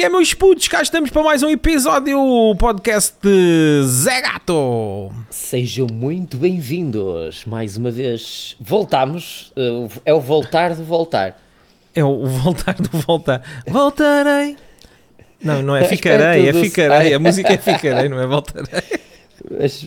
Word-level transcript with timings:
que 0.00 0.04
é, 0.06 0.08
meus 0.08 0.32
putos? 0.32 0.66
Cá 0.66 0.80
estamos 0.80 1.10
para 1.10 1.22
mais 1.22 1.42
um 1.42 1.50
episódio 1.50 2.16
podcast 2.56 3.14
de 3.22 3.82
Zé 3.84 4.22
Gato. 4.22 5.12
Sejam 5.28 5.88
muito 5.92 6.38
bem-vindos. 6.38 7.44
Mais 7.44 7.76
uma 7.76 7.90
vez, 7.90 8.56
voltamos. 8.58 9.52
Uh, 9.54 9.90
É 10.06 10.14
o 10.14 10.18
voltar 10.18 10.74
de 10.74 10.82
voltar. 10.82 11.38
É 11.94 12.02
o 12.02 12.24
voltar 12.24 12.76
do 12.76 12.88
voltar. 12.96 13.42
Voltarei. 13.68 14.56
Não, 15.44 15.60
não 15.60 15.76
é 15.76 15.84
ficarei, 15.86 16.48
é 16.48 16.52
ficarei. 16.54 17.12
A 17.12 17.18
música 17.18 17.52
é 17.52 17.58
ficarei, 17.58 18.08
não 18.08 18.18
é 18.18 18.26
voltarei. 18.26 18.82
Mas 19.50 19.86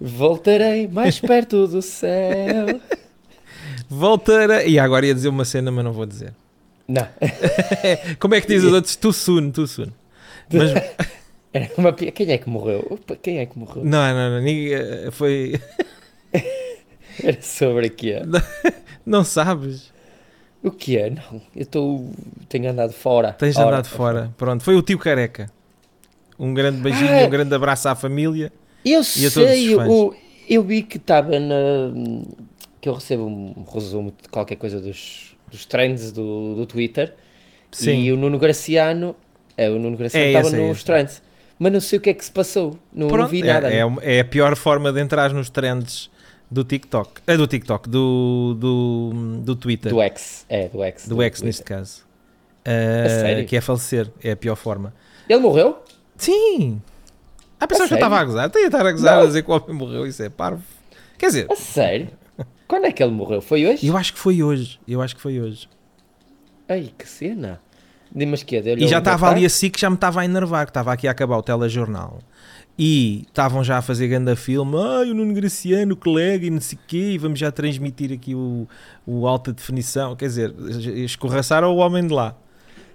voltarei 0.00 0.86
mais 0.86 1.18
perto 1.18 1.66
do 1.66 1.82
céu. 1.82 2.80
Voltarei. 3.88 4.68
E 4.68 4.78
agora 4.78 5.04
ia 5.04 5.14
dizer 5.14 5.30
uma 5.30 5.44
cena, 5.44 5.72
mas 5.72 5.84
não 5.84 5.92
vou 5.92 6.06
dizer. 6.06 6.32
Não, 6.88 7.06
Como 8.20 8.34
é 8.34 8.40
que 8.40 8.46
diz 8.46 8.62
os 8.64 8.72
outros? 8.72 8.94
Too 8.96 9.12
soon, 9.12 9.50
too 9.50 9.66
soon. 9.66 9.88
Mas, 10.52 10.70
era 11.52 11.70
uma 11.76 11.92
Quem 11.92 12.30
é 12.30 12.38
que 12.38 12.48
morreu? 12.48 12.86
Opa, 12.90 13.16
Quem 13.16 13.38
é 13.38 13.46
que 13.46 13.58
morreu? 13.58 13.84
não, 13.84 14.14
não, 14.14 14.30
não. 14.30 14.40
ninguém- 14.40 15.10
Foi. 15.10 15.60
Era 17.22 17.40
sobre 17.40 17.86
o 17.86 17.90
quê? 17.90 18.20
Não 19.04 19.24
sabes. 19.24 19.90
O 20.62 20.70
que 20.70 20.98
é? 20.98 21.10
Não, 21.10 21.40
eu 21.54 21.62
estou. 21.62 22.10
Tenho 22.48 22.70
andado 22.70 22.92
fora. 22.92 23.32
Tens 23.32 23.56
andado 23.56 23.88
fora. 23.88 24.32
Pronto, 24.36 24.62
foi 24.62 24.74
o 24.76 24.82
tio 24.82 24.98
Careca. 24.98 25.50
Um 26.38 26.52
grande 26.52 26.80
beijinho, 26.82 27.10
Ah. 27.24 27.26
um 27.26 27.30
grande 27.30 27.54
abraço 27.54 27.88
à 27.88 27.94
família. 27.94 28.52
Eu 28.84 29.02
sei, 29.02 29.74
o, 29.74 30.14
eu 30.48 30.62
vi 30.62 30.82
que 30.82 30.98
estava 30.98 31.38
na. 31.40 31.56
que 32.80 32.88
eu 32.88 32.92
recebo 32.94 33.24
um 33.26 33.64
resumo 33.72 34.12
de 34.22 34.28
qualquer 34.28 34.56
coisa 34.56 34.78
dos, 34.80 35.34
dos 35.50 35.64
trends 35.66 36.12
do, 36.12 36.54
do 36.54 36.66
Twitter. 36.66 37.14
Sim. 37.70 38.02
E 38.02 38.12
o 38.12 38.16
Nuno 38.16 38.38
Graciano. 38.38 39.14
É, 39.56 39.68
o 39.70 39.78
Nuno 39.78 39.96
Graciano 39.96 40.24
É 40.26 40.28
estava 40.28 40.46
esse, 40.48 40.56
é 40.56 40.68
nos 40.68 40.84
trends. 40.84 41.22
Mas 41.58 41.72
não 41.72 41.80
sei 41.80 41.98
o 41.98 42.02
que 42.02 42.10
é 42.10 42.14
que 42.14 42.24
se 42.24 42.30
passou. 42.30 42.78
Não, 42.92 43.06
não 43.06 43.08
Pronto, 43.08 43.30
vi 43.30 43.40
é- 43.42 43.52
nada. 43.52 43.68
É, 43.72 43.80
não. 43.80 43.88
uma- 43.88 44.02
é 44.02 44.20
a 44.20 44.24
pior 44.24 44.54
forma 44.56 44.92
de 44.92 45.00
entrar 45.00 45.32
nos 45.32 45.48
trends 45.50 46.10
do 46.50 46.62
TikTok. 46.64 47.22
É 47.26 47.36
do 47.36 47.46
TikTok, 47.46 47.88
do, 47.88 48.54
do, 48.58 49.40
do 49.42 49.56
Twitter. 49.56 49.90
Do 49.92 50.00
X. 50.02 50.44
É, 50.48 50.68
do 50.68 50.82
X. 50.84 51.08
Do 51.08 51.22
X, 51.22 51.38
Twitter. 51.40 51.46
neste 51.46 51.62
caso. 51.64 52.02
Ah, 52.64 53.08
sério? 53.08 53.46
que 53.46 53.56
é 53.56 53.60
falecer. 53.60 54.10
É 54.22 54.32
a 54.32 54.36
pior 54.36 54.56
forma. 54.56 54.92
Ele 55.28 55.40
morreu? 55.40 55.78
Sim! 56.16 56.80
Há 57.58 57.66
pessoas 57.66 57.88
que 57.88 57.94
eu 57.94 57.96
estava 57.98 58.18
a 58.18 58.24
gozar. 58.24 58.50
Ia 58.54 58.66
estar 58.66 58.86
a 58.86 58.92
gozar 58.92 59.16
Não. 59.16 59.22
a 59.22 59.26
dizer 59.26 59.42
que 59.42 59.50
o 59.50 59.54
homem 59.54 59.72
morreu. 59.74 60.06
Isso 60.06 60.22
é 60.22 60.28
parvo. 60.28 60.62
Quer 61.18 61.26
dizer, 61.28 61.46
A 61.50 61.56
sério? 61.56 62.08
Quando 62.68 62.86
é 62.86 62.92
que 62.92 63.02
ele 63.02 63.12
morreu? 63.12 63.40
Foi 63.40 63.66
hoje? 63.66 63.86
eu 63.86 63.96
acho 63.96 64.12
que 64.12 64.18
foi 64.18 64.42
hoje. 64.42 64.78
Eu 64.86 65.00
acho 65.02 65.14
que 65.14 65.20
foi 65.22 65.40
hoje. 65.40 65.68
Ai, 66.68 66.90
que 66.98 67.08
cena. 67.08 67.60
Mas 68.14 68.42
que 68.42 68.56
é? 68.56 68.60
E 68.78 68.88
já 68.88 68.98
estava 68.98 69.28
ali 69.30 69.44
assim 69.44 69.68
que 69.68 69.80
já 69.80 69.90
me 69.90 69.96
estava 69.96 70.20
a 70.20 70.24
enervar, 70.24 70.64
que 70.64 70.70
estava 70.70 70.92
aqui 70.92 71.06
a 71.06 71.10
acabar 71.10 71.36
o 71.36 71.42
telejornal. 71.42 72.18
E 72.78 73.22
estavam 73.26 73.62
já 73.64 73.78
a 73.78 73.82
fazer 73.82 74.06
grande 74.08 74.36
filme, 74.36 74.76
ai 74.76 75.10
o 75.10 75.14
Nuno 75.14 75.32
Graciano, 75.34 75.96
colega 75.96 76.44
e 76.46 76.50
não 76.50 76.60
sei 76.60 76.76
o 76.76 76.80
quê, 76.86 77.12
e 77.12 77.18
vamos 77.18 77.38
já 77.38 77.50
transmitir 77.50 78.12
aqui 78.12 78.34
o, 78.34 78.66
o 79.06 79.26
alta 79.26 79.52
definição. 79.52 80.14
Quer 80.14 80.26
dizer, 80.26 80.54
escorraçaram 81.04 81.72
o 81.74 81.76
homem 81.78 82.06
de 82.06 82.12
lá. 82.12 82.34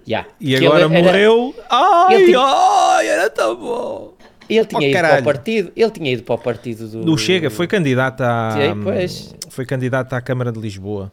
Já. 0.06 0.24
E 0.40 0.56
Que 0.56 0.66
agora 0.66 0.80
era- 0.84 0.88
morreu. 0.88 1.54
Ai, 1.70 2.14
Ele 2.14 2.24
tinha- 2.26 2.40
ai, 2.40 3.06
era 3.08 3.30
tão 3.30 3.56
bom. 3.56 4.14
Ele 4.48 4.64
tinha 4.66 4.80
Oh, 4.80 4.84
ido 4.84 4.92
para 4.92 5.02
caralho. 5.02 5.20
o 5.22 5.24
partido. 5.24 5.72
Ele 5.76 5.90
tinha 5.90 6.12
ido 6.12 6.22
para 6.22 6.34
o 6.34 6.38
partido 6.38 6.88
do. 6.88 7.04
Do 7.04 7.18
Chega, 7.18 7.50
foi 7.50 7.66
candidato 7.66 8.20
à. 8.22 8.50
Sim, 8.52 8.82
pois. 8.82 9.34
Foi 9.50 9.64
candidato 9.66 10.12
à 10.14 10.20
Câmara 10.20 10.50
de 10.52 10.58
Lisboa. 10.60 11.12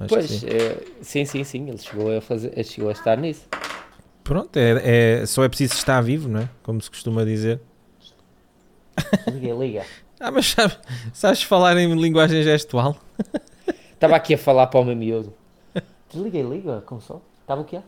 Que 0.00 0.06
Pois, 0.08 0.26
sim. 0.30 0.46
eh, 0.48 0.82
sim, 1.02 1.24
sim, 1.24 1.44
sim. 1.44 1.68
Ele 1.68 1.78
chegou 1.78 2.16
a, 2.16 2.20
fazer, 2.20 2.64
chegou 2.64 2.88
a 2.88 2.92
estar 2.92 3.16
nisso. 3.18 3.46
Pronto, 4.22 4.56
é, 4.56 5.20
é- 5.22 5.26
só 5.26 5.42
é 5.42 5.48
preciso 5.48 5.74
estar 5.74 6.00
vivo, 6.02 6.28
não 6.28 6.40
é? 6.40 6.48
Como 6.62 6.80
se 6.80 6.88
costuma 6.90 7.24
dizer. 7.24 7.60
Liga, 9.32 9.54
liga. 9.54 9.82
Ah, 10.20 10.32
mas 10.32 10.46
sabe, 10.48 10.74
sabes 11.14 11.44
falar 11.44 11.76
em 11.76 11.94
linguagem 11.94 12.42
gestual? 12.42 12.96
Estava 13.94 14.16
aqui 14.16 14.34
a 14.34 14.38
falar 14.38 14.66
para 14.66 14.80
o 14.80 14.84
meu 14.84 14.96
miúdo. 14.96 15.32
Desliga 16.12 16.38
e 16.38 16.42
liga 16.42 16.78
a 16.78 16.80
console. 16.80 17.20
Estava 17.40 17.60
o 17.60 17.64
quê? 17.64 17.78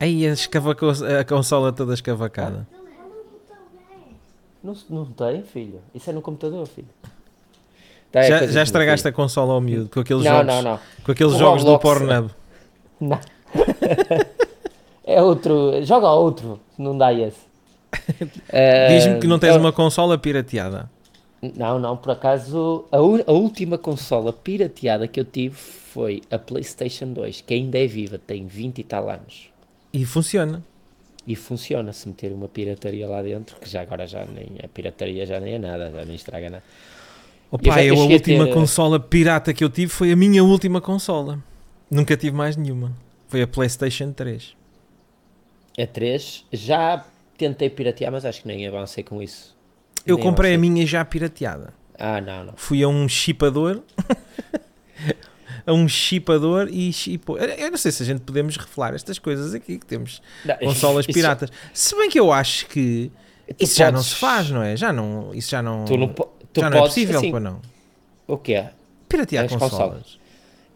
Aí 0.00 0.26
a, 0.26 0.32
a 1.20 1.24
consola 1.26 1.74
toda 1.74 1.92
escavacada. 1.92 2.66
Não, 4.64 4.74
não 4.88 5.04
tem, 5.04 5.42
filho. 5.42 5.80
Isso 5.94 6.08
é 6.08 6.12
no 6.14 6.22
computador, 6.22 6.66
filho. 6.66 6.88
Tá, 8.10 8.20
é 8.20 8.28
já, 8.28 8.46
já 8.46 8.62
estragaste 8.62 9.06
a 9.06 9.12
consola 9.12 9.52
ao 9.52 9.60
miúdo 9.60 9.90
com 9.90 10.00
aqueles. 10.00 10.24
Não, 10.24 10.30
jogos, 10.32 10.46
não, 10.46 10.62
não. 10.62 10.80
Com 11.04 11.12
aqueles 11.12 11.34
O 11.34 11.38
jogos 11.38 11.62
do. 11.64 11.78
Pornhub. 11.78 12.30
Não. 13.00 13.18
é 15.04 15.20
outro. 15.22 15.82
Joga 15.84 16.08
outro. 16.10 16.58
Não 16.78 16.96
dá 16.96 17.12
esse. 17.12 17.40
Diz-me 18.88 19.20
que 19.20 19.26
não 19.26 19.38
tens 19.38 19.54
eu- 19.54 19.60
uma 19.60 19.72
consola 19.72 20.16
pirateada. 20.16 20.90
Não, 21.56 21.78
não, 21.78 21.94
por 21.94 22.12
acaso 22.12 22.86
a, 22.90 22.96
a 22.96 23.32
última 23.32 23.76
consola 23.76 24.32
pirateada 24.32 25.06
que 25.06 25.20
eu 25.20 25.26
tive 25.26 25.54
foi 25.54 26.22
a 26.30 26.38
PlayStation 26.38 27.12
2, 27.12 27.42
que 27.42 27.52
ainda 27.52 27.78
é 27.78 27.86
viva, 27.86 28.18
tem 28.18 28.46
20 28.46 28.78
e 28.78 28.82
tal 28.84 29.10
anos. 29.10 29.50
E 29.92 30.06
funciona. 30.06 30.62
E 31.26 31.34
funciona 31.34 31.92
se 31.92 32.06
meter 32.06 32.32
uma 32.32 32.48
pirataria 32.48 33.08
lá 33.08 33.22
dentro, 33.22 33.56
que 33.58 33.68
já 33.68 33.80
agora 33.82 34.06
já 34.06 34.24
nem 34.26 34.58
a 34.62 34.68
pirataria 34.68 35.24
já 35.24 35.40
nem 35.40 35.54
é 35.54 35.58
nada, 35.58 35.90
já 35.90 36.04
nem 36.04 36.14
estraga 36.14 36.50
nada. 36.50 36.64
Opa, 37.50 37.82
eu, 37.82 37.94
eu 37.94 38.00
a 38.02 38.04
a 38.04 38.08
última 38.08 38.44
ter- 38.46 38.52
consola 38.52 39.00
pirata 39.00 39.54
que 39.54 39.64
eu 39.64 39.70
tive 39.70 39.90
foi 39.90 40.12
a 40.12 40.16
minha 40.16 40.42
última 40.44 40.80
consola. 40.80 41.38
Nunca 41.90 42.16
tive 42.16 42.36
mais 42.36 42.56
nenhuma. 42.56 42.92
Foi 43.28 43.40
a 43.42 43.46
PlayStation 43.46 44.12
3. 44.12 44.54
A 45.78 45.86
3 45.86 46.44
já 46.52 47.04
tentei 47.38 47.70
piratear, 47.70 48.12
mas 48.12 48.24
acho 48.24 48.42
que 48.42 48.48
nem 48.48 48.66
avancei 48.66 49.02
com 49.02 49.22
isso. 49.22 49.56
Eu 50.06 50.16
Nem 50.16 50.24
comprei 50.24 50.52
a 50.52 50.54
avancei. 50.54 50.70
minha 50.70 50.86
já 50.86 51.04
pirateada. 51.04 51.72
Ah, 51.98 52.20
não, 52.20 52.44
não. 52.44 52.52
Fui 52.56 52.82
a 52.82 52.88
um 52.88 53.08
chipador. 53.08 53.82
a 55.66 55.72
um 55.72 55.88
chipador 55.88 56.68
e 56.70 56.92
chipou. 56.92 57.38
Eu 57.38 57.70
não 57.70 57.78
sei 57.78 57.90
se 57.92 58.02
a 58.02 58.06
gente 58.06 58.20
podemos 58.20 58.56
revelar 58.56 58.94
estas 58.94 59.18
coisas 59.18 59.54
aqui 59.54 59.78
que 59.78 59.86
temos 59.86 60.20
Não, 60.44 60.56
consolas 60.58 61.04
isso- 61.08 61.12
piratas. 61.14 61.50
Se 61.72 61.96
bem 61.96 62.08
que 62.10 62.18
eu 62.20 62.32
acho 62.32 62.66
que 62.66 63.10
isso 63.58 63.76
já 63.78 63.86
não 63.86 63.94
podes- 63.94 64.06
se 64.08 64.14
faz, 64.16 64.50
não 64.50 64.62
é? 64.62 64.76
Já 64.76 64.92
não, 64.92 65.34
isso 65.34 65.50
já 65.50 65.62
não, 65.62 65.84
Tu 65.84 65.96
não, 65.96 66.08
tu 66.08 66.28
já 66.60 66.70
não 66.70 66.76
é 66.76 66.80
podes, 66.80 66.94
possível, 66.94 67.18
assim, 67.18 67.32
não. 67.32 67.60
O 68.26 68.36
que 68.38 68.54
é? 68.54 68.72
Piratear 69.08 69.44
As 69.46 69.52
consolas. 69.52 69.72
consolas. 69.72 70.18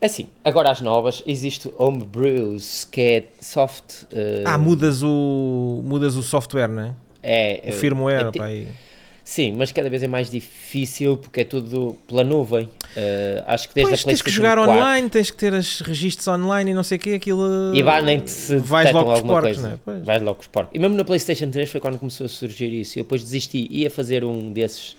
Assim, 0.00 0.28
agora 0.44 0.70
as 0.70 0.80
novas, 0.80 1.22
existe 1.26 1.72
Homebrews, 1.76 2.84
que 2.90 3.00
é 3.00 3.24
soft. 3.40 4.04
eh, 4.12 4.44
Ah, 4.46 4.56
mudas 4.56 5.02
o, 5.02 5.82
mudas 5.84 6.14
o 6.14 6.22
software, 6.22 6.68
não 6.68 6.82
é? 6.82 6.94
é, 7.22 7.62
O 7.64 7.68
eh, 7.70 7.72
firmware, 7.72 8.26
é 8.28 8.32
pá, 8.38 8.44
aí. 8.44 8.68
Sim, 9.30 9.52
mas 9.58 9.70
cada 9.70 9.90
vez 9.90 10.02
é 10.02 10.08
mais 10.08 10.30
difícil 10.30 11.18
porque 11.18 11.42
é 11.42 11.44
tudo 11.44 11.98
pela 12.08 12.24
nuvem. 12.24 12.66
Eh, 12.96 13.44
acho 13.46 13.68
que 13.68 13.74
desde 13.74 13.90
Pois, 13.90 14.00
a 14.02 14.04
tens 14.06 14.22
que 14.22 14.30
jogar 14.30 14.56
4 14.56 14.72
online, 14.72 15.10
tens 15.10 15.30
que 15.30 15.36
ter 15.36 15.52
os 15.52 15.80
registros 15.82 16.26
online 16.28 16.70
e 16.70 16.74
não 16.74 16.82
sei 16.82 16.96
o 16.96 16.98
quê, 16.98 17.10
aquilo... 17.10 17.74
E 17.74 17.82
vai 17.82 18.00
nem 18.00 18.26
se 18.26 18.56
Vais 18.56 18.90
logo 18.90 19.10
alguma 19.10 19.34
porcos, 19.34 19.50
coisa. 19.58 19.68
não 19.68 19.74
é? 19.74 19.78
Pois. 19.84 20.02
Vais 20.06 20.22
logo 20.22 20.40
os 20.40 20.46
porcos. 20.46 20.74
E 20.74 20.78
mesmo 20.78 20.96
na 20.96 21.04
PlayStation 21.04 21.50
3 21.50 21.70
foi 21.70 21.78
quando 21.78 21.98
começou 21.98 22.24
a 22.24 22.28
surgir 22.30 22.72
isso. 22.72 22.98
Eu 22.98 23.02
depois 23.02 23.22
desisti. 23.22 23.68
Ia 23.70 23.90
fazer 23.90 24.24
um 24.24 24.50
desses 24.50 24.96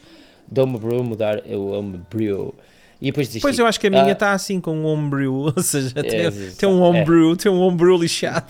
de 0.47 0.61
Homebrew, 0.61 1.03
mudar 1.03 1.41
o 1.47 1.71
Homebrew. 1.71 2.53
E 3.01 3.05
depois 3.07 3.25
desisti. 3.29 3.41
Pois 3.41 3.57
eu 3.57 3.65
acho 3.65 3.79
que 3.79 3.87
a 3.87 3.89
minha 3.89 4.05
Ah, 4.05 4.11
está 4.11 4.33
assim 4.33 4.61
com 4.61 4.75
um 4.75 4.85
homebrew, 4.85 5.33
ou 5.57 5.63
seja, 5.63 5.91
tem, 6.03 6.19
exato, 6.19 6.55
tem 6.55 6.69
um 6.69 6.83
é. 6.83 6.87
homebrew, 6.87 7.35
tem 7.35 7.51
um 7.51 7.61
homebrew 7.61 7.97
lixado. 7.97 8.45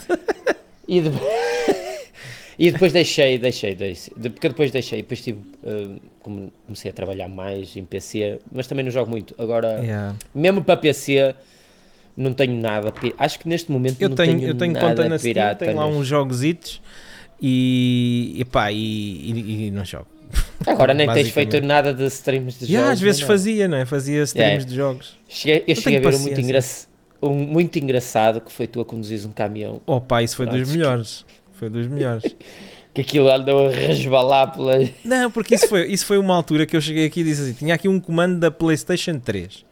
E, 0.86 1.00
de- 1.00 1.10
e 2.60 2.72
depois 2.72 2.92
deixei, 2.94 3.38
deixei, 3.40 3.74
deixei. 3.74 4.14
De- 4.18 4.30
Porque 4.30 4.50
depois 4.50 4.70
deixei. 4.70 5.02
Depois 5.02 5.22
tive. 5.22 5.40
como 6.22 6.52
comecei 6.66 6.92
a 6.92 6.94
trabalhar 6.94 7.28
mais 7.30 7.76
em 7.78 7.84
PC, 7.86 8.40
mas 8.52 8.68
também 8.68 8.84
não 8.86 8.92
jogo 8.92 9.10
muito. 9.10 9.34
Agora, 9.38 9.80
Yeah. 9.82 10.16
mesmo 10.36 10.64
para 10.64 10.76
PC, 10.78 11.34
não 12.18 12.34
tenho 12.34 12.54
nada. 12.60 12.94
Acho 13.18 13.40
que 13.40 13.48
neste 13.48 13.72
momento 13.72 14.02
Eu 14.02 14.10
não 14.10 14.16
tenho, 14.18 14.38
tenho, 14.38 14.50
eu 14.50 14.56
tenho 14.56 14.74
nada 14.74 14.88
conta 14.90 15.08
na 15.10 15.18
Steam, 15.18 15.56
tenho 15.56 15.76
lá 15.76 15.88
uns 15.88 16.06
jogositos 16.06 16.82
e, 17.42 18.36
e 18.38 18.46
pá, 18.46 18.72
e, 18.72 18.76
e- 18.78 19.68
e 19.68 19.72
não 19.72 19.86
jogo. 19.86 20.08
Agora 20.68 20.94
nem 20.94 21.12
tens 21.12 21.30
feito 21.30 21.60
nada 21.62 21.94
de 21.94 22.06
streams 22.08 22.60
de 22.60 22.66
Já, 22.72 22.80
jogos. 22.82 22.94
às 22.94 23.00
vezes 23.00 23.22
nem 23.22 23.28
nada. 23.28 23.34
fazia, 23.40 23.68
não 23.68 23.78
é? 23.78 23.86
Fazia 23.86 24.24
streams 24.24 24.66
de 24.66 24.76
jogos. 24.76 25.18
Cheguei, 25.28 25.64
eu 25.68 25.76
cheguei 25.76 25.98
a 25.98 26.02
ver 26.02 26.16
um 26.16 26.20
muito, 26.20 26.78
um 27.22 27.34
muito 27.34 27.80
engraçado 27.80 28.40
que 28.42 28.52
foi 28.52 28.68
tu 28.68 28.80
a 28.82 28.86
conduzires 28.86 29.26
um 29.26 29.32
caminhão. 29.32 29.82
Oh 29.88 30.00
pá, 30.00 30.22
isso 30.22 30.36
foi 30.36 30.46
dos 30.46 30.56
Pronto. 30.60 30.72
melhores. 30.72 31.26
Foi 31.60 31.70
dos 31.70 31.88
melhores. 31.88 32.24
Que 32.92 33.02
aquilo 33.02 33.32
andou 33.32 33.68
a 33.68 33.72
resbalar 33.72 34.52
pela. 34.52 34.80
Não, 35.06 35.30
porque 35.30 35.54
isso 35.54 35.68
foi, 35.68 35.86
isso 35.92 36.04
foi 36.08 36.18
uma 36.18 36.36
altura 36.36 36.66
que 36.66 36.76
eu 36.76 36.82
cheguei 36.82 37.06
aqui 37.06 37.22
e 37.22 37.24
disse 37.24 37.44
assim: 37.44 37.54
tinha 37.54 37.76
aqui 37.76 37.88
um 37.88 38.00
comando 38.00 38.40
da 38.40 38.50
PlayStation 38.50 39.20
3 39.20 39.64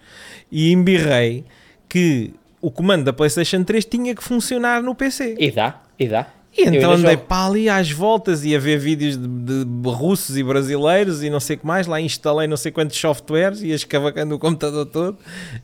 e 0.51 0.71
embirrei 0.71 1.43
que 1.89 2.31
o 2.61 2.69
comando 2.69 3.05
da 3.05 3.11
PlayStation 3.11 3.63
3 3.63 3.85
tinha 3.85 4.13
que 4.13 4.23
funcionar 4.23 4.83
no 4.83 4.93
PC. 4.93 5.35
E 5.39 5.49
dá, 5.49 5.81
e 5.97 6.07
dá. 6.07 6.27
E 6.57 6.63
então 6.63 6.91
andei 6.91 7.13
jogo. 7.13 7.25
para 7.27 7.45
ali 7.45 7.69
às 7.69 7.91
voltas 7.91 8.43
e 8.43 8.55
a 8.55 8.59
ver 8.59 8.79
vídeos 8.79 9.17
de, 9.17 9.65
de 9.65 9.89
russos 9.89 10.37
e 10.37 10.43
brasileiros 10.43 11.23
e 11.23 11.29
não 11.29 11.39
sei 11.39 11.55
o 11.55 11.59
que 11.59 11.67
mais. 11.67 11.85
Lá 11.85 12.01
instalei 12.01 12.47
não 12.47 12.57
sei 12.57 12.71
quantos 12.71 12.97
softwares 12.97 13.61
e 13.61 13.69
escavacando 13.69 14.35
o 14.35 14.39
computador 14.39 14.85
todo 14.85 15.17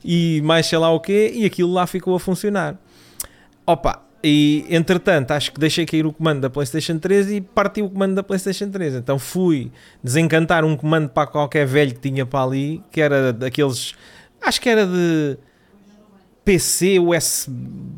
e 0.04 0.42
mais 0.44 0.68
sei 0.68 0.78
lá 0.78 0.92
o 0.92 1.00
quê. 1.00 1.32
E 1.34 1.46
aquilo 1.46 1.74
lá 1.74 1.88
ficou 1.88 2.16
a 2.16 2.20
funcionar. 2.20 2.78
Opa, 3.66 4.04
E 4.26 4.66
entretanto, 4.70 5.32
acho 5.32 5.52
que 5.52 5.60
deixei 5.60 5.86
cair 5.86 6.06
o 6.06 6.14
comando 6.14 6.40
da 6.42 6.50
PlayStation 6.50 6.98
3 6.98 7.32
e 7.32 7.42
parti 7.42 7.82
o 7.82 7.90
comando 7.90 8.16
da 8.16 8.24
PlayStation 8.24 8.70
3. 8.70 8.96
Então 8.96 9.20
fui 9.20 9.70
desencantar 10.02 10.64
um 10.64 10.78
comando 10.78 11.10
para 11.10 11.28
qualquer 11.28 11.68
velho 11.68 11.94
que 11.94 12.10
tinha 12.10 12.26
para 12.26 12.44
ali, 12.46 12.82
que 12.90 13.02
era 13.02 13.34
daqueles. 13.34 13.94
Acho 14.42 14.62
que 14.62 14.70
era 14.70 14.86
de 14.88 15.38
PC, 16.46 17.00
US, 17.00 17.50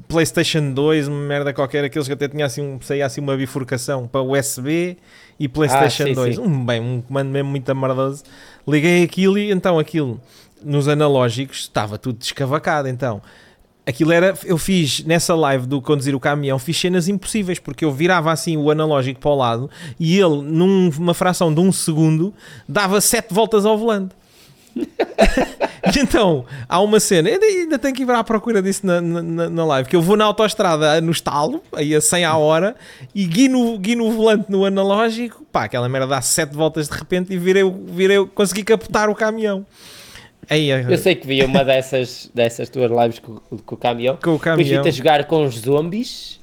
PlayStation 0.07 0.71
2, 0.71 1.07
uma 1.07 1.27
merda 1.27 1.53
qualquer, 1.53 1.83
aqueles 1.83 2.07
que 2.07 2.13
até 2.13 2.27
tinha 2.27 2.45
assim, 2.45 2.77
saía 2.81 3.05
assim 3.05 3.21
uma 3.21 3.35
bifurcação 3.37 4.07
para 4.07 4.21
USB 4.21 4.97
e 5.39 5.47
PlayStation 5.47 6.03
Ah, 6.03 6.07
sim, 6.07 6.13
2. 6.13 6.35
sim. 6.37 6.41
Um, 6.41 6.65
bem, 6.65 6.81
um 6.81 7.01
comando 7.01 7.29
mesmo 7.29 7.49
muito 7.51 7.69
amardoso. 7.69 8.23
Liguei 8.67 9.03
aquilo 9.03 9.37
e 9.37 9.51
então 9.51 9.77
aquilo 9.77 10.19
nos 10.63 10.87
analógicos 10.87 11.59
estava 11.59 11.99
tudo 11.99 12.17
descavacado. 12.17 12.87
Então 12.87 13.21
aquilo 13.85 14.11
era, 14.11 14.37
eu 14.43 14.57
fiz 14.57 15.03
nessa 15.03 15.35
live 15.35 15.67
do 15.67 15.81
conduzir 15.81 16.15
o 16.15 16.19
caminhão, 16.19 16.57
fiz 16.57 16.77
cenas 16.77 17.07
impossíveis 17.07 17.59
porque 17.59 17.85
eu 17.85 17.91
virava 17.91 18.31
assim 18.31 18.57
o 18.57 18.71
analógico 18.71 19.19
para 19.19 19.29
o 19.29 19.35
lado 19.35 19.69
e 19.99 20.19
ele, 20.19 20.41
numa 20.41 21.13
fração 21.13 21.53
de 21.53 21.59
um 21.59 21.71
segundo, 21.71 22.33
dava 22.67 22.99
sete 22.99 23.33
voltas 23.33 23.65
ao 23.65 23.77
volante. 23.77 24.15
Então, 25.97 26.45
há 26.67 26.81
uma 26.81 26.99
cena, 26.99 27.29
ainda, 27.29 27.45
ainda 27.45 27.77
tenho 27.77 27.93
que 27.93 28.01
ir 28.01 28.09
à 28.09 28.23
procura 28.23 28.59
disso 28.59 28.85
na, 28.85 28.99
na, 28.99 29.49
na 29.49 29.65
live, 29.65 29.87
que 29.87 29.95
eu 29.95 30.01
vou 30.01 30.17
na 30.17 30.25
autoestrada 30.25 30.99
no 30.99 31.11
estalo, 31.11 31.61
aí 31.71 31.93
a 31.93 32.01
100 32.01 32.25
à 32.25 32.35
hora, 32.35 32.75
e 33.13 33.23
guino, 33.25 33.77
guino 33.77 34.07
o 34.07 34.11
volante 34.11 34.49
no 34.49 34.65
analógico, 34.65 35.45
pá, 35.51 35.65
aquela 35.65 35.87
merda 35.87 36.07
dá 36.07 36.21
7 36.21 36.55
voltas 36.55 36.89
de 36.89 36.97
repente 36.97 37.31
e 37.31 37.37
virei, 37.37 37.63
virei, 37.87 38.25
consegui 38.33 38.63
capotar 38.63 39.11
o 39.11 39.15
caminhão. 39.15 39.63
Aí, 40.49 40.69
Eu 40.69 40.97
sei 40.97 41.15
que 41.15 41.25
vi 41.27 41.43
uma 41.43 41.63
dessas, 41.63 42.29
dessas 42.33 42.69
tuas 42.69 42.91
lives 42.91 43.19
com, 43.19 43.35
com 43.59 43.75
o 43.75 43.77
caminhão. 43.77 44.15
com 44.17 44.31
o 44.31 44.33
Depois 44.37 44.41
caminhão. 44.41 44.83
vi-te 44.83 44.93
a 44.93 44.97
jogar 44.97 45.25
com 45.25 45.43
os 45.45 45.55
zombies. 45.59 46.39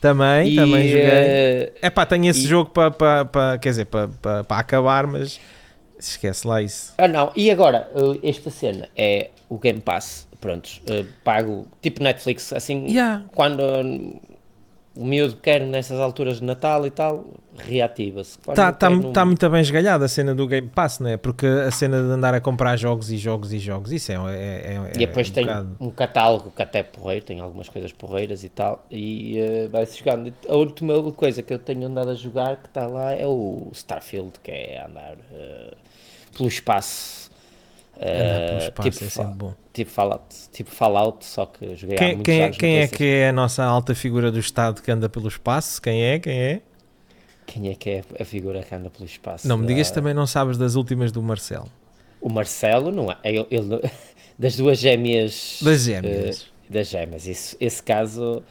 Também, 0.00 0.52
e, 0.52 0.56
também 0.56 0.88
joguei. 0.88 1.04
eh, 1.06 1.72
É 1.82 1.90
pá, 1.90 2.06
tenho 2.06 2.26
esse 2.26 2.44
e- 2.44 2.46
jogo 2.48 2.70
para, 2.70 2.90
para, 2.90 3.24
para, 3.24 3.58
quer 3.58 3.70
dizer, 3.70 3.84
para, 3.86 4.06
para, 4.08 4.44
para 4.44 4.58
acabar, 4.58 5.06
mas 5.08 5.40
esquece 5.98 6.46
lá 6.46 6.62
isso. 6.62 6.92
Ah, 6.98 7.08
não. 7.08 7.32
E 7.34 7.50
agora, 7.50 7.90
uh, 7.96 8.16
esta 8.22 8.48
cena 8.50 8.88
é 8.96 9.30
o 9.48 9.58
Game 9.58 9.80
Pass. 9.80 10.28
Prontos, 10.40 10.80
uh, 10.88 11.04
pago 11.24 11.66
tipo 11.82 12.00
Netflix, 12.00 12.52
assim, 12.52 12.86
Yeah. 12.86 13.24
quando 13.34 14.20
o 15.00 15.04
miúdo 15.04 15.36
quer 15.36 15.60
nessas 15.64 16.00
alturas 16.00 16.38
de 16.40 16.44
Natal 16.44 16.84
e 16.84 16.90
tal, 16.90 17.24
reativa-se. 17.56 18.36
Está 18.38 18.72
tá, 18.72 18.88
quer 18.88 18.90
num- 18.96 19.12
tá 19.12 19.24
muito 19.24 19.48
bem 19.48 19.60
esgalhada 19.60 20.04
a 20.04 20.08
cena 20.08 20.34
do 20.34 20.44
Game 20.48 20.68
Pass, 20.68 20.98
não 20.98 21.08
é? 21.10 21.16
Porque 21.16 21.46
a 21.46 21.70
cena 21.70 21.98
de 22.02 22.10
andar 22.10 22.34
a 22.34 22.40
comprar 22.40 22.76
jogos 22.76 23.10
e 23.12 23.16
jogos 23.16 23.52
e 23.52 23.58
jogos, 23.60 23.92
isso 23.92 24.10
é, 24.10 24.14
é, 24.16 24.18
é, 24.74 24.92
E 24.94 24.98
depois 24.98 25.28
é 25.28 25.30
um 25.30 25.34
tem 25.34 25.44
bocado- 25.46 25.76
um 25.80 25.90
catálogo 25.90 26.50
que 26.54 26.62
até 26.62 26.80
é 26.80 26.82
porreiro, 26.82 27.24
tem 27.24 27.38
algumas 27.38 27.68
coisas 27.68 27.92
porreiras 27.92 28.42
e 28.42 28.48
tal, 28.48 28.84
e 28.90 29.38
uh, 29.40 29.70
vai-se 29.70 29.98
jogando. 29.98 30.32
A 30.48 30.56
última 30.56 31.12
coisa 31.12 31.42
que 31.42 31.54
eu 31.54 31.58
tenho 31.60 31.86
andado 31.86 32.10
a 32.10 32.14
jogar 32.14 32.56
que 32.56 32.66
está 32.66 32.86
lá 32.88 33.12
é 33.12 33.26
o 33.26 33.68
Starfield, 33.72 34.32
que 34.42 34.50
é 34.50 34.84
andar 34.84 35.14
uh, 35.14 35.76
pelo 36.36 36.48
espaço. 36.48 37.30
uh, 37.96 38.02
andar 38.02 38.46
pelo 38.48 38.58
espaço, 38.58 38.90
tipo, 38.90 39.04
é 39.04 39.08
sempre 39.08 39.34
bom. 39.34 39.54
Tipo 39.78 39.90
Fallout, 39.90 40.24
tipo 40.52 40.70
Fallout, 40.70 41.24
só 41.24 41.46
que 41.46 41.74
joguei 41.76 41.96
há 41.96 41.98
Quem, 41.98 42.14
muitos 42.16 42.24
quem, 42.24 42.40
é- 42.40 42.44
anos 42.44 42.56
no 42.56 42.60
quem 42.60 42.70
é 42.70 42.76
PlayStation. 42.86 42.96
que 42.96 43.04
é 43.04 43.28
a 43.28 43.32
nossa 43.32 43.64
alta 43.64 43.94
figura 43.94 44.30
do 44.30 44.38
Estado 44.38 44.82
que 44.82 44.90
anda 44.90 45.08
pelo 45.08 45.28
espaço? 45.28 45.80
Quem 45.80 46.02
é? 46.04 46.18
Quem 46.18 46.38
é? 46.38 46.60
Quem 47.46 47.68
é 47.70 47.74
que 47.74 47.88
é 47.90 48.02
a 48.20 48.24
figura 48.24 48.62
que 48.62 48.74
anda 48.74 48.90
pelo 48.90 49.06
espaço? 49.06 49.48
Não 49.48 49.56
me 49.56 49.66
digas 49.66 49.86
que 49.88 49.92
Ah, 49.92 49.94
também 49.94 50.12
não 50.14 50.26
sabes 50.26 50.58
das 50.58 50.74
últimas 50.74 51.10
do 51.10 51.22
Marcelo. 51.22 51.68
O 52.20 52.28
Marcelo, 52.28 52.90
não 52.92 53.10
é? 53.10 53.16
Ele, 53.24 53.46
ele- 53.50 53.80
das 54.38 54.56
duas 54.56 54.78
gêmeas. 54.78 55.58
Das 55.62 55.82
gêmeas. 55.84 56.42
eh, 56.42 56.72
das 56.72 56.88
gêmeas. 56.88 57.26
Isso, 57.26 57.56
esse 57.58 57.82
caso 57.82 58.42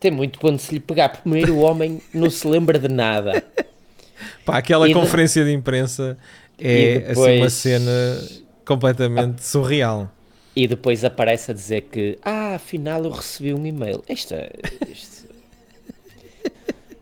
tem 0.00 0.10
muito 0.10 0.38
quando 0.40 0.58
se 0.58 0.72
lhe 0.72 0.80
pegar. 0.80 1.08
Primeiro, 1.10 1.54
o 1.56 1.58
homem 1.60 2.00
não 2.14 2.30
se 2.30 2.46
lembra 2.48 2.78
de 2.78 2.88
nada. 2.88 3.44
Pá, 4.46 4.58
aquela 4.58 4.86
E 4.88 4.94
de- 4.94 4.98
conferência 4.98 5.44
de 5.44 5.52
imprensa 5.52 6.16
é 6.58 6.64
E 6.64 6.96
assim 7.10 7.20
uma 7.20 7.26
depois- 7.32 7.52
cena 7.52 8.20
completamente 8.64 9.44
surreal. 9.44 10.10
E 10.58 10.66
depois 10.66 11.04
aparece 11.04 11.52
a 11.52 11.54
dizer 11.54 11.82
que, 11.82 12.18
ah, 12.20 12.56
afinal 12.56 13.04
eu 13.04 13.12
recebi 13.12 13.54
um 13.54 13.64
e-mail. 13.64 14.02
Isto 14.08 14.34
é. 14.34 14.50
Isto... 14.88 15.28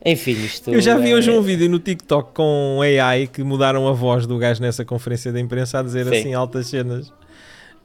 Enfim, 0.04 0.32
isto. 0.32 0.70
Eu 0.74 0.80
já 0.82 0.98
vi 0.98 1.12
é- 1.12 1.14
hoje 1.14 1.30
um 1.30 1.40
vídeo 1.40 1.66
no 1.70 1.78
TikTok 1.78 2.34
com 2.34 2.80
AI 2.82 3.26
que 3.26 3.42
mudaram 3.42 3.88
a 3.88 3.92
voz 3.92 4.26
do 4.26 4.36
gajo 4.36 4.60
nessa 4.60 4.84
conferência 4.84 5.32
de 5.32 5.40
imprensa 5.40 5.78
a 5.78 5.82
dizer 5.82 6.04
Sim. 6.04 6.16
assim 6.18 6.34
altas 6.34 6.66
cenas 6.66 7.10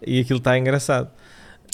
e 0.06 0.20
aquilo 0.20 0.40
está 0.40 0.58
engraçado. 0.58 1.10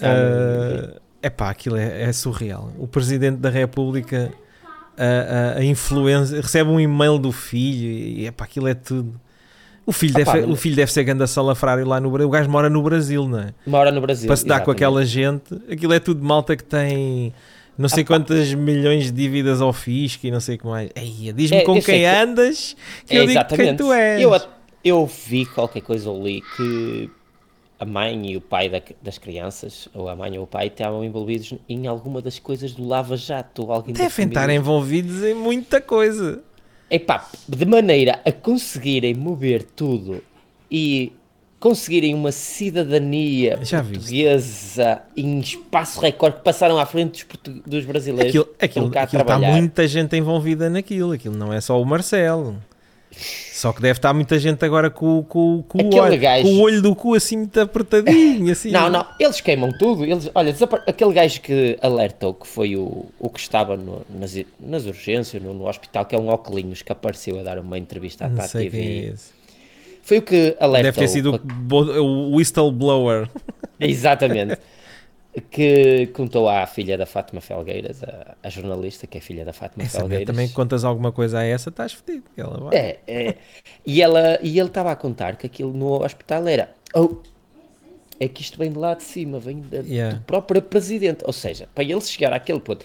Ah, 0.04 1.00
é 1.24 1.30
pá, 1.32 1.50
aquilo 1.50 1.76
é, 1.76 2.04
é 2.04 2.14
surreal. 2.14 2.72
O 2.78 2.88
presidente 2.88 3.38
da 3.38 3.50
República 3.50 4.32
a, 4.96 5.56
a, 5.56 5.58
a 5.58 5.66
influência 5.66 6.40
recebe 6.40 6.70
um 6.70 6.80
e-mail 6.80 7.18
do 7.18 7.32
filho 7.32 7.90
e 7.90 8.28
é 8.28 8.32
pá, 8.32 8.46
aquilo 8.46 8.68
é 8.68 8.76
tudo. 8.76 9.20
O 9.88 9.92
filho, 9.94 10.14
Ah, 10.16 10.20
deve, 10.20 10.32
pá, 10.46 10.48
o 10.52 10.56
filho 10.58 10.76
deve 10.76 10.92
ser 10.92 11.04
ganda 11.06 11.26
salafrário 11.26 11.86
lá 11.88 12.00
no 12.00 12.12
Brasil. 12.12 12.28
O 12.28 12.32
gajo 12.32 12.50
mora 12.50 12.70
no 12.70 12.84
Brasil, 12.84 13.28
não 13.28 13.40
é? 13.40 13.54
Mora 13.66 13.90
no 13.92 14.02
Brasil. 14.02 14.28
Para 14.28 14.36
se 14.36 14.46
dar 14.46 14.60
com 14.60 14.72
exatamente. 14.72 14.78
aquela 14.84 15.06
gente, 15.06 15.56
aquilo 15.72 15.94
é 15.94 16.00
tudo 16.00 16.22
malta 16.24 16.56
que 16.58 16.64
tem 16.64 17.34
não 17.78 17.88
sei 17.88 18.04
Ah, 18.04 18.06
pá. 18.06 18.14
quantas 18.16 18.54
milhões 18.54 19.06
de 19.06 19.12
dívidas 19.12 19.62
ao 19.62 19.72
fisco 19.72 20.28
e 20.28 20.32
não 20.32 20.40
sei 20.42 20.56
o 20.56 20.58
que 20.60 20.66
mais. 20.68 20.90
Diz-me 21.34 21.58
É, 21.58 21.62
com 21.64 21.74
quem 21.76 21.82
que- 22.00 22.06
andas 22.06 22.76
que 23.06 23.16
eu 23.16 23.26
digo 23.26 23.46
quem 23.56 23.76
tu 23.78 23.94
és. 23.94 24.22
Eu, 24.22 24.32
eu 24.84 25.06
vi 25.06 25.46
qualquer 25.46 25.82
coisa 25.82 26.10
ou 26.10 26.22
li 26.22 26.42
que 26.58 27.10
a 27.80 27.86
mãe 27.86 28.32
e 28.32 28.36
o 28.36 28.42
pai 28.42 28.68
da- 28.68 28.82
das 29.02 29.18
crianças, 29.20 29.88
ou 29.94 30.10
a 30.10 30.16
mãe 30.16 30.36
ou 30.38 30.44
o 30.44 30.48
pai, 30.48 30.68
estavam 30.68 31.04
envolvidos 31.06 31.54
em 31.70 31.86
alguma 31.88 32.22
das 32.22 32.40
coisas 32.40 32.72
do 32.74 32.86
Lava 32.86 33.16
Jato. 33.16 33.62
ou 33.64 33.72
Alguém 33.72 33.94
Devem 33.94 34.26
estar 34.28 34.50
envolvidos 34.50 35.24
em 35.24 35.36
muita 35.36 35.80
coisa. 35.80 36.42
Epá, 36.90 37.28
de 37.48 37.66
maneira 37.66 38.20
a 38.26 38.32
conseguirem 38.32 39.14
mover 39.14 39.64
tudo 39.64 40.24
e 40.72 41.12
conseguirem 41.60 42.14
uma 42.14 42.32
cidadania 42.32 43.58
portuguesa 43.58 45.02
em 45.16 45.40
espaço 45.40 46.00
recorde 46.00 46.38
que 46.38 46.44
passaram 46.44 46.80
à 46.80 46.86
frente 46.86 47.26
dos, 47.44 47.62
dos 47.66 47.86
brasileiros 47.86 48.30
Aquilo, 48.30 48.50
aquilo, 48.60 48.92
aquilo 48.98 49.22
está 49.22 49.40
muita 49.40 49.88
gente 49.88 50.16
envolvida 50.16 50.70
naquilo. 50.70 51.12
Aquilo 51.12 51.36
não 51.36 51.52
é 51.52 51.60
só 51.60 51.82
o 51.82 51.86
Marcelo. 51.86 52.58
Só 53.18 53.74
que 53.74 53.82
deve 53.82 53.98
estar 53.98 54.14
muita 54.14 54.38
gente 54.38 54.64
agora 54.64 54.90
com, 54.90 55.24
com, 55.24 55.64
com, 55.68 55.78
o, 55.80 55.96
olho, 55.96 56.20
gajo- 56.20 56.44
com 56.44 56.54
o 56.56 56.60
olho 56.62 56.82
do 56.82 56.96
cu 56.96 57.16
assim 57.16 57.38
muito 57.38 57.60
apertadinho. 57.60 58.52
Assim. 58.52 58.70
Não, 58.72 58.90
não, 58.90 59.06
eles 59.20 59.42
queimam 59.42 59.72
tudo. 59.78 60.06
Eles, 60.06 60.30
olha, 60.36 60.56
aquele 60.86 61.14
gajo 61.14 61.42
que 61.42 61.78
alertou 61.82 62.34
que 62.34 62.46
foi 62.48 62.76
o, 62.76 63.06
o 63.20 63.30
que 63.30 63.40
estava 63.40 63.76
no- 63.76 64.02
nas, 64.10 64.36
nas 64.60 64.86
urgências, 64.86 65.42
no, 65.42 65.54
no 65.54 65.68
hospital, 65.68 66.06
que 66.06 66.16
é 66.16 66.20
um 66.20 66.28
óculos 66.28 66.82
que 66.82 66.92
apareceu 66.92 67.40
a 67.40 67.44
dar 67.44 67.58
uma 67.60 67.78
entrevista 67.78 68.26
à 68.26 68.30
Não 68.30 68.48
sei 68.48 68.70
TV. 68.70 68.78
quem 68.78 68.88
é 68.90 69.04
esse. 69.14 69.38
Foi 70.04 70.18
o 70.20 70.22
que 70.22 70.56
alertou. 70.60 70.84
Deve 70.84 70.98
ter 71.00 71.08
sido 71.08 71.42
o, 71.72 71.76
o 71.76 72.36
whistleblower. 72.36 73.28
Exatamente. 73.80 74.58
Que 75.42 76.08
contou 76.08 76.50
à 76.50 76.66
filha 76.66 76.98
da 76.98 77.06
Fátima 77.06 77.42
Felgueiras, 77.42 78.04
a, 78.04 78.36
a 78.44 78.50
jornalista 78.50 79.06
que 79.08 79.18
é 79.18 79.22
filha 79.22 79.46
da 79.46 79.54
Fátima 79.54 79.84
Essa 79.84 80.00
Felgueiras. 80.00 80.26
também 80.28 80.50
contas 80.50 80.84
alguma 80.84 81.12
coisa 81.12 81.40
a 81.40 81.44
essa, 81.44 81.70
estás 81.70 81.94
fedido. 81.94 82.24
Ela. 82.36 82.70
É, 82.74 83.00
é. 83.08 83.36
E, 83.86 84.02
ela, 84.02 84.40
e 84.42 84.60
ele 84.60 84.68
estava 84.68 84.92
a 84.92 84.96
contar 84.96 85.36
que 85.36 85.46
aquilo 85.46 85.74
no 85.74 86.04
hospital 86.04 86.48
era. 86.48 86.72
Oh, 86.94 87.18
é 88.20 88.28
que 88.28 88.42
isto 88.42 88.58
vem 88.58 88.72
de 88.72 88.80
lá 88.80 88.96
de 88.96 89.04
cima, 89.04 89.40
vem 89.40 89.62
da, 89.62 89.78
Yeah. 89.80 90.18
do 90.18 90.24
próprio 90.24 90.62
presidente. 90.62 91.24
Ou 91.26 91.34
seja, 91.34 91.68
para 91.76 91.84
ele 91.84 92.02
chegar 92.02 92.34
àquele 92.34 92.60
ponto, 92.60 92.84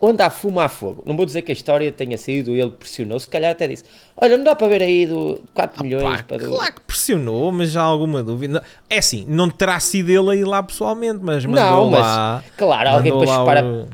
onde 0.00 0.22
há 0.22 0.30
fumo 0.30 0.60
há 0.60 0.68
fogo. 0.68 1.02
Não 1.06 1.16
vou 1.16 1.24
dizer 1.26 1.42
que 1.42 1.50
a 1.50 1.54
história 1.54 1.90
tenha 1.92 2.16
sido, 2.18 2.52
ele 2.54 2.70
pressionou, 2.70 3.18
se 3.18 3.28
calhar 3.28 3.52
até 3.52 3.66
disse: 3.68 3.84
Olha, 4.16 4.36
não 4.36 4.44
dá 4.44 4.54
para 4.54 4.68
ver 4.68 4.82
aí 4.82 5.06
do 5.06 5.40
4 5.54 5.82
milhões 5.82 6.18
Pá, 6.22 6.24
para 6.28 6.38
claro 6.46 6.74
que 6.74 6.80
pressionou, 6.82 7.50
mas 7.52 7.70
já 7.70 7.82
há 7.82 7.84
alguma 7.84 8.22
dúvida. 8.22 8.62
É 8.90 8.98
assim, 8.98 9.24
não 9.28 9.48
terá 9.50 9.78
sido 9.80 10.10
ele 10.10 10.30
a 10.30 10.34
ir 10.34 10.44
lá 10.44 10.62
pessoalmente, 10.62 11.20
mas 11.22 11.44
mandou 11.44 11.62
Não, 11.64 11.90
mas 11.90 12.00
lá. 12.00 12.44
claro, 12.56 12.88
alguém 12.90 13.12
mandou 13.12 13.44
para, 13.44 13.64
o- 13.64 13.88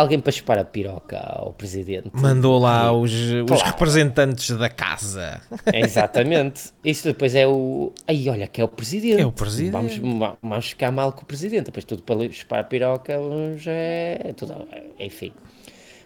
alguém 0.00 0.20
para 0.20 0.32
chupar 0.32 0.58
a 0.58 0.64
piroca 0.64 1.18
ao 1.18 1.52
presidente. 1.52 2.10
Mandou 2.12 2.58
lá 2.58 2.92
os, 2.92 3.12
os 3.12 3.62
representantes 3.62 4.50
da 4.56 4.68
casa. 4.68 5.40
Exatamente. 5.72 6.72
Isso 6.84 7.04
depois 7.04 7.34
é 7.34 7.46
o. 7.46 7.92
Aí, 8.06 8.28
olha, 8.28 8.46
que 8.48 8.60
é 8.60 8.64
o 8.64 8.68
presidente. 8.68 9.20
É 9.20 9.26
o 9.26 9.32
presidente. 9.32 10.00
Vamos, 10.00 10.38
vamos 10.42 10.66
ficar 10.68 10.90
mal 10.90 11.12
com 11.12 11.22
o 11.22 11.26
presidente. 11.26 11.66
Depois 11.66 11.84
tudo 11.84 12.02
para 12.02 12.30
chupar 12.32 12.60
a 12.60 12.64
piroca 12.64 13.14
já 13.56 13.72
é. 13.72 14.32
Tudo, 14.36 14.66
enfim. 14.98 15.32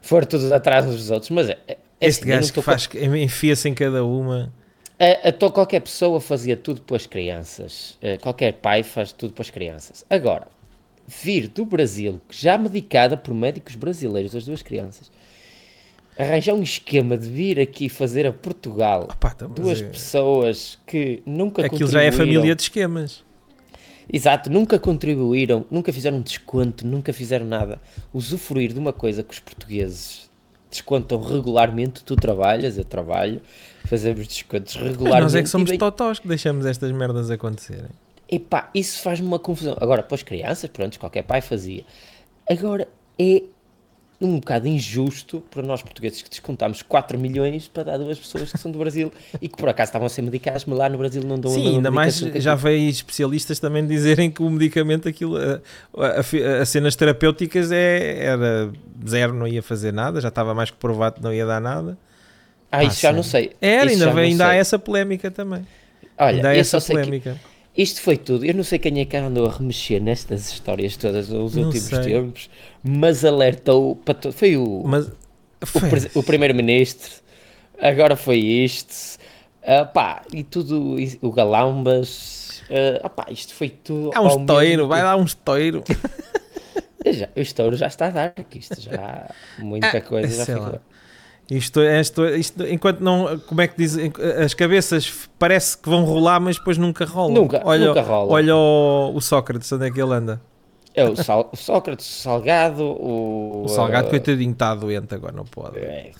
Foram 0.03 0.27
todos 0.27 0.53
atrás 0.53 0.87
uns 0.87 0.97
dos 0.97 1.11
outros. 1.11 1.31
Mas 1.31 1.49
é, 1.49 1.59
é 1.69 1.79
Este 2.01 2.23
assim, 2.23 2.29
gajo 2.29 2.53
que 2.53 2.63
faz, 2.63 2.89
enfia-se 2.95 3.69
em 3.69 3.75
cada 3.75 4.05
uma. 4.05 4.53
a, 4.99 5.29
a 5.29 5.51
qualquer 5.51 5.81
pessoa 5.81 6.21
fazia 6.21 6.57
tudo 6.57 6.81
pelas 6.83 7.07
crianças. 7.07 7.99
Eh, 8.01 8.19
qualquer 8.19 8.53
pai 8.55 8.83
faz 8.83 9.13
tudo 9.13 9.33
pelas 9.35 9.51
crianças. 9.51 10.05
Agora, 10.09 10.47
vir 11.07 11.49
do 11.49 11.65
Brasil, 11.65 12.21
já 12.31 12.57
medicada 12.57 13.17
por 13.17 13.35
médicos 13.35 13.75
brasileiros, 13.75 14.35
as 14.35 14.45
duas 14.45 14.63
crianças, 14.63 15.11
arranjar 16.19 16.55
um 16.55 16.63
esquema 16.63 17.17
de 17.17 17.29
vir 17.29 17.61
aqui 17.61 17.89
fazer 17.89 18.27
a 18.27 18.33
Portugal 18.33 19.09
Opá, 19.13 19.33
então, 19.35 19.49
mas 19.49 19.61
duas 19.61 19.83
é- 19.83 19.85
pessoas 19.85 20.79
que 20.87 21.23
nunca 21.27 21.65
Aquilo 21.67 21.91
já 21.91 22.03
é 22.03 22.13
família 22.13 22.55
de 22.55 22.63
esquemas. 22.63 23.23
Exato, 24.13 24.51
nunca 24.51 24.79
contribuíram, 24.79 25.65
nunca 25.71 25.93
fizeram 25.93 26.19
um 26.19 26.23
desconto, 26.23 26.87
nunca 26.87 27.13
fizeram 27.13 27.47
nada. 27.47 27.81
Usufruir 28.13 28.73
de 28.73 28.79
uma 28.79 28.93
coisa 28.93 29.23
que 29.23 29.33
os 29.33 29.41
portugueses 29.41 30.29
descontam 30.71 31.23
regularmente, 31.23 32.05
tu 32.05 32.15
trabalhas, 32.15 32.77
eu 32.77 32.85
trabalho, 32.85 33.41
fazemos 33.87 34.27
descontos 34.27 34.75
regularmente. 34.75 35.23
Nós 35.23 35.35
é 35.35 35.43
que 35.43 35.49
somos 35.49 35.71
bem, 35.71 35.79
totós 35.79 36.19
que 36.19 36.29
deixamos 36.29 36.67
estas 36.67 36.93
merdas 36.93 37.31
acontecerem. 37.31 37.91
Epá, 38.35 38.71
isso 38.75 39.03
faz-me 39.03 39.27
uma 39.27 39.39
confusão. 39.39 39.77
Agora, 39.81 40.03
para 40.03 40.15
as 40.15 40.23
crianças, 40.23 40.69
pronto, 40.71 40.99
qualquer 40.99 41.23
pai 41.23 41.41
fazia. 41.41 41.85
Agora, 42.49 42.89
é 43.19 43.43
um 44.21 44.39
bocado 44.39 44.67
injusto 44.69 45.43
para 45.51 45.63
nós 45.63 45.83
portugueses 45.83 46.23
que 46.23 46.31
descontamos 46.31 46.83
4 46.83 47.19
milhões 47.19 47.69
para 47.69 47.83
dar 47.83 47.99
duas 47.99 48.19
pessoas 48.19 48.51
que 48.51 48.59
são 48.59 48.71
do 48.71 48.79
Brasil 48.79 49.13
e 49.41 49.49
que 49.49 49.57
por 49.57 49.69
acaso 49.69 49.89
estavam 49.89 50.07
a 50.07 50.09
ser 50.09 50.23
medicadas, 50.23 50.65
mas 50.65 50.79
lá 50.79 50.89
no 50.89 50.97
Brasil 50.97 51.23
não 51.23 51.39
dão 51.39 51.51
Sim, 51.51 51.77
ainda 51.77 51.91
mais 51.91 52.17
já 52.17 52.55
veio 52.55 52.89
especialistas 52.89 53.59
também 53.59 53.87
dizerem 53.87 54.31
que 54.31 54.43
o 54.43 54.49
medicamento, 54.49 55.09
aquilo, 55.09 55.37
a, 55.37 55.61
a, 55.97 56.63
a 56.63 56.65
cenas 56.65 56.97
terapêuticas 56.97 57.71
é, 57.71 58.25
era 58.25 58.73
zero, 59.07 59.35
não 59.35 59.47
ia 59.47 59.63
fazer 59.63 59.93
nada, 59.93 60.21
já 60.21 60.29
estava 60.29 60.55
mais 60.55 60.71
que 60.71 60.77
provado 60.77 61.17
que 61.17 61.23
não 61.23 61.33
ia 61.33 61.45
dar 61.45 61.61
nada. 61.61 61.99
Ah, 62.71 62.83
isso 62.83 63.01
já 63.01 63.13
não 63.13 63.23
sei. 63.23 63.53
Era, 63.61 63.93
Isso 63.93 64.03
ainda, 64.03 64.15
vem, 64.15 64.33
ainda 64.33 64.47
há 64.47 64.51
sei. 64.51 64.59
essa 64.59 64.79
polémica 64.79 65.31
também. 65.31 65.65
Olha, 66.19 66.37
ainda 66.37 66.49
há 66.49 66.57
essa 66.57 66.81
sei 66.81 66.97
que 66.97 67.03
polémica. 67.03 67.41
Isto 67.77 68.01
foi 68.03 68.17
tudo. 68.17 68.45
Eu 68.45 68.55
não 68.55 68.65
sei 68.65 68.79
quem 68.79 69.01
é 69.01 69.05
que 69.05 69.17
andou 69.17 69.47
a 69.49 69.53
remexer 69.53 70.01
nestas 70.03 70.51
histórias 70.53 70.97
todas 70.97 71.29
nos 71.29 71.57
Não 71.57 71.69
últimos 71.69 71.89
sei. 71.89 71.99
tempos, 71.99 72.49
mas 72.83 73.25
alertou 73.25 73.97
para 73.97 74.15
to- 74.15 74.33
Foi 74.33 74.57
o, 74.57 74.65
Mas 74.83 75.11
o, 75.73 75.81
foi- 75.81 75.81
presi- 75.81 76.11
o 76.15 76.23
primeiro-ministro, 76.23 77.11
agora 77.79 78.17
foi 78.17 78.39
isto, 78.39 79.19
ah, 79.63 79.85
pá, 79.87 80.25
e 80.33 80.45
tudo, 80.45 80.99
e 81.01 81.19
o 81.23 81.33
Galambas, 81.33 82.65
ah, 83.03 83.09
pá, 83.11 83.27
isto 83.31 83.55
foi 83.55 83.71
tudo. 83.71 84.11
há 84.15 84.21
um 84.23 84.27
estouro, 84.29 84.89
vai 84.89 85.03
lá 85.03 85.17
um 85.17 85.25
estouro. 85.25 85.83
Já, 87.07 87.29
o 87.37 87.41
estouro 87.41 87.77
já 87.77 87.87
está 87.87 88.07
a 88.07 88.11
dar, 88.11 88.35
que 88.49 88.59
isto 88.59 88.81
já, 88.81 89.35
muita 89.57 90.01
Ah, 90.01 90.01
coisa 90.01 90.35
já 90.37 90.47
sei 90.47 90.55
lá. 90.57 90.81
Isto, 91.51 91.83
isto, 91.83 92.25
isto, 92.27 92.67
enquanto 92.67 93.01
não, 93.01 93.39
como 93.41 93.61
é 93.61 93.69
que 93.69 93.77
diz, 93.77 93.97
as 94.43 94.55
cabeças 94.55 95.29
parece 95.39 95.77
que 95.77 95.89
vão 95.89 96.03
rolar, 96.05 96.41
mas 96.41 96.57
depois 96.57 96.79
nunca 96.79 97.05
rolam. 97.05 97.35
Nunca, 97.35 97.61
olha, 97.65 97.89
nunca 97.89 98.01
rola. 98.01 98.33
Olha 98.33 98.57
o, 98.57 99.13
o 99.15 99.21
Sócrates, 99.21 99.71
onde 99.71 99.87
é 99.87 99.91
que 99.91 100.01
ele 100.01 100.13
anda? 100.15 100.41
É 100.95 101.05
o, 101.05 101.15
Sal- 101.17 101.51
o 101.53 101.57
Sócrates, 101.57 102.07
o 102.09 102.23
Salgado, 102.23 102.83
o. 102.85 103.65
O 103.65 103.69
Salgado, 103.69 104.07
ah, 104.07 104.11
coitadinho, 104.11 104.53
está 104.53 104.75
doente 104.75 105.13
agora, 105.15 105.35
não 105.35 105.45
pode. 105.45 105.79
É, 105.81 106.13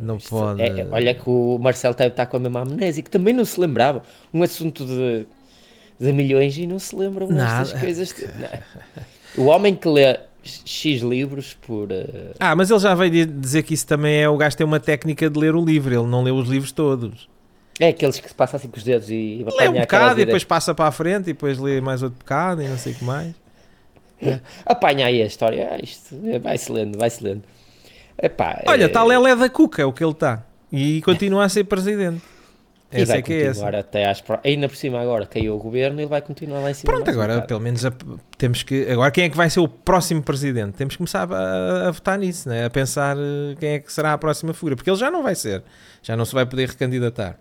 não, 0.00 0.14
Não 0.14 0.18
pode. 0.18 0.62
é- 0.62 0.80
é- 0.80 0.86
olha 0.90 1.12
que 1.14 1.28
o 1.28 1.58
Marcelo 1.58 1.94
deve 1.94 2.10
estar 2.10 2.26
com 2.26 2.36
a 2.36 2.40
mesma 2.40 2.60
amnésia, 2.60 3.02
que 3.02 3.10
também 3.10 3.34
não 3.34 3.44
se 3.44 3.60
lembrava. 3.60 4.02
Um 4.32 4.42
assunto 4.42 4.86
de, 4.86 5.26
de 6.00 6.12
milhões 6.12 6.56
e 6.56 6.64
não 6.66 6.78
se 6.78 6.94
lembram 6.96 7.26
destas 7.26 7.72
coisas. 7.78 8.14
Não. 9.36 9.44
O 9.44 9.48
homem 9.48 9.74
que 9.74 9.88
lê 9.88 10.16
X 10.44 11.00
livros 11.02 11.54
por. 11.66 11.90
eh, 11.90 12.32
Ah, 12.38 12.54
mas 12.54 12.70
ele 12.70 12.78
já 12.80 12.94
veio 12.94 13.10
di- 13.10 13.26
dizer 13.26 13.62
que 13.62 13.74
isso 13.74 13.86
também 13.86 14.22
é 14.22 14.28
o 14.28 14.36
gajo 14.36 14.56
tem 14.56 14.66
uma 14.66 14.80
técnica 14.80 15.28
de 15.30 15.38
ler 15.38 15.54
o 15.54 15.64
livro, 15.64 15.92
ele 15.94 16.06
não 16.06 16.22
lê 16.22 16.30
os 16.30 16.48
livros 16.48 16.70
todos. 16.72 17.28
é 17.80 17.88
aqueles 17.88 18.18
que 18.20 18.28
se 18.28 18.34
passam 18.34 18.58
assim 18.58 18.68
com 18.68 18.76
os 18.76 18.84
dedos 18.84 19.08
e 19.10 19.44
Lê 19.58 19.68
um 19.68 19.72
bocado 19.80 20.20
e 20.20 20.24
depois 20.24 20.44
passa 20.44 20.74
para 20.74 20.86
a 20.86 20.92
frente 20.92 21.22
e 21.30 21.32
depois 21.32 21.58
lê 21.58 21.80
mais 21.80 22.02
outro 22.02 22.18
bocado 22.18 22.62
e 22.62 22.68
não 22.68 22.78
sei 22.78 22.92
o 22.92 22.96
que 22.96 23.04
mais. 23.04 23.34
Apanha 24.64 25.06
aí 25.06 25.22
a 25.22 25.26
história. 25.26 25.68
Ah, 25.72 25.78
isto 25.82 26.14
é, 26.26 26.38
vai-se 26.38 26.70
lendo, 26.70 26.98
vai-se 26.98 27.22
lendo. 27.22 27.42
Epá, 28.22 28.62
Olha, 28.66 28.84
é, 28.84 28.86
está 28.86 29.02
Lelé 29.02 29.34
da 29.34 29.48
Cuca, 29.48 29.82
é 29.82 29.84
o 29.84 29.92
que 29.92 30.04
ele 30.04 30.12
está. 30.12 30.44
E 30.72 31.02
continua 31.02 31.44
a 31.44 31.48
ser 31.48 31.64
presidente. 31.64 32.22
E 32.94 33.02
Essa 33.02 33.12
vai 33.12 33.18
é 33.18 33.22
que 33.22 33.32
é 33.34 33.46
continuar 33.48 33.74
até 33.74 34.08
às. 34.08 34.20
pro- 34.20 34.38
Ainda 34.44 34.68
por 34.68 34.76
cima 34.76 35.00
agora 35.00 35.26
caiu 35.26 35.54
o 35.54 35.58
governo 35.58 36.00
ele 36.00 36.06
vai 36.08 36.22
continuar 36.22 36.60
lá 36.60 36.70
em 36.70 36.74
cima. 36.74 36.92
Pronto, 36.92 37.10
agora 37.10 37.42
pelo 37.42 37.60
menos 37.60 37.84
a- 37.84 37.92
temos 38.38 38.62
que. 38.62 38.88
Agora 38.90 39.10
quem 39.10 39.24
é 39.24 39.28
que 39.28 39.36
vai 39.36 39.50
ser 39.50 39.60
o 39.60 39.68
próximo 39.68 40.22
presidente? 40.22 40.74
Temos 40.74 40.94
que 40.94 40.98
começar 40.98 41.30
a, 41.32 41.88
a 41.88 41.90
votar 41.90 42.18
nisso, 42.18 42.48
né? 42.48 42.64
a 42.64 42.70
pensar 42.70 43.16
eh, 43.16 43.54
quem 43.58 43.68
é 43.70 43.78
que 43.80 43.92
será 43.92 44.12
a 44.12 44.18
próxima 44.18 44.54
figura, 44.54 44.76
porque 44.76 44.88
ele 44.88 44.96
já 44.96 45.10
não 45.10 45.22
vai 45.22 45.34
ser, 45.34 45.62
já 46.02 46.16
não 46.16 46.24
se 46.24 46.32
vai 46.34 46.46
poder 46.46 46.68
recandidatar. 46.68 47.38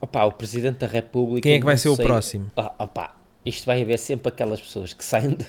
Opa, 0.00 0.24
o 0.24 0.32
Presidente 0.32 0.78
da 0.78 0.86
República. 0.86 1.42
Quem 1.42 1.54
é 1.54 1.58
que 1.58 1.64
vai 1.64 1.76
ser 1.76 1.88
o 1.90 1.96
próximo? 1.96 2.50
Ah, 2.56 2.72
opa, 2.78 3.14
isto 3.44 3.66
vai 3.66 3.82
haver 3.82 3.98
sempre 3.98 4.28
aquelas 4.28 4.60
pessoas 4.60 4.92
que 4.92 5.04
saem. 5.04 5.30
De... 5.34 5.46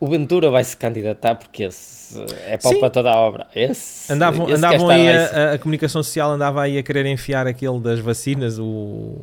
O 0.00 0.06
Ventura 0.08 0.50
vai 0.50 0.64
se 0.64 0.74
candidatar 0.76 1.34
porque 1.34 1.64
esse 1.64 2.18
é 2.46 2.56
pau 2.56 2.72
Sim. 2.72 2.80
para 2.80 2.88
toda 2.90 3.10
a 3.12 3.16
obra. 3.16 3.46
Esse, 3.54 4.10
Andavam, 4.12 4.46
esse 4.46 4.54
andavam 4.54 4.88
aí, 4.88 5.08
a, 5.10 5.52
a- 5.52 5.58
comunicação 5.58 6.02
social 6.02 6.30
andava 6.30 6.62
aí 6.62 6.78
a 6.78 6.82
querer 6.82 7.04
enfiar 7.06 7.46
aquele 7.46 7.78
das 7.80 8.00
vacinas, 8.00 8.58
o, 8.58 9.18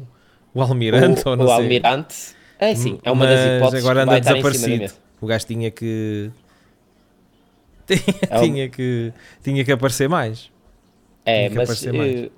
o 0.54 0.62
Almirante, 0.62 1.20
cima. 1.22 1.32
ou 1.32 1.34
o, 1.34 1.36
não 1.36 1.46
o 1.46 1.48
sei. 1.48 1.58
Almirante. 1.58 2.16
É 2.60 2.76
sim, 2.76 3.00
é 3.04 3.12
uma 3.12 3.26
das 3.28 3.40
Mas 3.40 3.58
hipóteses 3.58 3.86
agora 3.86 4.04
anda 4.04 4.20
desaparecido. 4.20 4.94
O 5.20 5.26
gajo 5.28 5.46
tinha 5.48 5.72
que. 5.72 6.30
Tinha, 7.88 8.04
É 8.30 8.38
o- 8.38 8.42
tinha 8.44 8.70
que, 8.70 9.14
tinha 9.44 9.64
que 9.66 9.72
aparecer 9.72 10.10
mais. 10.10 10.52
É, 11.26 11.50
Tinha 11.50 11.50
que 11.50 11.56
mas 11.68 11.86
eh, 11.86 12.30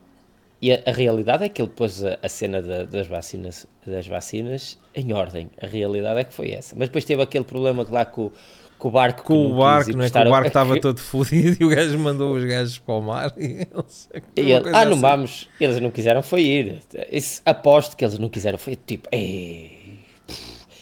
e 0.62 0.72
a, 0.74 0.82
a 0.86 0.92
realidade 0.92 1.44
é 1.44 1.50
que 1.50 1.62
ele 1.62 1.70
pôs 1.70 2.04
a, 2.04 2.18
a 2.22 2.28
cena 2.30 2.62
da- 2.62 2.84
das, 2.84 3.08
vacinas, 3.08 3.66
das 3.86 4.06
vacinas 4.08 4.78
em 4.94 5.14
ordem. 5.14 5.50
A 5.62 5.66
realidade 5.68 6.20
é 6.20 6.24
que 6.24 6.34
foi 6.34 6.52
essa. 6.52 6.76
Mas 6.78 6.90
depois 6.90 7.06
teve 7.06 7.22
aquele 7.22 7.46
problema 7.46 7.86
lá 7.90 8.04
com, 8.06 8.30
com 8.78 8.88
o 8.90 8.92
barco. 8.92 9.22
que 9.22 9.28
Com 9.28 9.34
não 9.36 9.52
o 9.54 9.58
barco, 9.58 9.92
não 9.94 10.04
é? 10.04 10.10
Que 10.10 10.18
o 10.18 10.30
barco 10.30 10.48
estava 10.48 10.80
todo 10.82 11.00
fodido 11.00 11.58
e 11.62 11.66
o 11.66 11.70
gajo 11.70 11.98
mandou 12.00 12.36
os 12.36 12.44
gajos 12.44 12.78
para 12.80 12.94
o 12.94 13.02
mar 13.02 13.34
e. 13.38 13.66
E 14.36 14.52
ele, 14.52 14.70
ah, 14.74 14.84
não 14.86 14.92
assim. 14.94 15.02
vamos. 15.02 15.50
Eles 15.60 15.80
não 15.80 15.92
quiseram 15.92 16.22
foi 16.22 16.42
ir. 16.42 16.80
Isso, 17.12 17.42
aposto 17.46 17.96
que 17.96 18.04
eles 18.04 18.18
não 18.20 18.28
quiseram 18.30 18.58
foi 18.58 18.76
tipo, 18.76 19.08
ei, 19.12 20.00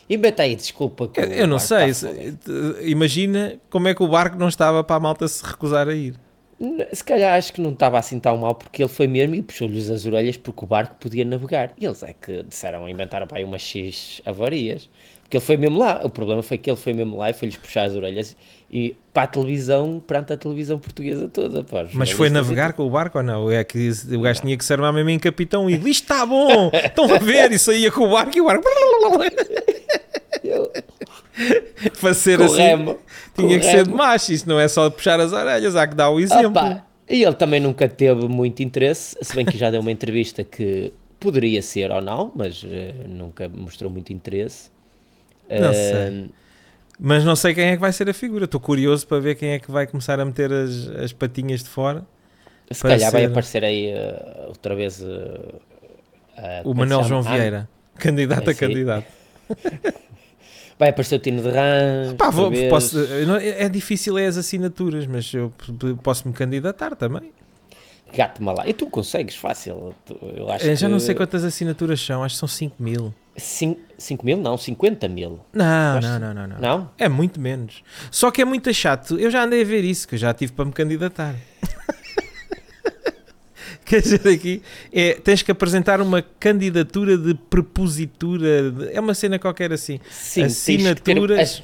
inventa 0.10 0.44
aí 0.44 0.56
desculpa. 0.56 1.10
Eu, 1.16 1.24
eu 1.26 1.48
não 1.48 1.60
sei, 1.60 1.94
fodido." 1.94 2.82
imagina 2.82 3.60
como 3.70 3.88
é 3.88 3.94
que 3.96 4.02
o 4.04 4.08
barco 4.08 4.38
não 4.38 4.48
estava 4.48 4.84
para 4.84 4.96
a 4.96 5.00
malta 5.00 5.28
se 5.28 5.44
recusar 5.46 5.88
a 5.88 5.94
ir. 5.94 6.16
Se 6.92 7.04
calhar 7.04 7.38
acho 7.38 7.54
que 7.54 7.62
não 7.62 7.72
estava 7.72 8.00
assim 8.00 8.20
tão 8.20 8.38
mal 8.38 8.56
porque 8.56 8.82
ele 8.82 8.90
foi 8.90 9.08
mesmo 9.08 9.36
e 9.36 9.42
puxou-lhes 9.42 9.90
as 9.90 10.06
orelhas 10.06 10.38
porque 10.38 10.64
o 10.64 10.68
barco 10.68 10.96
podia 11.00 11.24
navegar. 11.24 11.72
E 11.78 11.86
eles 11.86 12.02
é 12.04 12.14
que 12.14 12.44
disseram, 12.44 12.90
inventaram 12.90 13.28
para 13.28 13.38
aí 13.38 13.44
umas 13.44 13.62
X 13.62 14.22
avarias. 14.26 14.90
Porque 15.22 15.38
ele 15.38 15.46
foi 15.46 15.58
mesmo 15.58 15.78
lá. 15.78 16.02
O 16.04 16.10
problema 16.10 16.42
foi 16.42 16.58
que 16.58 16.70
ele 16.70 16.78
foi 16.78 16.94
mesmo 16.94 17.18
lá 17.18 17.30
e 17.30 17.34
foi-lhes 17.34 17.58
puxar 17.58 17.84
as 17.84 17.94
orelhas 17.94 18.36
e 18.72 18.96
para 19.14 19.24
a 19.24 19.28
televisão, 19.28 20.02
perante 20.06 20.34
a 20.34 20.38
televisão 20.38 20.78
portuguesa 20.78 21.28
toda. 21.30 21.64
pá, 21.64 21.88
Mas 21.94 22.12
foi 22.12 22.30
navegar 22.30 22.74
com 22.74 22.84
o 22.84 22.90
barco 22.90 23.18
ou 23.18 23.24
não? 23.24 23.52
É 23.52 23.64
que 23.64 23.90
o 24.12 24.22
gajo 24.22 24.42
tinha 24.42 24.58
que 24.58 24.66
ser 24.66 24.74
armar 24.74 24.94
mesmo 24.94 25.10
em 25.10 25.20
capitão 25.20 25.70
e 25.70 25.76
isto 25.76 25.88
está 25.88 26.26
bom, 26.26 26.70
estão 26.74 27.14
a 27.14 27.18
ver, 27.18 27.52
e 27.52 27.60
saía 27.60 27.92
com 27.92 28.06
o 28.06 28.12
barco 28.12 28.38
e 28.38 28.42
o 28.42 28.46
barco 28.46 28.64
para 32.02 32.14
ser 32.14 32.42
assim 32.42 32.96
tinha 33.36 33.60
que 33.60 33.66
ser 33.66 33.84
de 33.86 33.92
macho, 33.94 34.32
isso 34.34 34.48
não 34.48 34.60
é 34.60 34.68
só 34.68 34.90
puxar 34.90 35.20
as 35.20 35.32
orelhas, 35.34 35.76
há 35.76 35.88
que 35.88 35.96
dar 35.96 36.10
o 36.10 36.20
exemplo. 36.20 36.50
Opa, 36.50 36.86
e 37.10 37.24
ele 37.24 37.36
também 37.36 37.60
nunca 37.60 37.88
teve 37.88 38.28
muito 38.28 38.62
interesse, 38.62 39.16
se 39.22 39.36
bem 39.36 39.46
que 39.46 39.58
já 39.58 39.70
deu 39.72 39.82
uma 39.82 39.92
entrevista 39.92 40.44
que 40.44 40.92
poderia 41.20 41.62
ser 41.62 41.92
ou 41.92 42.02
não, 42.02 42.32
mas 42.36 42.64
eh, 42.68 42.94
nunca 43.08 43.48
mostrou 43.50 43.90
muito 43.92 44.12
interesse. 44.12 44.70
Não 45.50 45.70
Eh, 45.70 45.74
sei. 46.10 46.30
Mas 47.00 47.24
não 47.24 47.36
sei 47.36 47.54
quem 47.54 47.66
é 47.70 47.76
que 47.76 47.82
vai 47.82 47.94
ser 47.94 48.10
a 48.10 48.14
figura. 48.14 48.46
Estou 48.46 48.60
curioso 48.60 49.06
para 49.08 49.20
ver 49.20 49.36
quem 49.36 49.50
é 49.52 49.60
que 49.60 49.70
vai 49.72 49.86
começar 49.86 50.20
a 50.20 50.26
meter 50.26 50.52
as, 50.52 50.88
as 51.04 51.14
patinhas 51.14 51.64
de 51.64 51.70
fora. 51.70 52.04
se 52.72 52.82
calhar 52.82 53.12
vai 53.12 53.22
ser- 53.22 53.28
aparecer 53.30 53.64
aí 53.64 53.88
eh, 53.90 54.46
outra 54.48 54.76
vez 54.76 55.00
eh, 55.02 56.62
O 56.66 56.72
é 56.72 56.74
Manuel 56.74 57.04
João? 57.04 57.22
Ah, 57.26 57.36
Vieira, 57.36 57.70
candidato 58.00 58.50
a 58.50 58.54
candidato. 58.54 59.06
vai 60.80 60.90
aparecer 60.90 61.16
o 61.16 61.20
Tino 61.20 61.42
de 61.42 61.50
Rãs. 61.50 62.14
Pá, 62.18 62.30
vou- 62.30 62.52
posso- 62.70 62.98
é 63.42 63.68
difícil 63.70 64.18
é 64.18 64.26
as 64.28 64.38
assinaturas, 64.38 65.06
mas 65.08 65.34
eu 65.34 65.52
posso 66.04 66.28
me 66.28 66.34
candidatar 66.34 66.96
também. 66.96 67.32
Gato-me 68.16 68.54
lá. 68.54 68.66
E 68.68 68.74
tu 68.74 68.88
consegues, 68.88 69.36
fácil. 69.36 69.94
Eu 70.36 70.50
acho 70.50 70.66
Eu 70.66 70.76
já 70.78 70.88
não 70.88 70.98
sei 71.00 71.14
quantas 71.14 71.44
assinaturas 71.44 72.00
são, 72.00 72.24
acho 72.24 72.36
que 72.36 72.40
são 72.40 72.48
5 72.48 72.82
mil. 72.82 73.14
cin- 73.36 73.78
5 73.98 74.26
mil? 74.26 74.38
Não, 74.38 74.58
50 74.58 75.10
mil. 75.10 75.42
Não, 75.52 76.00
não, 76.00 76.18
não, 76.20 76.34
não, 76.34 76.48
não. 76.48 76.60
Não? 76.60 76.90
É 76.98 77.10
muito 77.10 77.38
menos. 77.40 77.84
Só 78.10 78.32
que 78.32 78.42
é 78.42 78.46
muito 78.46 78.74
chato. 78.74 79.20
Eu 79.20 79.30
já 79.30 79.44
andei 79.44 79.62
a 79.62 79.66
ver 79.66 79.84
isso, 79.84 80.08
que 80.08 80.16
eu 80.16 80.20
já 80.20 80.34
tive 80.34 80.54
para 80.54 80.64
me 80.66 80.72
candidatar. 80.72 81.36
Quer 83.90 84.02
dizer, 84.02 84.28
aqui 84.28 84.62
é, 84.92 85.14
tens 85.14 85.42
que 85.42 85.52
apresentar 85.52 86.02
uma 86.02 86.22
candidatura 86.40 87.18
de 87.18 87.34
prepositura. 87.82 88.72
de- 88.72 88.90
é 88.94 89.00
uma 89.00 89.14
cena 89.14 89.40
qualquer 89.40 89.72
assim. 89.72 90.00
Sim, 90.10 90.42
que 90.42 90.46
Assinaturas 90.48 91.40
as- 91.40 91.64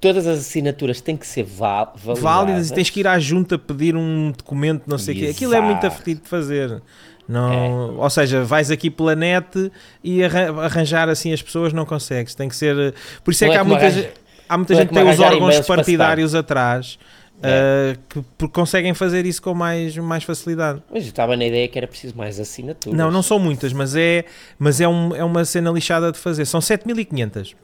todas 0.00 0.26
as 0.26 0.38
assinaturas 0.40 1.00
têm 1.00 1.16
que 1.16 1.26
ser 1.26 1.42
val- 1.44 1.92
validadas. 1.96 2.22
válidas 2.22 2.70
e 2.70 2.74
tens 2.74 2.90
que 2.90 3.00
ir 3.00 3.06
à 3.08 3.18
junta 3.18 3.58
pedir 3.58 3.96
um 3.96 4.30
documento, 4.30 4.84
não 4.86 4.98
sei 4.98 5.14
o 5.14 5.18
quê. 5.18 5.26
Aquilo 5.26 5.54
é 5.54 5.60
muito 5.60 5.84
afetido 5.86 6.22
de 6.22 6.28
fazer. 6.28 6.80
Não, 7.28 7.96
Ou 7.96 8.08
seja, 8.10 8.44
vais 8.44 8.70
aqui 8.70 8.88
pela 8.88 9.16
net 9.16 9.72
e 10.04 10.22
arran- 10.22 10.60
arranjar 10.60 11.08
assim 11.08 11.32
as 11.32 11.42
pessoas 11.42 11.72
não 11.72 11.84
consegues. 11.84 12.34
Tem 12.36 12.48
que 12.48 12.54
ser. 12.54 12.94
Por 13.24 13.32
isso 13.32 13.42
é 13.44 13.48
Não 13.48 13.52
que 13.52 13.56
é 13.56 13.60
há 13.60 13.64
como 13.64 13.70
muita, 13.72 13.86
arranja- 13.86 14.02
gente- 14.02 14.14
há 14.48 14.56
muita 14.56 14.72
é 14.72 14.76
gente 14.76 14.88
que 14.88 14.94
tem 14.94 15.10
os 15.10 15.18
órgãos 15.18 15.60
partidários 15.66 16.34
atrás 16.36 16.96
É. 17.42 17.92
uh, 17.94 17.98
que 18.08 18.22
por- 18.38 18.48
conseguem 18.48 18.94
fazer 18.94 19.26
isso 19.26 19.42
com 19.42 19.52
mais, 19.54 19.96
mais 19.98 20.24
facilidade. 20.24 20.82
Mas 20.90 21.02
eu 21.04 21.10
estava 21.10 21.36
na 21.36 21.44
ideia 21.44 21.68
que 21.68 21.76
era 21.78 21.86
preciso 21.86 22.16
mais 22.16 22.40
assinaturas. 22.40 22.98
Não, 22.98 23.10
não 23.10 23.22
são 23.22 23.38
muitas, 23.38 23.72
mas 23.72 23.94
é, 23.94 24.24
mas 24.58 24.80
é, 24.80 24.88
um- 24.88 25.14
é 25.14 25.22
uma 25.22 25.44
cena 25.44 25.70
lixada 25.70 26.10
de 26.10 26.18
fazer. 26.18 26.46
São 26.46 26.60
7500. 26.60 27.54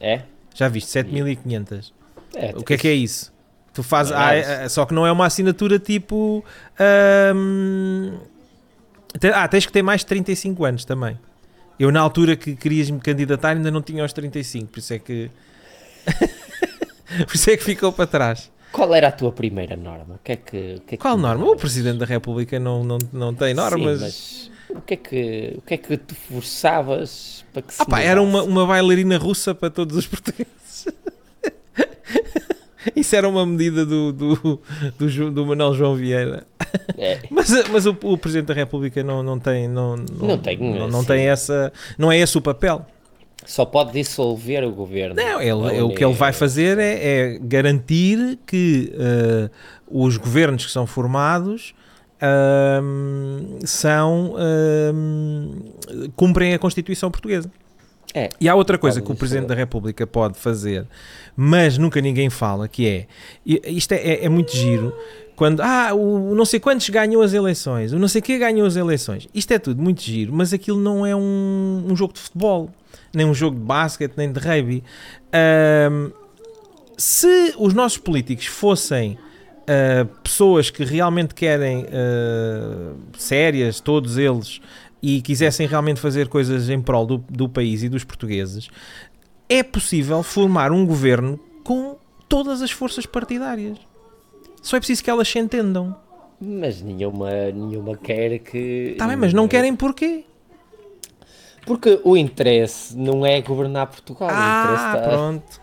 É? 0.00 0.22
Já 0.54 0.68
viste? 0.68 0.90
7500. 0.90 1.94
é 2.34 2.52
O 2.56 2.62
que 2.62 2.74
é 2.74 2.76
que 2.76 2.88
é 2.88 2.92
isso? 2.92 3.32
Tu 3.72 3.82
fazes. 3.82 4.12
Ah, 4.12 4.34
é- 4.34 4.68
só 4.68 4.84
que 4.84 4.92
não 4.92 5.06
é 5.06 5.10
uma 5.12 5.24
assinatura 5.26 5.78
tipo. 5.78 6.44
te- 9.18 9.28
ah, 9.28 9.48
tens 9.48 9.66
que 9.66 9.72
ter 9.72 9.82
mais 9.82 10.00
de 10.02 10.06
35 10.08 10.64
anos 10.64 10.84
também. 10.84 11.18
Eu, 11.78 11.90
na 11.90 12.00
altura 12.00 12.36
que 12.36 12.54
querias 12.54 12.90
me 12.90 13.00
candidatar, 13.00 13.50
ainda 13.56 13.70
não 13.70 13.82
tinha 13.82 14.04
os 14.04 14.12
35, 14.12 14.68
por 14.68 14.78
isso 14.78 14.92
é 14.92 14.98
que. 14.98 15.30
por 17.26 17.34
isso 17.34 17.50
é 17.50 17.56
que 17.56 17.64
ficou 17.64 17.92
para 17.92 18.06
trás. 18.06 18.50
Qual 18.72 18.94
era 18.94 19.08
a 19.08 19.12
tua 19.12 19.30
primeira 19.30 19.76
norma? 19.76 20.14
O 20.14 20.18
que 20.24 20.32
é 20.32 20.36
que, 20.36 20.50
que, 20.50 20.94
é 20.94 20.96
que 20.96 20.96
Qual 20.96 21.16
tu 21.16 21.20
norma? 21.20 21.44
O? 21.44 21.56
Presidente 21.56 21.98
da 21.98 22.06
República 22.06 22.58
não, 22.58 22.82
não, 22.82 22.98
não 23.12 23.34
tem 23.34 23.52
normas. 23.54 24.00
Sim, 24.00 24.04
mas 24.04 24.50
o 24.70 24.80
que 24.80 24.94
é 24.94 24.96
que, 24.96 25.54
o 25.58 25.60
que, 25.62 25.74
é 25.74 25.76
que 25.76 25.96
tu 25.98 26.14
forçavas 26.14 27.44
para 27.52 27.62
que 27.62 27.74
se 27.74 27.82
Ah 27.82 27.84
pá, 27.84 28.00
era 28.00 28.22
uma, 28.22 28.42
uma 28.42 28.66
bailarina 28.66 29.18
russa 29.18 29.54
para 29.54 29.70
todos 29.70 29.96
os 29.96 30.06
portugueses. 30.06 30.88
Isso 32.96 33.14
era 33.14 33.28
uma 33.28 33.46
medida 33.46 33.86
do, 33.86 34.12
do, 34.12 34.60
do, 34.98 35.30
do 35.30 35.46
Manuel 35.46 35.74
João 35.74 35.94
Vieira. 35.94 36.44
É, 36.96 37.20
Mas, 37.30 37.50
mas 37.68 37.86
o, 37.86 37.96
o 38.02 38.16
Presidente 38.16 38.46
da 38.46 38.54
República 38.54 39.02
não, 39.02 39.22
não 39.22 39.38
tem. 39.38 39.68
Não, 39.68 39.96
não, 39.96 40.28
Não 40.28 40.38
tem, 40.38 40.56
não, 40.58 40.88
não 40.88 41.04
tem 41.04 41.28
essa. 41.28 41.72
Não 41.98 42.10
é 42.10 42.18
esse 42.18 42.36
o 42.38 42.40
papel. 42.40 42.84
Só 43.44 43.64
pode 43.64 43.92
dissolver 43.92 44.64
o 44.64 44.72
governo. 44.72 45.14
Não, 45.16 45.40
ele, 45.40 45.78
A 45.78 45.84
o 45.84 45.94
que 45.94 46.04
ele 46.04 46.14
vai 46.14 46.32
fazer 46.32 46.78
é, 46.78 47.34
é 47.34 47.38
garantir 47.40 48.38
que 48.46 48.92
eh, 48.98 49.50
os 49.88 50.16
governos 50.16 50.64
que 50.66 50.70
são 50.72 50.86
formados 50.86 51.74
ahm, 52.20 53.58
são 53.64 54.34
ahm, 54.36 56.10
cumprem 56.16 56.54
a 56.54 56.58
Constituição 56.58 57.10
portuguesa. 57.10 57.50
É. 58.14 58.28
E 58.40 58.48
há 58.48 58.54
outra 58.54 58.76
coisa 58.76 59.00
que 59.00 59.10
o. 59.10 59.14
Presidente 59.14 59.46
da 59.46 59.54
República 59.54 60.06
pode 60.06 60.38
fazer, 60.38 60.86
mas 61.34 61.78
nunca 61.78 62.00
ninguém 62.00 62.28
fala, 62.28 62.68
que 62.68 62.86
é, 62.86 63.06
isto 63.66 63.92
é, 63.92 63.96
é- 63.96 64.24
é 64.26 64.28
muito 64.28 64.54
giro, 64.54 64.94
quando, 65.34 65.60
ah, 65.60 65.94
o 65.94 66.34
não 66.34 66.44
sei 66.44 66.60
quantos 66.60 66.88
ganham 66.90 67.22
as 67.22 67.32
eleições, 67.32 67.92
o 67.92 67.98
não 67.98 68.08
sei 68.08 68.20
quê 68.20 68.38
ganhou 68.38 68.66
as 68.66 68.76
eleições. 68.76 69.26
Isto 69.34 69.52
é 69.52 69.58
tudo 69.58 69.82
muito 69.82 70.02
giro, 70.02 70.30
mas 70.32 70.52
aquilo 70.52 70.78
não 70.78 71.06
é 71.06 71.16
um, 71.16 71.86
um 71.88 71.96
jogo 71.96 72.12
de 72.12 72.20
futebol, 72.20 72.68
nem 73.14 73.26
um 73.26 73.34
jogo 73.34 73.56
de 73.56 73.64
basquete, 73.64 74.14
nem 74.16 74.32
de 74.32 74.40
rugby. 74.40 74.84
Ahm, 75.32 76.10
se 76.96 77.54
os 77.58 77.74
nossos 77.74 77.98
políticos 77.98 78.46
fossem 78.46 79.18
ah, 79.66 80.06
pessoas 80.22 80.70
que 80.70 80.84
realmente 80.84 81.34
querem 81.34 81.86
ah, 81.90 82.94
sérias, 83.16 83.80
todos 83.80 84.16
eles, 84.16 84.60
e 85.02 85.20
quisessem 85.20 85.66
realmente 85.66 86.00
fazer 86.00 86.28
coisas 86.28 86.68
em 86.68 86.80
prol 86.80 87.06
do, 87.06 87.18
do 87.28 87.48
país 87.48 87.82
e 87.82 87.88
dos 87.88 88.04
portugueses, 88.04 88.68
é 89.48 89.62
possível 89.62 90.22
formar 90.22 90.70
um 90.70 90.86
governo 90.86 91.38
com 91.64 91.96
todas 92.28 92.62
as 92.62 92.70
forças 92.70 93.04
partidárias. 93.04 93.78
Só 94.62 94.76
é 94.76 94.80
preciso 94.80 95.02
que 95.02 95.10
elas 95.10 95.28
se 95.28 95.38
entendam. 95.38 95.96
Mas 96.40 96.80
nenhuma, 96.80 97.30
nenhuma 97.52 97.96
quer 97.96 98.38
que. 98.38 98.92
Está 98.92 99.06
bem, 99.06 99.16
mas 99.16 99.32
não 99.32 99.46
querem 99.46 99.74
porquê? 99.76 100.24
Porque 101.66 102.00
o 102.04 102.16
interesse 102.16 102.96
não 102.96 103.24
é 103.24 103.40
governar 103.40 103.86
Portugal. 103.86 104.28
o, 104.28 104.32
Ah, 104.32 104.62
interesse 104.64 104.84
tá- 105.04 105.08
pronto. 105.08 105.60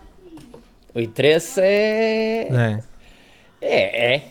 o 0.94 1.00
interesse 1.00 1.60
é. 1.60 2.48
É? 2.50 2.82
É, 3.60 4.14
é. 4.14 4.22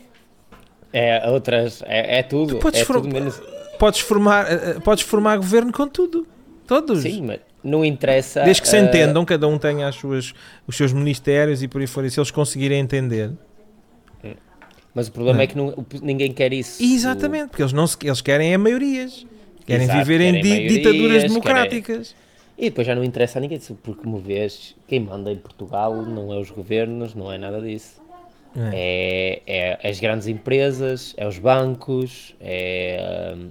É 0.91 1.29
outras. 1.29 1.83
É, 1.85 2.19
é 2.19 2.23
tudo. 2.23 2.57
podes 2.57 2.81
é 2.81 2.85
for- 2.85 2.95
tudo 3.01 3.13
menos. 3.13 3.39
Podes 3.77 3.99
formar, 4.01 4.51
eh, 4.51 4.71
eh, 4.75 4.79
podes 4.79 5.03
formar 5.03 5.37
governo 5.37 5.71
com 5.71 5.87
tudo. 5.87 6.27
Todos. 6.67 7.03
Sim, 7.03 7.21
mas 7.27 7.39
não 7.63 7.85
interessa. 7.85 8.41
Desde 8.43 8.61
que 8.61 8.67
se 8.67 8.75
ah, 8.75 8.81
entendam, 8.81 9.23
cada 9.23 9.47
um 9.47 9.57
tenha 9.57 9.87
as 9.87 9.95
suas, 9.95 10.33
os 10.67 10.75
seus 10.75 10.91
ministérios 10.91 11.61
e 11.63 11.67
por 11.67 11.79
aí 11.81 11.87
fora, 11.87 12.09
se 12.09 12.19
eles 12.19 12.31
conseguirem 12.31 12.79
entender. 12.79 13.31
Mas 14.93 15.07
o 15.07 15.11
problema 15.11 15.37
Não. 15.37 15.43
é 15.43 15.47
que 15.47 15.55
não- 15.55 15.67
o- 15.69 15.85
ninguém 16.01 16.33
quer 16.33 16.51
isso. 16.51 16.81
Exatamente, 16.83 17.49
porque 17.49 17.61
eles, 17.61 17.71
não 17.71 17.85
se, 17.85 17.95
eles 18.03 18.21
querem 18.21 18.51
é 18.53 18.57
maiorias. 18.57 19.25
Querem 19.69 19.83
Exato, 19.83 19.99
viver 20.05 20.21
em 20.21 20.25
querem 20.33 20.41
di- 20.41 20.49
maiorias, 20.49 20.73
ditaduras 20.73 21.11
querem- 21.13 21.27
democráticas. 21.29 22.15
E 22.57 22.63
depois 22.69 22.85
já 22.87 22.93
não 22.95 23.03
interessa 23.03 23.39
a 23.39 23.41
ninguém, 23.41 23.59
porque 23.81 24.01
como 24.03 24.17
vês, 24.17 24.75
quem 24.87 24.99
manda 24.99 25.31
em 25.31 25.37
Portugal 25.37 25.95
não 26.01 26.33
é 26.33 26.37
os 26.37 26.51
governos, 26.51 27.15
não 27.15 27.31
é 27.31 27.37
nada 27.37 27.61
disso. 27.61 28.01
É, 28.73 29.41
é 29.47 29.87
as 29.87 29.99
grandes 29.99 30.27
empresas, 30.27 31.13
é 31.15 31.25
os 31.27 31.37
bancos, 31.39 32.35
é 32.41 33.33
hum, 33.37 33.49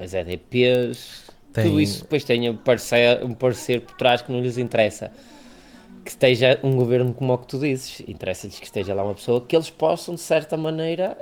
as 0.00 0.14
EDPs, 0.14 1.24
Tem- 1.52 1.64
tudo 1.66 1.80
isso 1.80 2.02
depois 2.02 2.24
tem 2.24 2.48
um 2.50 2.56
parecer, 2.56 3.22
um 3.22 3.32
parecer 3.34 3.82
por 3.82 3.94
trás 3.96 4.22
que 4.22 4.32
não 4.32 4.40
lhes 4.40 4.58
interessa. 4.58 5.12
Que 6.04 6.10
esteja 6.10 6.58
um 6.62 6.74
governo 6.76 7.12
como 7.12 7.32
o 7.32 7.38
que 7.38 7.46
tu 7.46 7.58
dizes, 7.58 8.00
interessa-lhes 8.08 8.58
que 8.58 8.64
esteja 8.66 8.94
lá 8.94 9.04
uma 9.04 9.14
pessoa 9.14 9.40
que 9.40 9.54
eles 9.54 9.68
possam, 9.70 10.14
de 10.14 10.20
certa 10.20 10.56
maneira, 10.56 11.16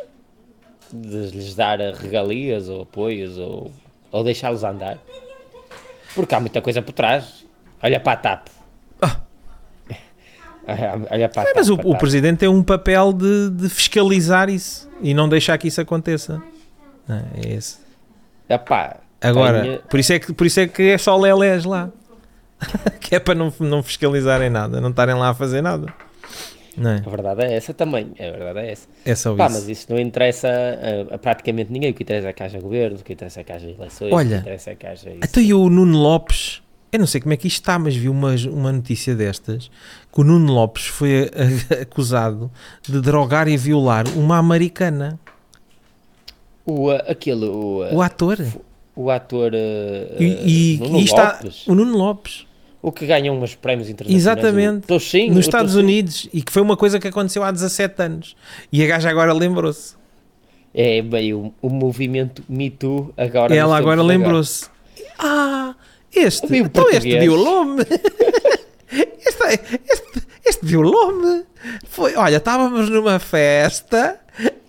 de 0.92 1.31
lhes 1.37 1.55
dar 1.55 1.79
regalias 1.81 2.68
ou 2.68 2.83
apoios 2.83 3.37
ou, 3.38 3.70
ou 4.14 4.22
deixá-los 4.24 4.62
andar. 4.62 4.98
Porque 6.14 6.33
há 6.35 6.38
muita 6.40 6.61
coisa 6.62 6.81
por 6.81 6.92
trás. 6.92 7.44
Olha 7.83 7.98
para 7.98 8.12
a 8.12 8.16
TAP. 8.16 8.46
Ah. 9.03 9.16
Olha- 11.11 11.29
para 11.29 11.42
a 11.42 11.44
É, 11.44 11.46
TAP. 11.48 11.57
mas 11.57 11.68
o, 11.68 11.74
o 11.74 11.90
TAP. 11.92 11.98
presidente 11.98 12.38
tem 12.38 12.48
um 12.48 12.62
papel 12.62 13.12
de, 13.12 13.50
de 13.50 13.68
fiscalizar 13.68 14.48
isso 14.48 14.88
e 15.03 15.12
não 15.12 15.29
deixar 15.29 15.59
que 15.59 15.68
isso 15.68 15.81
aconteça. 15.81 16.40
Não, 17.09 17.16
é 17.42 17.53
esse. 17.55 17.79
Epá, 18.48 18.96
Agora, 19.20 19.62
tenho- 19.62 19.79
por, 19.81 19.98
isso 19.98 20.12
é 20.12 20.18
que, 20.18 20.33
por 20.33 20.46
isso 20.46 20.61
é 20.61 20.68
que 20.68 20.83
é 20.83 20.98
só 20.98 21.16
lelés 21.16 21.64
lá. 21.64 21.90
que 23.00 23.14
é 23.16 23.18
para 23.18 23.35
não, 23.35 23.53
não 23.59 23.83
fiscalizarem 23.83 24.48
nada, 24.48 24.81
não 24.81 24.90
estarem 24.90 25.14
lá 25.16 25.31
a 25.31 25.35
fazer 25.35 25.61
nada. 25.61 25.92
É? 26.78 27.02
A 27.06 27.10
verdade 27.10 27.42
é 27.44 27.54
essa 27.54 27.72
também. 27.74 28.12
A 28.18 28.22
verdade 28.30 28.58
é 28.60 28.72
essa. 28.72 28.88
É 29.04 29.14
só 29.14 29.34
Pá, 29.37 29.46
isso. 29.46 29.54
mas 29.54 29.68
isso 29.68 29.87
não 29.90 29.98
interessa 29.98 30.48
a, 30.48 31.14
a 31.14 31.18
praticamente 31.18 31.70
ninguém. 31.72 31.90
O 31.90 31.94
que 31.94 32.02
interessa 32.02 32.28
é 32.28 32.32
que 32.32 32.42
haja 32.42 32.58
governo, 32.60 32.96
o 32.98 33.02
que 33.02 33.12
interessa 33.12 33.40
é 33.40 33.44
que 33.44 33.52
haja 33.52 33.68
eleições, 33.70 34.12
o 34.12 34.14
Olha, 34.14 34.28
que 34.37 34.40
interessa 34.42 34.70
é 34.70 34.74
que 34.74 34.87
haja 34.87 35.10
isso. 35.10 35.18
Até 35.22 35.40
e 35.40 35.54
o 35.54 35.68
Nuno 35.70 35.98
Lopes, 35.98 36.62
eu 36.92 36.98
não 36.98 37.06
sei 37.06 37.20
como 37.20 37.32
é 37.32 37.37
que 37.37 37.46
isto 37.46 37.60
está, 37.60 37.78
mas 37.78 37.94
vi 37.94 38.08
uma, 38.08 38.34
uma 38.50 38.72
notícia 38.72 39.14
destas 39.14 39.70
que 40.12 40.20
o 40.20 40.24
Nuno 40.24 40.52
Lopes 40.52 40.87
foi 40.87 41.30
a- 41.70 41.82
acusado 41.82 42.50
de 42.82 43.00
drogar 43.00 43.46
e 43.48 43.56
violar 43.56 44.06
uma 44.16 44.38
americana, 44.38 45.18
O, 46.66 46.90
aquele, 46.90 47.44
o, 47.46 47.84
o 47.94 48.00
ator. 48.02 48.38
o 48.96 49.10
ator 49.10 49.52
uh, 49.52 50.22
E, 50.22 50.74
e- 50.74 50.78
Nuno 50.78 50.98
e 50.98 51.04
está 51.04 51.40
o 51.66 51.74
Nuno 51.74 51.96
Lopes 51.96 52.46
o 52.84 52.92
que 52.92 53.06
ganha 53.06 53.32
uns 53.32 53.54
prémios 53.54 53.88
internacionais. 53.88 54.22
Exatamente. 54.22 54.84
O 54.84 54.88
Toxinho, 54.88 55.32
nos 55.32 55.46
Estados 55.46 55.72
Toxinho. 55.72 55.88
Unidos 55.88 56.28
e 56.34 56.42
que 56.42 56.52
foi 56.52 56.60
uma 56.60 56.76
coisa 56.76 57.00
que 57.00 57.08
aconteceu 57.08 57.42
há 57.42 57.50
17 57.50 58.02
anos. 58.02 58.36
E 58.70 58.84
a 58.84 58.86
gaja 58.86 59.08
agora 59.08 59.32
lembrou-se. 59.32 59.94
É 60.74 61.00
bem 61.00 61.32
o, 61.32 61.54
o 61.62 61.70
movimento 61.70 62.44
Me 62.46 62.68
Too 62.68 63.10
agora. 63.16 63.56
Ela 63.56 63.78
agora 63.78 64.02
lembrou-se. 64.02 64.66
Ah, 65.18 65.74
este, 66.14 66.44
então 66.44 66.58
este 66.58 66.70
português. 66.70 67.22
violou-me. 67.22 67.82
este, 68.92 69.44
este, 69.88 70.22
este 70.44 70.66
violou-me. 70.66 71.44
Foi, 71.88 72.14
olha, 72.16 72.36
estávamos 72.36 72.90
numa 72.90 73.18
festa 73.18 74.20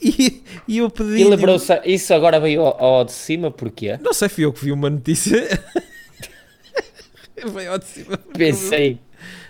e, 0.01 0.41
e 0.69 0.77
eu 0.77 0.89
pedi. 0.89 1.21
E 1.21 1.23
lembrou-se, 1.25 1.81
isso 1.83 2.13
agora 2.13 2.39
veio 2.39 2.61
ao, 2.61 2.81
ao 2.81 3.03
de 3.03 3.11
cima, 3.11 3.51
porquê? 3.51 3.99
Não 4.01 4.13
sei, 4.13 4.29
fui 4.29 4.45
eu 4.45 4.53
que 4.53 4.63
vi 4.63 4.71
uma 4.71 4.89
notícia. 4.89 5.61
Veio 7.53 7.71
ao 7.71 7.77
de 7.77 7.85
cima. 7.85 8.17
Pensei, 8.17 8.99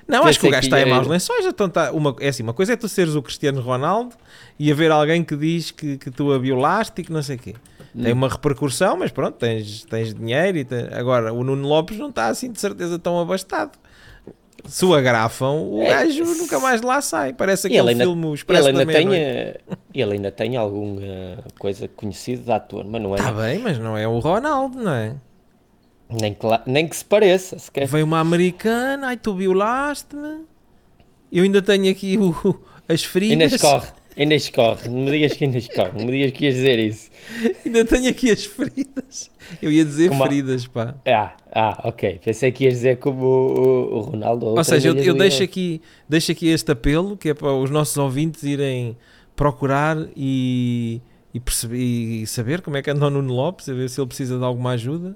Não, 0.08 0.24
acho 0.26 0.40
que 0.40 0.48
o 0.48 0.50
Pensei 0.50 0.52
gajo 0.52 0.68
está 0.68 0.82
em 0.82 0.90
maus 0.92 1.08
lençóis. 1.08 1.46
Então 1.46 1.70
tá 1.70 1.92
uma, 1.92 2.16
é 2.20 2.30
assim, 2.30 2.44
uma 2.44 2.54
coisa 2.54 2.74
é 2.74 2.76
tu 2.76 2.88
seres 2.88 3.16
o 3.16 3.22
Cristiano 3.22 3.62
Ronaldo 3.62 4.16
e 4.60 4.72
haver 4.72 4.92
alguém 4.92 5.24
que 5.24 5.36
diz 5.36 5.72
que, 5.72 5.98
que 5.98 6.10
tu 6.12 6.32
a 6.32 6.38
violaste 6.40 7.02
e 7.02 7.04
que 7.04 7.12
não 7.12 7.22
sei 7.24 7.36
o 7.36 7.40
quê. 7.40 7.56
Tem 8.02 8.12
Hum. 8.12 8.18
uma 8.18 8.28
repercussão, 8.28 8.98
mas 8.98 9.10
pronto, 9.12 9.36
tens, 9.38 9.86
tens 9.86 10.14
dinheiro. 10.14 10.58
E 10.58 10.66
tem- 10.66 10.88
Agora, 10.92 11.32
o 11.34 11.44
Nuno 11.44 11.68
Lopes 11.68 11.98
não 11.98 12.10
está 12.10 12.28
assim 12.28 12.52
de 12.52 12.60
certeza 12.60 13.00
tão 13.00 13.20
abastado. 13.20 13.72
Se 14.66 14.84
o 14.84 14.94
agrafam, 14.96 15.62
o 15.62 15.82
É, 15.84 15.90
gajo 15.90 16.26
se- 16.26 16.40
nunca 16.42 16.60
mais 16.60 16.82
lá 16.82 17.00
sai. 17.00 17.34
Parece 17.34 17.68
aquele 17.68 17.80
ele 17.82 17.90
ainda- 17.92 18.04
filme 18.04 18.26
o 18.26 18.28
ele 18.30 18.34
Expresso 18.36 18.68
ainda, 18.68 18.86
da 18.86 18.92
tem, 18.92 19.14
eh, 19.16 19.60
ele 19.94 20.14
ainda 20.14 20.32
tem 20.32 20.58
alguma 20.58 21.02
coisa 21.60 21.88
conhecida 21.88 22.42
de 22.44 22.52
ator, 22.52 22.84
mas 22.84 23.02
não 23.02 23.14
é 23.16 23.20
Está 23.20 23.32
bem, 23.32 23.60
mas 23.60 23.78
não 23.80 23.96
é 23.98 24.08
o 24.08 24.18
Ronaldo, 24.20 24.80
não 24.82 24.92
é? 24.92 25.16
Nem, 26.10 26.34
que, 26.34 26.46
lá- 26.46 26.64
nem 26.66 26.88
que 26.88 26.96
se 26.96 27.06
pareça. 27.06 27.58
sequer. 27.60 27.88
Veio 27.88 28.06
uma 28.06 28.20
americana, 28.20 29.08
ai 29.08 29.18
tu 29.18 29.34
violaste-me. 29.36 30.46
Eu 31.32 31.44
ainda 31.44 31.62
tenho 31.62 31.90
aqui 31.92 32.18
o, 32.18 32.32
as 32.88 33.02
Ainda 33.02 33.10
feridas. 33.10 33.54
escorre, 33.54 33.88
ainda 34.18 34.36
escorre. 34.36 34.88
Não 34.90 35.00
me 35.06 35.12
digas 35.12 35.34
que 35.34 35.44
ainda 35.44 35.58
escorre, 35.58 35.92
não 35.98 36.06
me 36.06 36.12
digas 36.12 36.32
que 36.32 36.46
ias 36.46 36.56
dizer 36.56 36.80
isso. 36.80 37.10
Ainda 37.66 37.84
tenho 37.86 38.10
aqui 38.10 38.32
as 38.32 38.46
feridas. 38.46 39.32
Eu 39.62 39.72
ia 39.72 39.84
dizer 39.84 40.10
Como 40.10 40.24
feridas, 40.24 40.66
pá. 40.68 40.96
Ah, 41.06 41.36
ah, 41.52 41.82
ok. 41.90 42.20
Pensei 42.24 42.52
que 42.52 42.64
ias 42.66 42.74
dizer 42.76 42.98
como 42.98 43.26
o, 43.26 43.96
o 43.98 44.00
Ronaldo. 44.02 44.46
Ou 44.46 44.64
seja, 44.64 44.90
eu, 44.90 44.96
eu 44.98 45.14
deixo, 45.16 45.44
aqui, 45.44 45.82
deixo 46.08 46.32
aqui 46.32 46.48
este 46.48 46.72
apelo 46.72 47.18
que 47.18 47.30
é 47.30 47.34
para 47.34 47.52
os 47.54 47.70
nossos 47.70 47.98
ouvintes 47.98 48.44
irem 48.44 48.96
procurar 49.36 49.98
e, 50.16 51.02
e, 51.34 51.40
perceber, 51.40 51.78
e 51.78 52.26
saber 52.28 52.62
como 52.62 52.78
é 52.78 52.82
que 52.82 52.90
anda 52.90 53.06
o 53.08 53.10
Nuno 53.10 53.34
Lopes, 53.34 53.68
a 53.68 53.74
ver 53.74 53.90
se 53.90 54.00
ele 54.00 54.08
precisa 54.08 54.38
de 54.38 54.44
alguma 54.46 54.72
ajuda, 54.72 55.16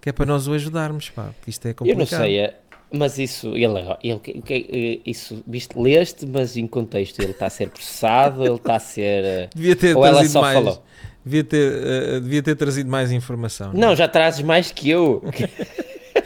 que 0.00 0.08
é 0.08 0.12
para 0.12 0.26
nós 0.26 0.46
o 0.46 0.52
ajudarmos, 0.52 1.10
pá, 1.10 1.30
porque 1.36 1.50
isto 1.50 1.66
é 1.66 1.70
Eu 1.70 1.74
complicado. 1.74 1.98
não 2.00 2.06
sei, 2.06 2.38
é, 2.38 2.56
Mas 2.92 3.18
isso, 3.18 3.48
ele, 3.48 3.80
ele, 4.02 4.20
ele, 4.48 5.02
isso, 5.04 5.42
viste, 5.46 5.76
leste, 5.78 6.24
mas 6.26 6.56
em 6.56 6.66
contexto, 6.66 7.20
ele 7.20 7.32
está 7.32 7.46
a 7.46 7.50
ser 7.50 7.68
processado, 7.70 8.44
ele 8.44 8.54
está 8.54 8.76
a 8.76 8.78
ser. 8.80 9.24
eh, 9.24 9.48
Devia 9.54 9.74
ter 9.76 9.96
Ou 9.96 10.06
ela 10.06 10.24
só 10.26 10.40
mais. 10.40 10.54
falou? 10.54 10.82
Devia 11.24 11.42
ter, 11.42 11.72
eh, 11.84 12.20
devia 12.20 12.42
ter 12.42 12.54
trazido 12.54 12.88
mais 12.88 13.10
informação. 13.10 13.72
Não, 13.72 13.96
já 13.96 14.06
trazes 14.06 14.42
mais 14.42 14.70
que 14.70 14.88
eu. 14.90 15.22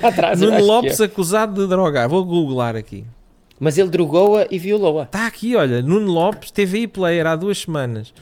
Nuno 0.38 0.62
Lopes 0.64 0.98
eu. 0.98 1.06
acusado 1.06 1.62
de 1.62 1.68
drogar. 1.68 2.08
Vou 2.08 2.24
googlar 2.24 2.76
aqui. 2.76 3.04
Mas 3.58 3.76
ele 3.76 3.88
drogou-a 3.90 4.46
e 4.50 4.58
violou-a. 4.58 5.02
Está 5.04 5.26
aqui, 5.26 5.54
olha. 5.56 5.82
Nuno 5.82 6.10
Lopes, 6.12 6.50
TVI 6.50 6.86
Player, 6.86 7.26
há 7.26 7.36
duas 7.36 7.58
semanas. 7.58 8.12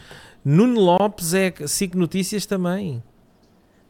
Nuno 0.45 0.81
Lopes 0.81 1.35
é 1.35 1.53
SIC 1.67 1.95
Notícias 1.95 2.47
também. 2.47 3.03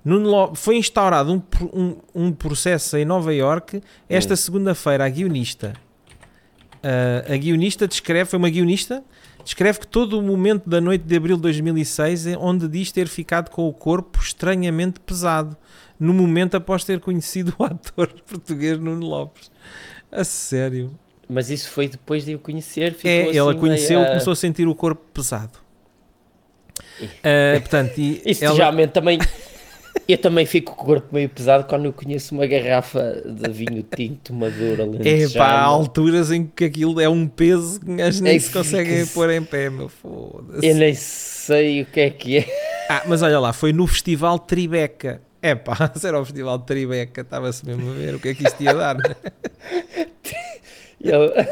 Nuno 0.09 0.29
Lopes, 0.29 0.61
foi 0.63 0.77
instaurado 0.77 1.33
um, 1.33 1.43
um, 1.73 1.97
um 2.15 2.33
processo 2.33 2.97
em 2.97 3.05
Nova 3.05 3.35
Iorque 3.35 3.83
esta 4.09 4.35
segunda-feira. 4.37 5.05
A 5.05 5.09
guionista. 5.09 5.75
Ah, 6.83 7.35
a 7.35 7.37
guionista 7.37 7.87
descreve, 7.87 8.31
foi 8.31 8.39
uma 8.39 8.49
guionista, 8.49 9.05
descreve 9.45 9.81
que 9.81 9.87
todo 9.87 10.19
o 10.19 10.23
momento 10.23 10.69
da 10.69 10.81
noite 10.81 11.05
de 11.05 11.15
abril 11.17 11.37
de 11.37 11.43
2006 11.43 12.27
é 12.29 12.39
onde 12.39 12.67
diz 12.69 12.91
ter 12.91 13.07
ficado 13.07 13.51
com 13.51 13.69
o 13.69 13.73
corpo 13.73 14.19
estranhamente 14.23 14.99
pesado, 15.01 15.55
no 16.01 16.15
momento 16.15 16.57
após 16.57 16.85
ter 16.85 17.01
conhecido 17.01 17.55
o 17.59 17.65
ator 17.65 18.09
português 18.27 18.79
Nuno 18.79 19.07
Lopes. 19.07 19.51
A 20.11 20.25
sério. 20.25 20.91
Mas 21.29 21.51
isso 21.51 21.69
foi 21.69 21.87
depois 21.87 22.25
de 22.25 22.35
o 22.35 22.39
conhecer. 22.39 22.97
É, 23.05 23.37
ela 23.37 23.51
assim 23.51 23.61
conheceu, 23.61 23.99
meio, 23.99 24.07
ah, 24.07 24.13
começou 24.13 24.33
a 24.33 24.37
sentir 24.37 24.67
o 24.67 24.75
corpo 24.75 25.05
pesado. 25.13 25.59
Ah, 27.23 27.61
portanto, 27.61 27.99
e 27.99 28.23
Isso 28.31 28.45
ela- 28.45 28.89
também. 28.89 29.19
Eu 30.07 30.17
também 30.19 30.47
fico 30.47 30.75
com 30.75 30.83
o 30.83 30.87
corpo 30.87 31.09
meio 31.15 31.29
pesado 31.29 31.65
quando 31.65 31.85
eu 31.87 31.93
conheço 31.93 32.35
uma 32.35 32.47
garrafa 32.47 33.23
de 33.27 33.51
vinho 33.51 33.83
tinto 33.83 34.33
maduro 34.33 34.81
é 34.83 34.85
alentejano. 34.85 35.35
pá, 35.35 35.51
há 35.53 35.63
alturas 35.65 36.31
em 36.31 36.47
que 36.47 36.65
aquilo 36.65 37.01
é 37.01 37.09
um 37.09 37.27
peso 37.27 37.81
que 37.81 38.01
as 38.03 38.21
nem 38.21 38.37
É, 38.37 38.39
se 38.41 38.51
conseguem 38.51 38.95
fica-se- 38.99 39.13
pôr 39.15 39.31
em 39.31 39.43
pé, 39.43 39.69
meu 39.71 39.89
foda-se. 39.89 40.67
Eu 40.67 40.75
nem 40.77 40.95
sei 40.95 41.83
o 41.83 41.87
que 41.87 42.01
é 42.01 42.11
que 42.11 42.39
é. 42.39 42.47
Ah, 42.91 43.03
mas 43.07 43.21
olha 43.23 43.39
lá, 43.39 43.53
foi 43.53 43.73
no 43.73 43.87
Festival 43.87 44.39
Tribeca. 44.39 45.21
É 45.43 45.55
pá, 45.55 45.93
se 45.97 46.07
era 46.07 46.19
o 46.21 46.25
Festival 46.25 46.59
de 46.59 46.65
Tribeca, 46.67 47.21
estava-se 47.21 47.65
mesmo 47.67 47.91
a 47.91 47.95
ver 47.95 48.15
o 48.15 48.19
que 48.21 48.29
é 48.29 48.35
que 48.35 48.45
isto 48.45 48.63
ia 48.63 48.75
dar. 48.75 48.97
né? 48.97 49.15
Eu- 51.01 51.33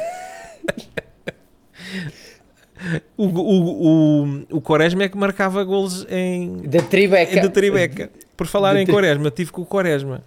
O, 3.16 3.26
o, 3.26 4.22
o, 4.24 4.56
o 4.56 4.60
Quaresma 4.60 5.04
é 5.04 5.08
que 5.08 5.16
marcava 5.16 5.62
golos 5.64 6.06
em, 6.10 6.56
Da 6.68 6.80
Tribeca. 6.82 7.40
do 7.40 7.50
Tribeca. 7.50 8.10
Por 8.36 8.46
falar 8.46 8.74
De 8.74 8.80
em 8.80 8.84
tri- 8.84 8.94
Quaresma, 8.94 9.30
tive 9.30 9.50
com 9.50 9.62
o 9.62 9.66
Quaresma. 9.66 10.22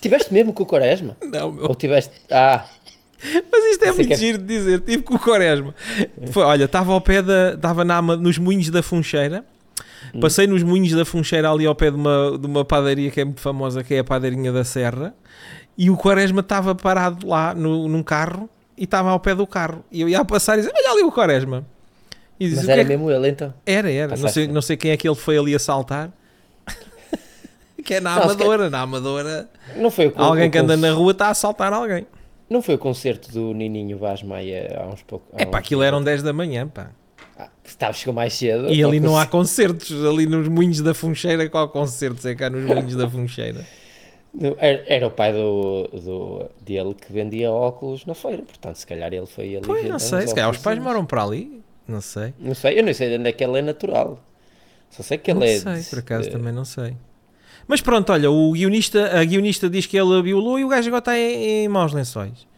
Tiveste 0.00 0.32
mesmo 0.32 0.52
com 0.52 0.62
o 0.62 0.66
Quaresma? 0.66 1.16
Não, 1.32 1.52
meu 1.52 1.64
Ou 1.66 1.74
tiveste. 1.74 2.12
Ah, 2.30 2.64
Mas 3.52 3.64
isto 3.72 3.84
é 3.84 3.86
Sei 3.88 3.94
muito 3.96 4.06
que 4.08 4.12
é- 4.14 4.16
giro 4.16 4.38
de 4.38 4.44
dizer. 4.44 4.80
Tive 4.80 5.02
com 5.02 5.14
o 5.14 5.18
Quaresma. 5.18 5.74
Foi, 6.30 6.42
olha, 6.44 6.64
estava 6.64 6.92
ao 6.92 7.00
pé 7.00 7.20
da. 7.22 7.52
Estava 7.54 7.84
na, 7.84 8.00
nos 8.00 8.38
moinhos 8.38 8.70
da 8.70 8.82
Funcheira. 8.82 9.44
Hum. 10.14 10.20
Passei 10.20 10.46
nos 10.46 10.62
moinhos 10.62 10.92
da 10.92 11.04
Funcheira 11.04 11.50
ali 11.50 11.66
ao 11.66 11.74
pé 11.74 11.90
de 11.90 11.96
uma, 11.96 12.38
de 12.40 12.46
uma 12.46 12.64
padaria 12.64 13.10
que 13.10 13.20
é 13.20 13.24
muito 13.24 13.40
famosa, 13.40 13.84
que 13.84 13.94
é 13.94 13.98
a 13.98 14.04
Padeirinha 14.04 14.50
da 14.52 14.64
Serra. 14.64 15.14
E 15.76 15.90
o 15.90 15.96
Quaresma 15.96 16.40
estava 16.40 16.74
parado 16.74 17.26
lá 17.26 17.54
no, 17.54 17.86
num 17.88 18.02
carro 18.02 18.48
e 18.78 18.84
estava 18.84 19.10
ao 19.10 19.20
pé 19.20 19.34
do 19.34 19.46
carro. 19.46 19.84
E 19.92 20.00
eu 20.00 20.08
ia 20.08 20.20
a 20.20 20.24
passar 20.24 20.54
e 20.54 20.62
dizia: 20.62 20.72
Olha 20.74 20.90
ali 20.92 21.02
o 21.02 21.12
Quaresma. 21.12 21.66
E 22.40 22.48
disse, 22.48 22.56
mas 22.56 22.64
"O 22.64 22.66
que 22.66 22.72
era 22.72 22.80
é 22.80 22.84
que-" 22.84 22.88
mesmo 22.90 23.10
ele 23.10 23.28
então. 23.28 23.52
Era, 23.66 23.92
era. 23.92 24.16
Não 24.16 24.28
sei, 24.28 24.48
não 24.48 24.62
sei 24.62 24.76
quem 24.76 24.90
é 24.90 24.96
que 24.96 25.06
ele 25.06 25.14
foi 25.14 25.36
ali 25.38 25.54
assaltar. 25.54 26.10
que 27.84 27.94
é 27.94 28.00
na 28.00 28.16
Não, 28.16 28.22
Amadora. 28.22 28.70
Na 28.70 28.80
Amadora, 28.80 29.48
Não 29.76 29.90
foi 29.90 30.08
o, 30.08 30.12
alguém 30.16 30.48
o 30.48 30.50
que 30.50 30.58
anda 30.58 30.76
na 30.76 30.90
rua 30.92 31.12
está 31.12 31.26
a 31.26 31.30
assaltar 31.30 31.72
alguém. 31.72 32.06
Não 32.48 32.62
foi 32.62 32.74
o 32.74 32.78
concerto 32.78 33.30
do 33.30 33.52
Nininho 33.54 33.96
Vaz 33.98 34.22
Maia 34.22 34.76
há 34.80 34.86
uns 34.86 35.02
poucos. 35.02 35.28
É 35.38 35.44
pá, 35.46 35.58
aquilo 35.58 35.82
eram 35.82 36.02
10 36.02 36.22
da 36.22 36.32
manhã, 36.32 36.66
pá. 36.66 36.90
Ah, 37.38 37.48
estava, 37.64 37.92
chegou 37.92 38.12
mais 38.12 38.32
cedo. 38.32 38.68
E 38.68 38.82
ali 38.82 38.98
Ou 38.98 39.04
não 39.04 39.16
há 39.16 39.26
conce- 39.26 39.62
concertos, 39.66 40.04
ali 40.04 40.26
nos 40.26 40.48
moinhos 40.48 40.80
da 40.80 40.92
Funcheira, 40.92 41.48
qual 41.48 41.68
concertos 41.68 42.26
é 42.26 42.34
cá 42.34 42.50
nos 42.50 42.64
moinhos 42.64 42.96
da 42.96 43.08
Funcheira? 43.08 43.64
Era, 44.58 44.84
era 44.86 45.06
o 45.08 45.10
pai 45.10 45.32
do, 45.32 45.88
do, 45.92 46.48
dele 46.60 46.94
que 46.94 47.12
vendia 47.12 47.50
óculos 47.50 48.06
na 48.06 48.14
feira, 48.14 48.42
portanto, 48.42 48.76
se 48.76 48.86
calhar 48.86 49.12
ele 49.12 49.26
foi 49.26 49.56
ali. 49.56 49.66
Pois, 49.66 49.84
não 49.88 49.98
sei, 49.98 50.28
se 50.28 50.32
calhar 50.32 50.48
os 50.48 50.58
pais 50.58 50.78
moram 50.78 51.04
para 51.04 51.24
ali, 51.24 51.60
não 51.90 52.00
sei. 52.00 52.32
Não 52.38 52.54
sei, 52.54 52.78
eu 52.78 52.84
não 52.84 52.94
sei 52.94 53.08
de 53.10 53.16
onde 53.18 53.28
é 53.28 53.32
que 53.32 53.42
ele 53.44 53.58
é 53.58 53.62
natural. 53.62 54.22
Só 54.90 55.02
sei 55.02 55.18
que 55.18 55.30
ele 55.30 55.40
Não 55.40 55.46
é. 55.46 55.58
sei, 55.58 55.74
de- 55.82 55.90
por 55.90 55.98
acaso 55.98 56.30
também 56.30 56.52
não 56.52 56.64
sei. 56.64 56.96
Mas 57.68 57.80
pronto, 57.80 58.10
olha, 58.12 58.30
o 58.30 58.52
guionista, 58.52 59.18
a 59.18 59.24
guionista 59.24 59.68
diz 59.70 59.86
que 59.86 59.96
ele 59.96 60.18
a 60.18 60.22
violou 60.22 60.58
e 60.58 60.64
o 60.64 60.68
gajo 60.68 60.88
agora 60.88 60.98
está 61.00 61.18
em, 61.18 61.64
em 61.64 61.68
maus 61.68 61.92
lençóis. 61.92 62.48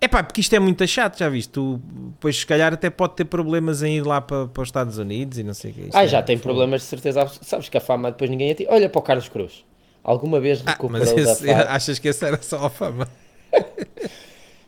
É 0.00 0.06
pá, 0.06 0.22
porque 0.22 0.40
isto 0.42 0.54
é 0.54 0.58
muito 0.60 0.86
chato, 0.86 1.18
já 1.18 1.28
viste? 1.28 1.50
Tu, 1.50 1.80
pois 2.20 2.36
se 2.36 2.46
calhar 2.46 2.72
até 2.74 2.90
pode 2.90 3.14
ter 3.14 3.24
problemas 3.24 3.82
em 3.82 3.96
ir 3.96 4.02
lá 4.06 4.20
para, 4.20 4.46
para 4.48 4.62
os 4.62 4.68
Estados 4.68 4.98
Unidos 4.98 5.38
e 5.38 5.42
não 5.42 5.54
sei 5.54 5.70
o 5.70 5.74
que. 5.74 5.88
Ah, 5.94 6.04
é- 6.04 6.08
já 6.08 6.22
tem 6.22 6.38
problemas 6.38 6.82
de 6.82 6.86
certeza. 6.88 7.26
Sabes 7.42 7.68
que 7.68 7.76
a 7.78 7.80
fama 7.80 8.10
depois 8.10 8.28
ninguém 8.30 8.50
atira. 8.52 8.70
Olha 8.72 8.88
para 8.88 8.98
o 8.98 9.02
Carlos 9.02 9.28
Cruz. 9.28 9.64
Alguma 10.02 10.38
vez 10.40 10.62
Ah, 10.66 10.72
recuperou 10.72 11.00
mas 11.16 11.24
da 11.24 11.32
esse- 11.32 11.46
fama? 11.46 11.62
achas 11.70 11.98
que 11.98 12.08
esse 12.08 12.24
era 12.24 12.40
só 12.42 12.66
a 12.66 12.70
fama? 12.70 13.08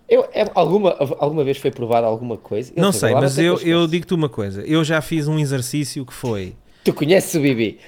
Eu, 0.08 0.28
é- 0.32 0.48
alguma, 0.54 0.90
alguma 1.18 1.42
vez 1.44 1.58
foi 1.58 1.70
provado 1.70 2.06
alguma 2.06 2.36
coisa? 2.36 2.70
Ele 2.72 2.80
Não 2.80 2.90
teve 2.90 3.00
sei, 3.00 3.14
lá 3.14 3.20
mas 3.20 3.38
eu, 3.38 3.58
eu 3.60 3.86
digo-te 3.86 4.14
uma 4.14 4.28
coisa. 4.28 4.62
Eu 4.62 4.84
já 4.84 5.00
fiz 5.00 5.26
um 5.26 5.38
exercício 5.38 6.04
que 6.06 6.12
foi... 6.14 6.54
Tu 6.84 6.92
conheces 6.92 7.34
o 7.34 7.40
Bibi? 7.40 7.80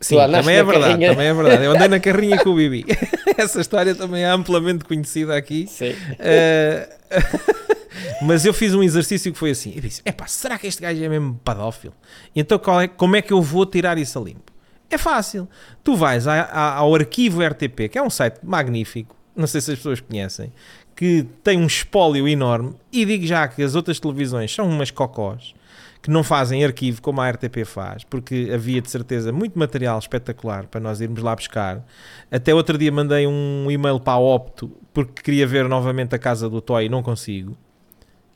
Sim, 0.00 0.16
também 0.16 0.56
é 0.56 0.64
verdade, 0.64 0.90
carrinha. 0.92 1.10
também 1.10 1.26
é 1.28 1.32
verdade. 1.34 1.64
Eu 1.64 1.70
andei 1.72 1.88
na 1.88 1.98
carrinha 2.00 2.38
com 2.42 2.50
o 2.50 2.56
Bibi. 2.56 2.84
Essa 3.38 3.60
história 3.60 3.94
também 3.94 4.22
é 4.24 4.26
amplamente 4.28 4.84
conhecida 4.84 5.34
aqui. 5.36 5.66
Sim. 5.68 5.94
Eh, 6.18 6.88
mas 8.22 8.44
eu 8.44 8.52
fiz 8.52 8.74
um 8.74 8.82
exercício 8.82 9.32
que 9.32 9.38
foi 9.38 9.50
assim. 9.50 9.72
Eu 9.74 9.80
disse, 9.80 10.02
epá, 10.04 10.26
será 10.26 10.58
que 10.58 10.66
este 10.66 10.82
gajo 10.82 11.02
é 11.02 11.08
mesmo 11.08 11.40
pedófilo? 11.44 11.94
E 12.34 12.40
então 12.40 12.58
é- 12.80 12.88
como 12.88 13.16
é 13.16 13.22
que 13.22 13.32
eu 13.32 13.40
vou 13.40 13.64
tirar 13.64 13.96
isso 13.98 14.18
a 14.18 14.22
limpo? 14.22 14.52
É 14.90 14.98
fácil. 14.98 15.48
Tu 15.82 15.94
vais 15.96 16.26
a- 16.26 16.42
a- 16.42 16.74
ao 16.74 16.94
arquivo 16.94 17.40
RTP, 17.42 17.88
que 17.88 17.96
é 17.98 18.02
um 18.02 18.10
site 18.10 18.40
magnífico, 18.42 19.16
não 19.34 19.46
sei 19.46 19.60
se 19.60 19.70
as 19.72 19.78
pessoas 19.78 20.00
conhecem, 20.00 20.52
que 20.96 21.26
tem 21.42 21.58
um 21.58 21.66
espólio 21.66 22.28
enorme, 22.28 22.74
e 22.92 23.04
digo 23.04 23.26
já 23.26 23.46
que 23.48 23.62
as 23.62 23.74
outras 23.74 23.98
televisões 23.98 24.54
são 24.54 24.68
umas 24.68 24.90
cocós, 24.90 25.54
que 26.02 26.10
não 26.10 26.24
fazem 26.24 26.64
arquivo 26.64 27.00
como 27.00 27.20
a 27.20 27.30
RTP 27.30 27.64
faz, 27.64 28.02
porque 28.04 28.50
havia 28.52 28.80
de 28.82 28.90
certeza 28.90 29.30
muito 29.32 29.58
material 29.58 29.98
espetacular 29.98 30.66
para 30.66 30.80
nós 30.80 31.00
irmos 31.00 31.22
lá 31.22 31.34
buscar. 31.34 31.84
Até 32.30 32.52
outro 32.52 32.76
dia 32.76 32.90
mandei 32.90 33.26
um 33.26 33.70
e-mail 33.70 34.00
para 34.00 34.14
a 34.14 34.18
Opto 34.18 34.70
porque 34.92 35.22
queria 35.22 35.46
ver 35.46 35.68
novamente 35.68 36.14
a 36.14 36.18
casa 36.18 36.50
do 36.50 36.60
Toy 36.60 36.86
e 36.86 36.88
não 36.88 37.02
consigo. 37.02 37.56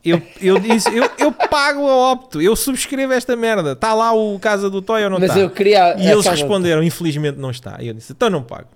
Eu, 0.04 0.22
eu 0.40 0.60
disse, 0.60 0.88
eu, 0.96 1.10
eu 1.18 1.32
pago 1.32 1.80
a 1.88 2.12
Opto, 2.12 2.40
eu 2.40 2.54
subscrevo 2.54 3.12
esta 3.12 3.34
merda. 3.34 3.72
Está 3.72 3.92
lá 3.92 4.12
o 4.12 4.38
casa 4.38 4.70
do 4.70 4.80
Toy 4.80 5.02
ou 5.02 5.10
não 5.10 5.18
Mas 5.18 5.30
está? 5.30 5.40
eu 5.40 5.50
queria. 5.50 5.96
E 5.98 6.06
eles 6.08 6.24
responderam, 6.24 6.80
infelizmente 6.84 7.36
não 7.36 7.50
está. 7.50 7.78
E 7.80 7.88
eu 7.88 7.94
disse, 7.94 8.12
então 8.12 8.30
não 8.30 8.44
pago. 8.44 8.68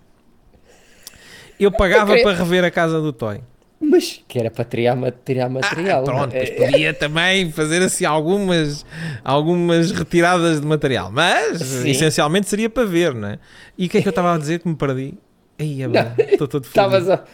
Eu 1.59 1.71
pagava 1.71 2.07
queria- 2.09 2.25
para 2.25 2.37
rever 2.37 2.65
a 2.65 2.71
casa 2.73 3.01
do 3.01 3.13
Toy. 3.13 3.41
Mas 3.81 4.23
que 4.29 4.39
era 4.39 4.51
para 4.51 4.65
tirar, 4.65 4.95
tirar 5.25 5.49
material. 5.49 6.03
Ah, 6.03 6.05
pronto, 6.05 6.33
não 6.33 6.39
é? 6.39 6.41
mas 6.41 6.51
podia 6.51 6.93
também 6.93 7.51
fazer 7.51 7.83
assim 7.83 8.05
algumas, 8.05 8.85
algumas 9.25 9.91
retiradas 9.91 10.61
de 10.61 10.67
material. 10.67 11.11
Mas, 11.11 11.63
Sim. 11.63 11.89
essencialmente, 11.89 12.49
seria 12.49 12.69
para 12.69 12.85
ver, 12.85 13.15
não 13.15 13.29
é? 13.29 13.39
E 13.79 13.87
o 13.87 13.89
que 13.89 13.99
é 13.99 14.03
que 14.03 14.09
eu 14.09 14.11
estava 14.11 14.35
a 14.35 14.39
dizer 14.39 14.61
que 14.61 14.69
me 14.69 14.77
perdi? 14.77 15.15
Aí, 15.59 15.81
estou 16.31 16.47
todo 16.47 16.65
Estavas 16.65 17.09
a. 17.09 17.25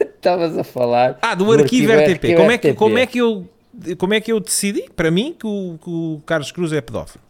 Estavas 0.00 0.56
a 0.56 0.62
falar. 0.62 1.18
Ah, 1.22 1.34
do 1.34 1.44
do 1.44 1.52
arquivo 1.52 1.92
arquivo 1.92 2.12
RTP. 2.14 2.36
Como 2.36 2.50
é, 2.50 2.58
que, 2.58 2.68
RTP. 2.70 2.78
como, 2.78 2.98
é 2.98 3.06
que 3.06 3.18
eu, 3.18 3.48
como 3.96 4.14
é 4.14 4.20
que 4.20 4.32
eu 4.32 4.40
decidi, 4.40 4.88
para 4.94 5.10
mim, 5.10 5.34
que 5.36 5.46
o, 5.46 5.78
que 5.82 5.90
o 5.90 6.22
Carlos 6.24 6.52
Cruz 6.52 6.72
é 6.72 6.80
pedófilo? 6.80 7.22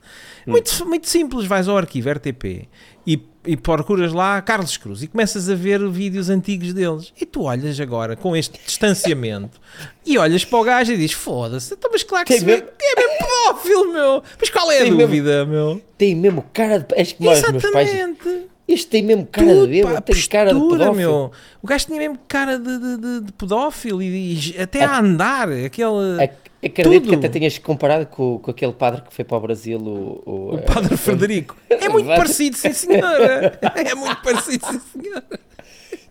Hum. 0.49 0.53
Muito, 0.53 0.87
muito 0.87 1.09
simples, 1.09 1.47
vais 1.47 1.69
ao 1.69 1.77
arquivo 1.77 2.11
RTP 2.11 2.67
e, 3.07 3.23
e 3.47 3.57
procuras 3.57 4.13
lá 4.13 4.41
Carlos 4.43 4.77
Cruz 4.77 5.03
e 5.03 5.07
começas 5.07 5.49
a 5.49 5.55
ver 5.55 5.87
vídeos 5.89 6.29
antigos 6.31 6.73
deles. 6.73 7.13
E 7.21 7.27
tu 7.27 7.43
olhas 7.43 7.79
agora 7.81 8.17
com 8.17 8.37
este 8.37 8.59
distanciamento 8.67 9.61
e 10.07 10.17
olhas 10.19 10.45
para 10.45 10.59
o 10.59 10.65
gajo 10.65 10.93
e 10.93 10.97
dizes: 10.97 11.13
Foda-se, 11.13 11.75
então, 11.75 11.91
mas 11.93 12.03
claro 12.03 12.25
que 12.25 12.33
Tem 12.33 12.41
se 12.41 12.47
mesmo- 12.47 12.67
que 12.79 12.85
é 12.85 12.95
mesmo 12.97 13.19
pedófilo, 13.19 13.93
meu. 13.93 14.23
Mas 14.41 14.51
qual 14.51 14.71
é 14.73 14.77
a 14.79 14.83
Tem 14.83 14.91
mesmo- 14.93 15.01
dúvida, 15.07 15.45
meu? 15.47 15.83
Tem 15.97 16.15
mesmo 16.15 16.45
cara 16.53 16.79
de. 16.81 16.87
Meus 16.95 17.13
pais. 17.13 17.45
Exatamente. 17.45 18.49
Este 18.67 18.87
tem 18.89 19.03
mesmo 19.03 19.27
cara 19.27 19.47
Tudo, 19.47 19.67
de 19.67 19.73
bêbado, 19.73 19.97
a 19.97 20.01
tem 20.03 20.23
cara 20.29 20.53
de 20.53 20.61
pedófilo. 20.61 20.95
meu. 20.95 21.33
O 21.63 21.67
gajo 21.67 21.87
tinha 21.87 21.99
mesmo 21.99 22.19
cara 22.29 22.59
de, 22.59 22.79
de, 22.79 22.97
de- 22.99 23.21
de 23.23 23.33
pedófilo 23.33 24.03
e, 24.03 24.35
e 24.55 24.61
até 24.61 24.85
a 24.85 24.99
andar, 24.99 25.49
aquele. 25.51 26.23
Ac- 26.23 26.48
Acredito 26.65 27.05
Tudo. 27.05 27.09
que 27.11 27.15
até 27.15 27.29
tenhas 27.29 27.57
comparado 27.59 28.07
com, 28.07 28.39
com 28.39 28.51
aquele 28.51 28.73
padre 28.73 29.03
que 29.03 29.15
foi 29.15 29.25
para 29.25 29.37
o 29.37 29.41
Brasil, 29.41 29.79
o, 29.79 30.23
o, 30.27 30.55
O 30.57 30.63
Padre 30.63 30.97
Frederico. 30.97 31.57
É 31.71 31.89
muito 31.89 32.07
parecido, 32.07 32.57
sim 32.57 32.73
senhora. 32.73 33.59
É 33.77 33.95
muito 33.95 34.21
parecido, 34.23 34.67
sim 34.67 34.81
senhora. 34.93 35.25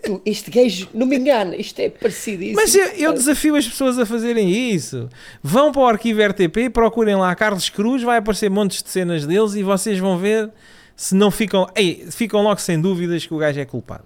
Tu, 0.01 0.21
este 0.25 0.49
gajo, 0.49 0.87
não 0.93 1.05
me 1.05 1.17
engana, 1.17 1.55
isto 1.55 1.79
é 1.79 1.89
parecidíssimo. 1.89 2.55
Mas 2.55 2.73
eu, 2.73 2.85
eu 2.91 3.13
desafio 3.13 3.55
as 3.55 3.67
pessoas 3.67 3.99
a 3.99 4.05
fazerem 4.05 4.49
isso. 4.49 5.09
Vão 5.43 5.71
para 5.71 5.81
o 5.81 5.85
arquivo 5.85 6.21
RTP, 6.21 6.71
procurem 6.71 7.15
lá 7.15 7.35
Carlos 7.35 7.69
Cruz, 7.69 8.01
vai 8.01 8.17
aparecer 8.17 8.49
montes 8.49 8.81
de 8.81 8.89
cenas 8.89 9.25
deles 9.25 9.53
e 9.53 9.63
vocês 9.63 9.99
vão 9.99 10.17
ver 10.17 10.49
se 10.95 11.13
não 11.13 11.29
ficam. 11.29 11.67
Ei, 11.75 12.07
ficam 12.09 12.41
logo 12.41 12.61
sem 12.61 12.79
dúvidas 12.79 13.25
que 13.25 13.33
o 13.33 13.37
gajo 13.37 13.59
é 13.59 13.65
culpado. 13.65 14.05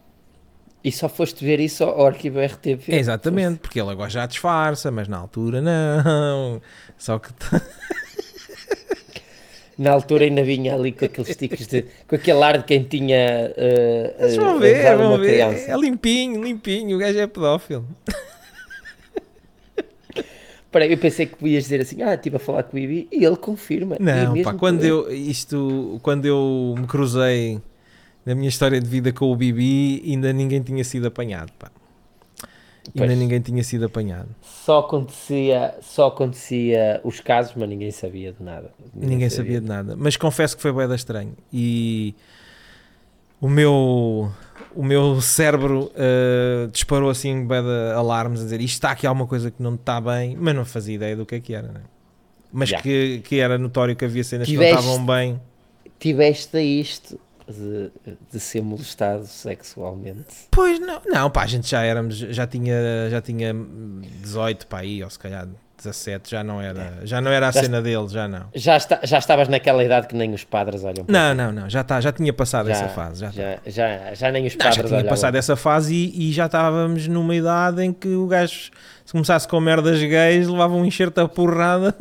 E 0.84 0.92
só 0.92 1.08
foste 1.08 1.46
ver 1.46 1.60
isso 1.60 1.84
ao 1.84 2.08
arquivo 2.08 2.40
RTP. 2.40 2.90
Exatamente, 2.90 3.60
porque 3.60 3.80
ele 3.80 3.92
agora 3.92 4.10
já 4.10 4.26
disfarça, 4.26 4.90
mas 4.90 5.08
na 5.08 5.18
altura 5.18 5.62
não. 5.62 6.62
Só 6.98 7.20
que. 7.20 7.30
Na 9.78 9.92
altura 9.92 10.26
ainda 10.26 10.44
vinha 10.44 10.76
ali 10.76 10.92
com 10.92 11.06
aqueles 11.06 11.30
stickers 11.30 11.66
de. 11.66 11.86
com 12.08 12.16
aquele 12.16 12.44
ar 12.44 12.60
de 12.60 12.66
quem 12.66 12.84
tinha. 12.84 13.52
Uh, 13.52 14.20
Vocês 14.20 14.36
vão 14.36 14.60
ver, 14.60 14.96
vão 14.96 15.18
ver. 15.18 15.28
Criança. 15.28 15.72
É 15.72 15.78
limpinho, 15.78 16.44
limpinho, 16.44 16.98
o 16.98 17.00
gajo 17.00 17.18
é 17.18 17.26
pedófilo. 17.26 17.88
Para 20.72 20.86
eu 20.88 20.98
pensei 20.98 21.26
que 21.26 21.48
ias 21.48 21.64
dizer 21.64 21.82
assim, 21.82 22.02
ah, 22.02 22.14
estive 22.14 22.36
a 22.38 22.40
falar 22.40 22.64
com 22.64 22.78
o 22.78 22.80
Ibi 22.80 23.08
e 23.12 23.26
ele 23.26 23.36
confirma. 23.36 23.98
Não, 24.00 24.42
pá, 24.44 24.54
quando 24.54 24.86
eu, 24.86 25.12
isto, 25.12 26.00
quando 26.02 26.26
eu 26.26 26.76
me 26.78 26.88
cruzei 26.88 27.60
na 28.26 28.36
minha 28.36 28.50
história 28.50 28.80
de 28.80 28.88
vida 28.88 29.12
com 29.12 29.32
o 29.32 29.36
Bibi, 29.36 30.04
ainda 30.06 30.32
ninguém 30.32 30.62
tinha 30.62 30.84
sido 30.84 31.08
apanhado, 31.08 31.52
pá. 31.58 31.72
Pois. 32.96 33.10
Ainda 33.10 33.16
ninguém 33.16 33.40
tinha 33.40 33.64
sido 33.64 33.86
apanhado. 33.86 34.30
Só 34.42 34.80
acontecia, 34.80 35.76
só 35.82 36.08
acontecia 36.08 37.00
os 37.04 37.20
casos, 37.20 37.54
mas 37.56 37.70
ninguém 37.70 37.92
sabia 37.92 38.34
de 38.34 38.44
nada. 38.44 38.72
Ninguém, 38.94 39.10
ninguém 39.10 39.30
sabia. 39.30 39.54
sabia. 39.54 39.62
de 39.62 39.68
nada. 39.68 39.96
Mas 39.96 40.18
confesso 40.18 40.56
que 40.56 40.62
foi 40.62 40.74
bem 40.74 40.94
estranho. 40.96 41.34
E 41.54 42.16
o 43.40 43.48
meu 43.48 44.32
o 44.76 44.84
meu 44.84 45.22
cérebro 45.22 45.92
uh, 45.92 46.68
disparou 46.72 47.10
assim 47.10 47.46
bem 47.46 47.60
alarmes 47.96 48.42
a 48.42 48.44
dizer 48.46 48.62
isto 48.62 48.76
está 48.76 48.92
aqui 48.92 49.06
alguma 49.06 49.28
coisa 49.28 49.52
que 49.52 49.62
não 49.62 49.76
está 49.76 50.02
bem, 50.02 50.36
mas 50.40 50.56
não 50.56 50.66
fazia 50.66 50.96
ideia 50.96 51.16
do 51.16 51.26
que 51.26 51.36
é 51.36 51.40
que 51.40 51.54
era, 51.54 51.68
né? 51.68 51.82
mas 52.52 52.70
yeah. 52.70 52.84
que, 52.84 53.22
que 53.24 53.40
era 53.40 53.58
notório 53.58 53.96
que 53.96 54.04
havia 54.04 54.24
cenas 54.24 54.48
tiveste, 54.48 54.76
que 54.76 54.76
não 54.76 54.92
estavam 54.92 55.06
bem. 55.06 55.42
Tiveste 56.00 56.60
isto 56.60 57.20
de, 57.52 57.92
de 58.32 58.40
ser 58.40 58.62
molestado 58.62 59.26
sexualmente? 59.26 60.48
Pois 60.50 60.80
não, 60.80 61.02
não, 61.06 61.30
pá, 61.30 61.44
a 61.44 61.48
gente 61.48 61.70
já 61.70 61.82
éramos, 61.84 62.18
já 62.18 62.48
tinha, 62.48 63.10
já 63.10 63.22
tinha 63.22 63.54
18 64.22 64.68
para 64.68 64.80
aí, 64.80 65.04
ou 65.04 65.10
se 65.10 65.20
calhar 65.20 65.48
17 65.84 66.30
já 66.30 66.44
não 66.44 66.62
era, 66.62 67.00
já 67.04 67.20
não 67.20 67.32
era 67.32 67.48
a 67.48 67.52
já 67.52 67.62
cena 67.62 67.82
dele, 67.82 68.08
já 68.08 68.28
não. 68.28 68.46
Já, 68.54 68.78
está, 68.78 69.00
já 69.04 69.18
estavas 69.18 69.48
naquela 69.48 69.84
idade 69.84 70.08
que 70.08 70.16
nem 70.16 70.34
os 70.34 70.44
padres 70.44 70.84
olham 70.84 71.06
para 71.06 71.12
Não, 71.12 71.34
não, 71.34 71.52
não, 71.52 71.70
já, 71.70 71.84
tá, 71.84 72.00
já 72.00 72.12
tinha 72.12 72.32
passado 72.32 72.68
já, 72.68 72.74
essa 72.74 72.90
fase. 72.90 73.22
Já, 73.22 73.32
já, 73.32 73.60
já, 73.66 74.14
já, 74.14 74.32
nem 74.32 74.46
os 74.46 74.56
padres 74.56 74.78
não, 74.78 74.90
Já 74.90 74.98
tinha 74.98 75.10
passado 75.10 75.36
essa 75.36 75.56
fase 75.56 75.94
e, 75.94 76.30
e, 76.30 76.32
já 76.32 76.46
estávamos 76.46 77.08
numa 77.08 77.36
idade 77.36 77.84
em 77.84 77.92
que 77.92 78.10
o 78.10 78.28
gajo, 78.28 78.72
se 79.06 79.12
começasse 79.12 79.48
com 79.48 79.60
merdas 79.60 80.00
gays, 80.00 80.48
levava 80.48 80.76
um 80.76 80.86
enxerto 80.86 81.20
a 81.20 81.28
porrada. 81.28 81.96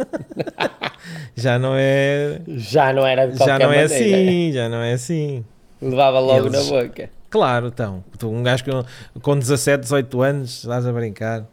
já 1.35 1.59
não 1.59 1.73
é. 1.75 2.41
Já 2.49 2.93
não 2.93 3.07
era 3.07 3.31
Já 3.33 3.59
não 3.59 3.73
é 3.73 3.85
assim, 3.85 4.53
já 4.53 4.69
não 4.69 4.83
é 4.83 4.93
assim. 4.93 5.45
Levava 5.81 6.21
logo 6.21 6.49
Eles... 6.49 6.71
na 6.71 6.83
boca. 6.83 7.11
Claro, 7.31 7.69
então. 7.69 8.05
Um 8.25 8.43
gajo 8.43 8.65
com, 8.65 9.21
com 9.21 9.39
17, 9.39 9.83
18 9.83 10.23
anos, 10.23 10.51
estás 10.59 10.87
a 10.87 10.93
brincar. 10.93 11.47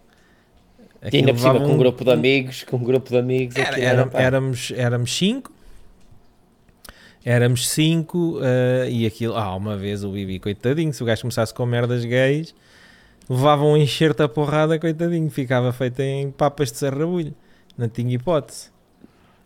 E 1.12 1.18
ainda 1.18 1.34
por 1.34 1.40
cima 1.40 1.60
com 1.60 1.74
um 1.74 1.78
grupo 1.78 2.04
de 2.04 2.12
amigos, 2.12 2.64
com 2.64 2.78
um 2.78 2.84
grupo 2.84 3.10
de 3.10 3.18
amigos. 3.18 3.56
Era, 3.56 3.80
era, 3.80 4.10
éramos, 4.14 4.72
éramos 4.76 5.16
cinco. 5.16 5.52
Éramos 7.24 7.68
cinco 7.68 8.38
uh, 8.38 8.90
e 8.90 9.06
aquilo, 9.06 9.36
ah, 9.36 9.54
uma 9.56 9.76
vez 9.76 10.04
o 10.04 10.12
Bibi, 10.12 10.40
coitadinho, 10.40 10.94
se 10.94 11.04
o 11.04 11.06
gajo 11.06 11.24
começasse 11.24 11.54
com 11.54 11.66
merdas 11.66 12.06
gays, 12.06 12.56
levava 13.30 13.66
um 13.66 13.76
enxerto 13.76 14.22
a 14.22 14.30
porrada, 14.30 14.80
coitadinho, 14.80 15.30
ficava 15.30 15.74
feito 15.74 16.00
em 16.00 16.32
papas 16.32 16.72
de 16.72 16.78
serrabulho, 16.78 17.34
não 17.78 17.90
tinha 17.90 18.16
hipótese. 18.16 18.70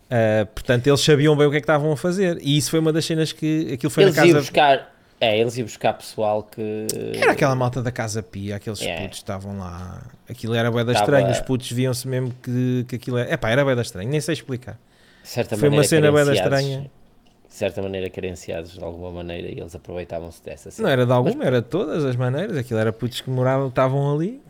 Uh, 0.05 0.45
portanto, 0.53 0.85
eles 0.85 1.01
sabiam 1.01 1.35
bem 1.35 1.47
o 1.47 1.49
que 1.49 1.57
é 1.57 1.59
que 1.59 1.63
estavam 1.63 1.91
a 1.91 1.97
fazer, 1.97 2.37
e 2.43 2.55
isso 2.55 2.69
foi 2.69 2.79
uma 2.79 2.93
das 2.93 3.03
cenas 3.03 3.31
que 3.31 3.73
aquilo 3.73 3.89
foi 3.89 4.03
eles 4.03 4.15
na 4.15 4.21
casa. 4.21 4.39
buscar 4.39 4.90
é, 5.21 5.37
eles 5.37 5.55
iam 5.55 5.65
buscar 5.65 5.93
pessoal 5.93 6.41
que. 6.41 6.87
Era 7.15 7.33
aquela 7.33 7.55
malta 7.55 7.79
da 7.83 7.91
Casa 7.91 8.23
Pia, 8.23 8.55
aqueles 8.55 8.81
é. 8.81 9.01
putos 9.01 9.19
estavam 9.19 9.59
lá. 9.59 10.01
Aquilo 10.27 10.55
era 10.55 10.71
da 10.71 10.77
Tava... 10.79 10.91
estranho, 10.93 11.29
os 11.29 11.39
putos 11.39 11.71
viam-se 11.71 12.07
mesmo 12.07 12.33
que, 12.41 12.85
que 12.87 12.95
aquilo 12.95 13.19
era. 13.19 13.31
Epá, 13.31 13.51
era 13.51 13.75
da 13.75 13.83
estranho, 13.83 14.09
nem 14.09 14.19
sei 14.19 14.33
explicar. 14.33 14.79
Certa 15.23 15.55
Foi 15.55 15.69
uma 15.69 15.83
cena 15.83 16.11
bué 16.11 16.25
da 16.25 16.33
estranha. 16.33 16.89
De 17.47 17.53
certa 17.53 17.83
maneira 17.83 18.09
carenciados 18.09 18.73
de 18.73 18.83
alguma 18.83 19.11
maneira 19.11 19.47
e 19.47 19.59
eles 19.59 19.75
aproveitavam-se 19.75 20.41
dessa 20.43 20.71
cena. 20.71 20.87
Não 20.87 20.91
era 20.91 21.05
de 21.05 21.11
alguma, 21.11 21.35
Mas... 21.35 21.47
era 21.47 21.61
de 21.61 21.67
todas 21.67 22.03
as 22.03 22.15
maneiras. 22.15 22.57
Aquilo 22.57 22.79
era 22.79 22.91
putos 22.91 23.21
que 23.21 23.29
moravam, 23.29 23.67
estavam 23.67 24.15
ali 24.15 24.41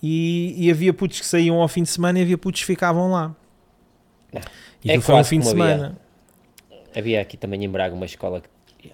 e, 0.00 0.54
e 0.56 0.70
havia 0.70 0.94
putos 0.94 1.18
que 1.18 1.26
saíam 1.26 1.60
ao 1.60 1.66
fim 1.66 1.82
de 1.82 1.88
semana 1.88 2.20
e 2.20 2.22
havia 2.22 2.38
putos 2.38 2.60
que 2.60 2.66
ficavam 2.66 3.10
lá. 3.10 3.34
Não. 4.32 4.42
E 4.84 4.92
é 4.92 5.00
foi 5.00 5.14
um 5.16 5.24
fim 5.24 5.40
de 5.40 5.46
semana. 5.46 5.98
Havia, 6.68 6.78
havia 6.94 7.20
aqui 7.20 7.36
também 7.36 7.64
em 7.64 7.68
Braga 7.68 7.94
uma 7.94 8.06
escola 8.06 8.40
que 8.40 8.48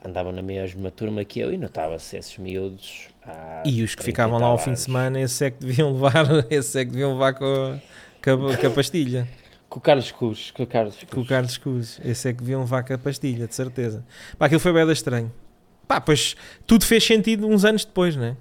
andavam 0.05 0.33
na 0.33 0.43
mesma 0.43 0.91
turma 0.91 1.25
que 1.25 1.41
eu 1.41 1.53
e 1.53 1.57
notava-se 1.57 2.17
esses 2.17 2.37
miúdos. 2.39 3.09
e 3.65 3.83
os 3.83 3.95
que 3.95 4.03
ficavam 4.03 4.39
lá 4.39 4.47
ao 4.47 4.59
fim 4.59 4.73
de 4.73 4.81
semana, 4.81 5.21
esses 5.21 5.41
é 5.41 5.51
que 5.51 5.61
deviam 5.61 5.93
levar, 5.95 6.27
esses 6.51 6.75
é 6.77 6.85
que 6.85 6.91
deviam 6.91 7.13
levar 7.13 7.35
com 7.35 7.45
a, 7.45 7.79
com 8.23 8.49
a, 8.49 8.57
com 8.57 8.67
a 8.67 8.71
pastilha. 8.71 9.29
Com 9.69 9.79
o 9.79 9.83
Carlos 9.83 10.11
Cruz, 10.11 10.51
com 10.51 10.63
o 10.63 10.67
Carlos 10.67 10.97
Cruz. 10.97 11.11
Com 11.11 11.21
o 11.21 11.27
Carlos 11.27 11.59
Cruz, 11.59 12.01
esse 12.05 12.29
é 12.29 12.33
que 12.33 12.41
deviam 12.41 12.61
levar 12.61 12.83
com 12.85 12.95
a 12.95 12.99
pastilha, 12.99 13.47
de 13.47 13.55
certeza. 13.55 14.05
Pá, 14.39 14.47
aquilo 14.47 14.61
foi 14.61 14.73
bem 14.73 14.91
estranho. 14.91 15.33
Pá, 15.87 16.01
pois 16.01 16.37
tudo 16.67 16.85
fez 16.85 17.05
sentido 17.05 17.47
uns 17.47 17.65
anos 17.65 17.85
depois, 17.85 18.17
não 18.17 18.25
é? 18.25 18.37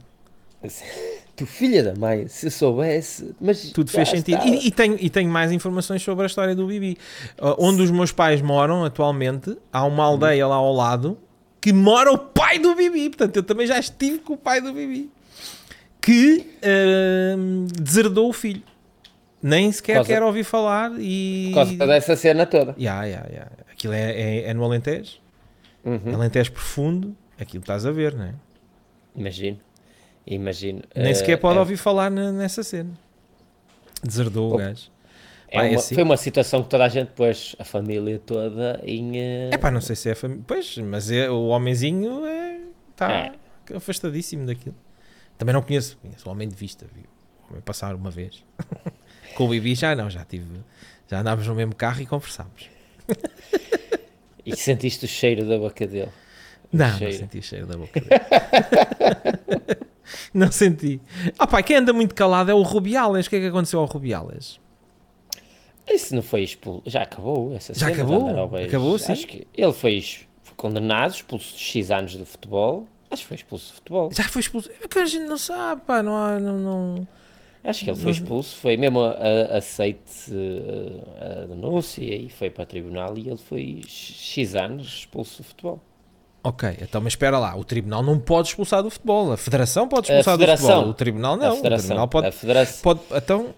Tu 1.36 1.46
filha 1.46 1.84
da 1.84 1.94
mãe, 1.94 2.28
se 2.28 2.50
soubesse, 2.50 3.36
mas 3.40 3.72
tudo 3.72 3.92
fez 3.92 4.10
sentido. 4.10 4.42
E, 4.44 4.68
e, 4.68 4.72
tenho, 4.72 4.98
e 5.00 5.10
tenho 5.10 5.30
mais 5.30 5.52
informações 5.52 6.02
sobre 6.02 6.24
a 6.24 6.26
história 6.26 6.56
do 6.56 6.66
Bibi. 6.66 6.98
Uh, 7.40 7.56
onde 7.60 7.82
os 7.82 7.92
meus 7.92 8.12
pais 8.12 8.42
moram 8.42 8.84
atualmente, 8.84 9.56
há 9.72 9.86
uma 9.86 10.04
aldeia 10.04 10.48
lá 10.48 10.56
ao 10.56 10.74
lado 10.74 11.18
que 11.62 11.74
mora 11.74 12.12
o 12.12 12.18
pai 12.18 12.60
do 12.60 12.76
Bibi. 12.76 13.10
Portanto, 13.10 13.36
eu 13.38 13.44
também 13.44 13.68
já 13.68 13.80
estive 13.80 14.20
com 14.20 14.34
o 14.34 14.38
pai 14.38 14.62
do 14.62 14.74
Bibi. 14.74 15.12
Que 16.02 16.48
uh, 16.64 17.68
deserdou 17.82 18.30
o 18.30 18.34
filho. 18.34 18.64
Nem 19.42 19.72
sequer 19.72 19.96
causa, 19.96 20.08
quer 20.08 20.24
ouvir 20.24 20.44
falar 20.44 20.92
e... 20.98 21.50
Por 21.50 21.56
causa 21.56 21.88
dessa 21.88 22.16
cena 22.16 22.46
toda. 22.46 22.76
Yeah, 22.78 23.04
yeah, 23.06 23.30
yeah. 23.30 23.52
Aquilo 23.72 23.94
é, 23.94 24.12
é, 24.12 24.50
é 24.50 24.54
no 24.54 24.64
Alentejo. 24.64 25.18
Uhum. 25.86 26.16
Alentejo 26.16 26.52
profundo. 26.52 27.16
Aquilo 27.40 27.62
estás 27.62 27.86
a 27.86 27.92
ver, 27.92 28.16
não 28.16 28.26
é? 28.26 28.34
Imagino. 29.16 29.60
Imagino. 30.26 30.82
Nem 30.96 31.12
uh, 31.12 31.16
sequer 31.16 31.38
pode 31.38 31.58
é... 31.58 31.60
ouvir 31.60 31.78
falar 31.78 32.10
nessa 32.10 32.64
cena. 32.64 32.92
Deserdou 34.04 34.52
oh. 34.52 34.56
o 34.56 34.58
gajo. 34.58 34.90
É 35.50 35.62
uma, 35.62 35.78
assim. 35.78 35.96
Foi 35.96 36.04
uma 36.04 36.18
situação 36.18 36.62
que 36.64 36.70
toda 36.70 36.84
a 36.84 36.90
gente 36.90 37.10
pôs, 37.10 37.56
a 37.58 37.64
família 37.64 38.20
toda 38.20 38.82
em. 38.84 39.20
É 39.20 39.50
uh... 39.56 39.60
pá, 39.60 39.72
não 39.72 39.82
sei 39.82 39.96
se 39.96 40.10
é 40.10 40.12
a 40.12 40.16
família. 40.16 40.44
Pois, 40.46 40.78
mas 40.80 41.10
é, 41.10 41.30
o 41.30 41.48
homenzinho 41.48 42.24
está 42.92 43.12
é, 43.12 43.32
é. 43.72 43.78
afastadíssimo 43.78 44.46
daquilo. 44.46 44.76
Também 45.38 45.54
não 45.54 45.62
conheço, 45.62 45.98
conheço 45.98 46.28
o 46.28 46.32
homem 46.32 46.50
de 46.50 46.56
vista, 46.56 46.86
viu? 46.94 47.62
Passar 47.62 47.96
uma 47.96 48.12
vez. 48.12 48.44
Com 49.36 49.46
o 49.46 49.50
Bibi 49.50 49.76
já 49.76 49.96
não, 49.96 50.10
já 50.10 50.26
tive. 50.26 50.46
Já 51.08 51.22
andámos 51.22 51.48
no 51.48 51.56
mesmo 51.56 51.76
carro 51.76 52.02
e 52.02 52.06
conversámos. 52.06 52.70
e 54.46 54.56
sentiste 54.56 55.06
o 55.06 55.08
cheiro 55.08 55.48
da 55.48 55.58
boca 55.58 55.88
dele? 55.88 56.12
Não, 56.74 56.90
não 57.00 57.12
senti 57.12 57.38
o 57.38 57.44
cheiro 57.44 57.66
da 57.66 57.78
boca 57.78 58.02
dele. 58.02 58.22
não 60.34 60.52
senti. 60.52 61.00
Ah 61.40 61.48
pá, 61.48 61.62
quem 61.64 61.78
anda 61.78 61.94
muito 61.94 62.14
calado 62.14 62.52
é 62.52 62.54
o 62.54 62.62
Rubiales. 62.62 63.28
O 63.28 63.30
que 63.30 63.38
é 63.38 63.40
que 63.40 63.46
aconteceu 63.46 63.80
ao 63.80 63.86
Rubiales? 63.86 64.60
Isso 65.90 66.14
não 66.14 66.22
foi 66.22 66.44
expulso. 66.44 66.82
Já 66.86 67.04
acabou 67.04 67.54
essa 67.56 67.74
Já 67.74 67.88
acabou? 67.88 68.56
Acabou, 68.58 69.00
sim. 69.00 69.14
Acho 69.14 69.28
que 69.28 69.48
ele 69.56 69.74
foi 69.74 70.04
condenado, 70.56 71.12
expulso 71.14 71.56
de 71.56 71.60
X 71.60 71.92
anos 71.92 72.12
de 72.12 72.26
futebol. 72.26 72.88
Acho 73.10 73.22
que 73.22 73.28
foi 73.28 73.38
expulso 73.38 73.68
de 73.68 73.74
futebol. 73.74 74.10
Já 74.12 74.24
foi 74.24 74.42
expulso. 74.42 74.70
É 74.84 74.88
que 74.88 75.00
a 75.00 75.06
gente 75.06 75.26
não 75.26 75.38
sabe, 75.38 75.82
pá, 75.86 76.04
não 76.04 76.18
há. 76.18 76.40
Não, 76.40 76.58
não... 76.58 77.08
Acho 77.64 77.84
que 77.84 77.90
ele 77.90 78.00
foi 78.00 78.12
expulso, 78.12 78.56
foi 78.58 78.78
mesmo 78.78 79.02
a, 79.02 79.12
a, 79.12 79.58
aceite 79.58 80.32
a, 81.20 81.44
a 81.44 81.46
denúncia 81.48 82.02
e 82.02 82.30
foi 82.30 82.50
para 82.50 82.64
o 82.64 82.66
tribunal 82.66 83.18
e 83.18 83.28
ele 83.28 83.38
foi 83.38 83.82
X 83.86 84.56
anos 84.56 85.00
expulso 85.00 85.42
do 85.42 85.44
futebol. 85.44 85.82
Ok, 86.44 86.78
então 86.82 87.02
mas 87.02 87.12
espera 87.12 87.38
lá, 87.38 87.58
o 87.58 87.66
tribunal 87.66 88.02
não 88.02 88.20
pode 88.20 88.50
expulsar 88.50 88.82
do 88.82 88.90
futebol, 88.90 89.34
a 89.34 89.38
federação 89.38 89.86
pode 89.86 90.08
expulsar 90.10 90.38
do 90.38 90.48
futebol, 90.48 90.88
o 90.88 90.94
tribunal 90.94 91.36
não, 91.36 91.60
o 91.60 91.62
tribunal 91.62 92.08
pode, 92.08 92.34
pode 92.82 93.02
então 93.14 93.54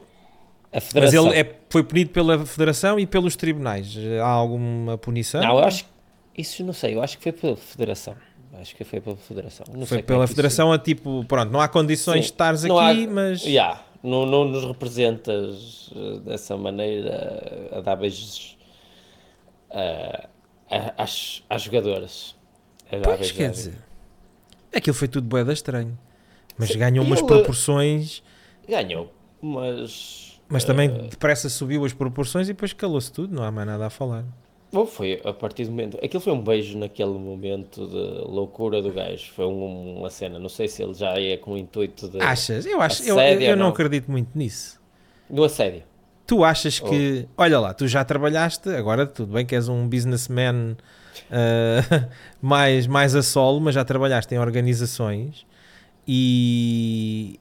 mas 0.71 1.13
ele 1.13 1.29
é, 1.29 1.55
foi 1.69 1.83
punido 1.83 2.11
pela 2.11 2.45
Federação 2.45 2.99
e 2.99 3.05
pelos 3.05 3.35
tribunais. 3.35 3.95
Há 4.21 4.27
alguma 4.27 4.97
punição? 4.97 5.41
Não, 5.41 5.57
eu 5.57 5.63
acho 5.63 5.85
que 5.85 6.41
isso 6.41 6.63
não 6.63 6.73
sei, 6.73 6.95
eu 6.95 7.01
acho 7.01 7.17
que 7.17 7.23
foi 7.23 7.31
pela 7.31 7.55
Federação. 7.55 8.15
Acho 8.53 8.75
que 8.75 8.83
foi 8.83 8.99
pela 8.99 9.15
Federação. 9.15 9.65
Não 9.73 9.85
foi 9.85 10.01
pela 10.01 10.23
é 10.23 10.27
Federação 10.27 10.71
a 10.71 10.79
tipo, 10.79 11.23
pronto, 11.25 11.51
não 11.51 11.61
há 11.61 11.67
condições 11.67 12.15
Sim, 12.15 12.21
de 12.21 12.25
estares 12.25 12.65
aqui, 12.65 12.73
há, 12.73 13.07
mas. 13.07 13.43
Yeah, 13.43 13.81
não, 14.03 14.25
não 14.25 14.45
nos 14.45 14.65
representas 14.65 15.91
eh, 15.95 16.19
dessa 16.19 16.57
maneira 16.57 17.69
a 17.71 17.81
dar 17.81 17.95
beijos 17.95 18.57
uh, 19.69 20.27
às, 20.97 21.43
às 21.49 21.61
jogadoras. 21.61 22.35
Pois, 23.03 23.31
quer 23.31 23.51
dizer, 23.51 23.75
aquilo 24.73 24.95
foi 24.95 25.07
tudo 25.07 25.27
boeda 25.27 25.53
estranho. 25.53 25.97
Mas 26.57 26.69
Sim, 26.69 26.79
ganhou 26.79 27.05
umas 27.05 27.19
ele... 27.19 27.27
proporções. 27.27 28.23
Ganhou, 28.67 29.13
mas 29.41 30.28
mas 30.49 30.63
também 30.65 30.89
depressa 31.07 31.47
subiu 31.49 31.85
as 31.85 31.93
proporções 31.93 32.49
e 32.49 32.53
depois 32.53 32.73
calou-se 32.73 33.11
tudo, 33.11 33.33
não 33.33 33.43
há 33.43 33.51
mais 33.51 33.67
nada 33.67 33.85
a 33.85 33.89
falar. 33.89 34.25
Bom, 34.71 34.85
foi 34.85 35.19
a 35.23 35.33
partir 35.33 35.65
do 35.65 35.71
momento. 35.71 35.97
Aquilo 36.03 36.21
foi 36.21 36.31
um 36.31 36.41
beijo 36.43 36.77
naquele 36.77 37.09
momento 37.13 37.87
de 37.87 38.29
loucura 38.31 38.81
do 38.83 38.91
gajo. 38.91 39.31
Foi 39.33 39.45
um- 39.45 39.97
uma 39.97 40.09
cena. 40.11 40.37
Não 40.37 40.49
sei 40.49 40.67
se 40.67 40.83
ele 40.83 40.93
já 40.93 41.19
ia 41.19 41.37
com 41.39 41.53
o 41.53 41.57
intuito 41.57 42.07
de. 42.07 42.21
Achas? 42.21 42.65
Eu, 42.67 42.79
acho, 42.81 43.01
eu, 43.03 43.17
eu 43.19 43.51
ou 43.51 43.55
não 43.57 43.63
não? 43.65 43.71
acredito 43.71 44.11
muito 44.11 44.29
nisso. 44.37 44.79
No 45.27 45.43
assédio. 45.43 45.81
Tu 46.27 46.43
achas 46.43 46.79
Oh. 46.83 46.87
que. 46.87 47.27
Olha 47.35 47.59
lá, 47.59 47.73
tu 47.73 47.87
já 47.87 48.05
trabalhaste, 48.05 48.69
agora 48.69 49.07
tudo 49.07 49.33
bem 49.33 49.43
que 49.43 49.55
és 49.55 49.67
um 49.67 49.87
businessman 49.89 50.77
ah, 51.31 52.07
mais, 52.39 52.85
mais 52.85 53.15
a 53.15 53.23
solo, 53.23 53.59
mas 53.59 53.73
já 53.73 53.83
trabalhaste 53.83 54.35
em 54.35 54.37
organizações 54.37 55.47
e. 56.07 57.39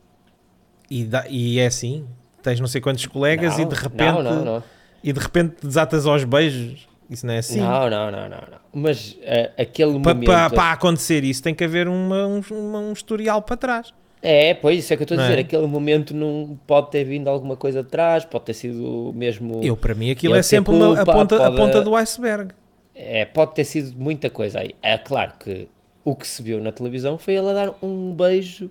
E, 0.91 1.05
dá- 1.05 1.27
e 1.29 1.59
é 1.59 1.67
assim, 1.67 2.07
tens 2.51 2.61
não 2.61 2.67
sei 2.67 2.81
quantos 2.81 3.05
colegas 3.07 3.59
e 3.59 3.63
Não, 3.63 3.69
de 3.69 3.75
repente. 3.75 4.23
Não, 4.23 4.45
não. 4.45 4.63
E 5.03 5.13
de 5.13 5.21
repente 5.21 5.57
desatas 5.67 6.07
aos 6.07 6.25
beijos. 6.25 6.89
Isso 7.11 7.27
não 7.27 7.33
é 7.35 7.39
assim. 7.39 7.61
Não, 7.61 7.89
não, 7.89 8.11
não, 8.11 8.29
não. 8.29 8.39
Mas 8.73 9.17
eh, 9.23 9.51
aquele 9.59 9.99
Para 10.01 10.15
momento. 10.15 10.59
acontecer 10.61 11.25
isso 11.25 11.43
tem 11.43 11.55
que 11.55 11.65
haver 11.65 11.89
uma- 11.89 12.27
um, 12.27 12.41
uma- 12.51 12.79
um 12.81 12.93
historial 12.93 13.41
para 13.41 13.57
trás. 13.57 13.95
É, 14.21 14.53
pois, 14.53 14.81
isso 14.81 14.93
é 14.93 14.97
que 14.97 15.03
eu 15.03 15.05
estou 15.05 15.17
a 15.17 15.21
Não 15.21 15.27
dizer. 15.29 15.39
é? 15.39 15.43
Aquele 15.43 15.67
momento 15.67 16.15
não 16.15 16.59
pode 16.67 16.91
ter 16.91 17.05
vindo 17.05 17.29
alguma 17.29 17.57
coisa 17.57 17.83
de 17.83 17.89
trás, 17.89 18.25
pode 18.25 18.45
ter 18.47 18.53
sido 18.55 19.13
mesmo. 19.15 19.61
Eu, 19.63 19.77
para 19.77 19.95
mim, 19.95 20.11
aquilo 20.11 20.35
é 20.35 20.43
sempre 20.43 20.75
uma, 20.75 21.01
a, 21.01 21.05
ponta, 21.07 21.37
a 21.37 21.39
pode- 21.51 21.57
ponta 21.57 21.81
do 21.81 21.95
iceberg. 21.97 22.51
É, 22.95 23.25
pode 23.25 23.55
ter 23.55 23.65
sido 23.65 23.97
muita 23.97 24.29
coisa 24.29 24.59
aí. 24.61 24.75
É 24.83 24.99
claro 24.99 25.33
que 25.39 25.69
o 26.05 26.17
que 26.17 26.27
se 26.27 26.43
viu 26.43 26.61
na 26.61 26.73
televisão 26.73 27.17
foi 27.17 27.35
ela 27.37 27.55
dar 27.55 27.73
um 27.81 28.13
beijo 28.13 28.69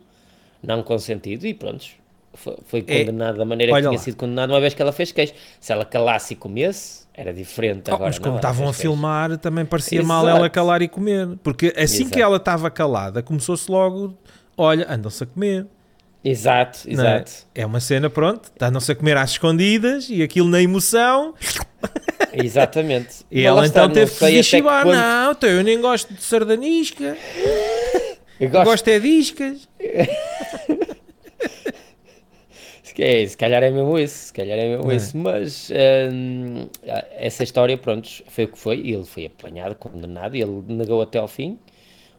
não 0.62 0.84
consentido 0.84 1.48
e 1.48 1.54
pronto. 1.54 1.86
Foi, 2.66 2.84
É, 2.88 3.00
condenado 3.06 3.38
da 3.38 3.46
maneira 3.46 3.74
que 3.74 3.80
tinha 3.80 3.92
lá. 3.92 3.98
sido 3.98 4.16
condenado 4.18 4.52
uma 4.52 4.60
vez 4.62 4.74
que 4.74 4.82
ela 4.82 4.92
fez 4.92 5.12
queijo. 5.12 5.34
Se 5.60 5.72
ela 5.74 5.84
calasse 5.84 6.34
e 6.34 6.36
comesse, 6.38 7.06
era 7.14 7.34
diferente. 7.34 7.90
Oh, 7.90 7.96
Agora, 7.96 8.10
mas 8.10 8.18
como 8.20 8.30
ela 8.30 8.38
estavam 8.38 8.64
a 8.68 8.70
queijo. 8.72 8.82
filmar, 8.82 9.38
também 9.38 9.66
parecia 9.66 10.02
mal 10.04 10.24
Exato. 10.24 10.38
ela 10.38 10.50
calar 10.50 10.82
e 10.82 10.88
comer. 10.88 11.28
Porque 11.44 11.74
assim 11.76 12.04
que 12.10 12.16
Exato. 12.16 12.20
ela 12.20 12.38
estava 12.38 12.70
calada, 12.70 13.22
começou-se 13.24 13.70
logo: 13.72 14.18
olha, 14.58 14.86
andam-se 14.90 15.24
a 15.24 15.26
comer. 15.26 15.66
Exato, 16.24 16.80
é? 16.88 16.92
exato. 16.92 17.32
É 17.56 17.66
uma 17.66 17.80
cena, 17.80 18.10
pronto, 18.10 18.52
andam-se 18.60 18.92
a 18.92 18.96
comer 18.96 19.16
às 19.18 19.32
escondidas 19.32 20.08
e 20.10 20.22
aquilo 20.22 20.50
na 20.50 20.62
emoção. 20.62 21.34
Exatamente. 22.34 23.26
E 23.32 23.44
ela 23.44 23.66
está, 23.66 23.84
então 23.86 23.94
teve 23.94 24.12
que 24.12 24.18
sei 24.18 24.28
até 24.28 24.38
que 24.38 24.44
chibar: 24.44 24.84
ponto- 24.84 24.96
não, 24.96 25.32
então 25.32 25.50
eu 25.50 25.64
nem 25.64 25.80
gosto 25.80 26.14
de 26.14 26.22
sardanisca, 26.22 27.16
Eu 28.40 28.48
eu 28.48 28.50
gosto, 28.50 28.66
gosto 28.66 28.88
é 28.90 29.00
de 29.00 29.08
iscas. 29.08 29.68
É, 33.00 33.26
se 33.28 33.38
calhar 33.38 33.62
é 33.64 33.70
mesmo 33.70 33.98
isso, 34.00 34.28
se 34.28 34.34
calhar 34.34 34.58
é 34.58 34.70
mesmo 34.76 34.92
É. 34.92 34.96
isso, 34.96 35.18
mas 35.18 35.70
hum, 36.12 36.68
essa 37.18 37.44
história, 37.44 37.78
pronto, 37.78 38.10
foi 38.28 38.46
o 38.46 38.48
que 38.48 38.58
foi, 38.58 38.78
e 38.82 38.94
ele 38.94 39.06
foi 39.06 39.26
apanhado, 39.28 39.76
condenado, 39.76 40.36
e 40.36 40.42
ele 40.42 40.64
negou 40.68 41.02
até 41.02 41.20
ao 41.20 41.28
fim, 41.28 41.60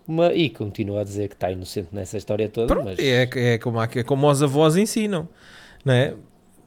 uma- 0.07 0.33
e 0.33 0.49
continua 0.49 1.01
a 1.01 1.05
dizer 1.05 1.29
que 1.29 1.35
está 1.35 1.51
inocente 1.51 1.89
nessa 1.93 2.17
história 2.17 2.49
toda, 2.49 2.69
Pronto, 2.69 2.85
mas 2.85 2.99
é, 2.99 3.29
é, 3.55 3.59
como, 3.59 3.83
é 3.83 4.03
como 4.05 4.31
os 4.31 4.43
avós 4.43 4.77
ensinam, 4.77 5.29
não 5.85 5.93
é? 5.95 6.15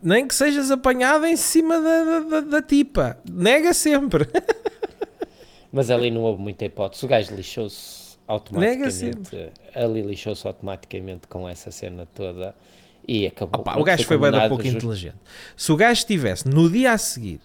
Nem 0.03 0.27
que 0.27 0.33
sejas 0.35 0.71
apanhado 0.71 1.25
em 1.25 1.35
cima 1.37 1.79
da, 1.79 2.19
da, 2.21 2.39
da- 2.41 2.61
tipa, 2.61 3.17
nega 3.29 3.71
sempre. 3.73 4.27
Mas 5.71 5.89
ali 5.89 6.11
não 6.11 6.21
houve 6.23 6.41
muita 6.41 6.65
hipótese. 6.65 7.05
O 7.05 7.07
gajo 7.07 7.33
lixou-se 7.35 8.17
automaticamente. 8.27 9.51
Ali 9.73 10.01
lixou-se 10.01 10.45
automaticamente 10.45 11.27
com 11.27 11.47
essa 11.47 11.71
cena 11.71 12.05
toda 12.13 12.53
e 13.11 13.27
acabou. 13.27 13.59
Opa, 13.59 13.77
o 13.77 13.83
gajo 13.83 14.05
foi 14.05 14.17
bem 14.17 14.31
da 14.31 14.41
condenado 14.41 14.49
pouco 14.49 14.67
inteligente. 14.67 15.15
Se 15.57 15.71
o 15.71 15.75
gajo 15.75 15.99
estivesse 15.99 16.47
no 16.47 16.69
dia 16.69 16.93
a 16.93 16.97
seguir 16.97 17.41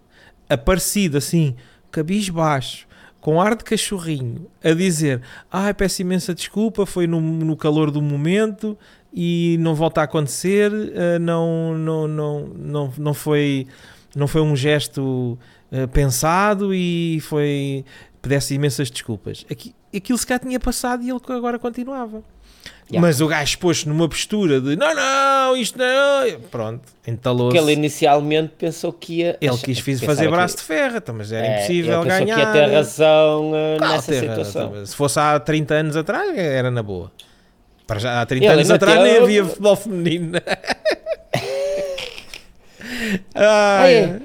aparecido 0.48 1.18
assim, 1.18 1.56
cabisbaixo, 1.90 2.86
com 3.20 3.40
ar 3.40 3.56
de 3.56 3.64
cachorrinho, 3.64 4.46
a 4.62 4.72
dizer: 4.72 5.20
Ai, 5.50 5.74
peço 5.74 6.02
imensa 6.02 6.32
desculpa, 6.32 6.86
foi 6.86 7.08
no, 7.08 7.20
no 7.20 7.56
calor 7.56 7.90
do 7.90 8.00
momento 8.00 8.78
e 9.12 9.56
não 9.58 9.74
volta 9.74 10.02
a 10.02 10.04
acontecer, 10.04 10.70
eh, 10.94 11.18
não, 11.18 11.76
não, 11.76 12.06
não, 12.06 12.46
não, 12.46 12.92
não, 12.96 13.14
foi, 13.14 13.66
não 14.14 14.28
foi 14.28 14.42
um 14.42 14.54
gesto 14.54 15.36
eh, 15.72 15.86
pensado 15.88 16.72
e 16.72 17.18
foi. 17.22 17.84
Pedesse 18.22 18.54
imensas 18.54 18.90
desculpas. 18.90 19.46
Aqui, 19.48 19.72
aquilo 19.94 20.18
se 20.18 20.26
cá 20.26 20.36
tinha 20.36 20.58
passado 20.58 21.02
e 21.02 21.10
ele 21.10 21.20
agora 21.28 21.60
continuava. 21.60 22.24
Yeah. 22.88 23.04
Mas 23.04 23.20
o 23.20 23.26
gajo 23.26 23.58
pôs 23.58 23.84
numa 23.84 24.08
postura 24.08 24.60
de 24.60 24.76
não, 24.76 24.94
não, 24.94 25.56
isto 25.56 25.76
não. 25.76 26.40
Pronto, 26.52 26.82
entalou-se. 27.04 27.56
Porque 27.56 27.70
ele 27.70 27.76
inicialmente 27.78 28.52
pensou 28.56 28.92
que 28.92 29.22
ia. 29.22 29.36
Ele 29.40 29.58
quis 29.58 29.80
fazer 30.00 30.26
que- 30.26 30.30
braço 30.30 30.56
de 30.58 30.62
ferro, 30.62 30.96
então, 30.98 31.12
mas 31.14 31.32
era 31.32 31.44
é, 31.44 31.56
impossível 31.58 32.00
ele 32.02 32.08
ganhar. 32.08 32.34
que 32.36 32.40
ia 32.42 32.52
ter 32.52 32.72
razão 32.72 33.50
uh, 33.50 33.78
Qual 33.78 33.90
nessa 33.90 34.12
situação. 34.12 34.86
Se 34.86 34.94
fosse 34.94 35.18
há 35.18 35.40
30 35.40 35.74
anos 35.74 35.96
atrás, 35.96 36.38
era 36.38 36.70
na 36.70 36.82
boa. 36.82 37.10
Para 37.88 37.98
já, 37.98 38.20
há 38.22 38.26
30 38.26 38.44
Ele 38.44 38.54
anos 38.54 38.70
atrás 38.70 39.02
nem 39.02 39.16
havia 39.18 39.44
futebol 39.44 39.74
feminino. 39.76 40.38
Ai, 43.34 44.04
Ai. 44.04 44.22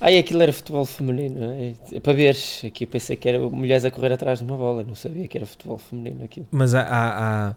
Ai, 0.00 0.18
aquilo 0.18 0.42
era 0.42 0.52
futebol 0.52 0.84
feminino. 0.86 1.52
é, 1.52 1.74
é 1.96 2.00
para 2.00 2.12
veres, 2.14 2.62
aqui 2.64 2.84
eu 2.84 2.88
pensei 2.88 3.16
que 3.16 3.28
era 3.28 3.38
mulheres 3.38 3.84
a 3.84 3.90
correr 3.90 4.12
atrás 4.12 4.38
de 4.38 4.44
uma 4.44 4.56
bola, 4.56 4.82
não 4.82 4.94
sabia 4.94 5.28
que 5.28 5.36
era 5.36 5.46
futebol 5.46 5.78
feminino 5.78 6.24
aquilo. 6.24 6.46
Mas 6.50 6.74
há, 6.74 6.80
há- 6.82 7.48
há- 7.50 7.54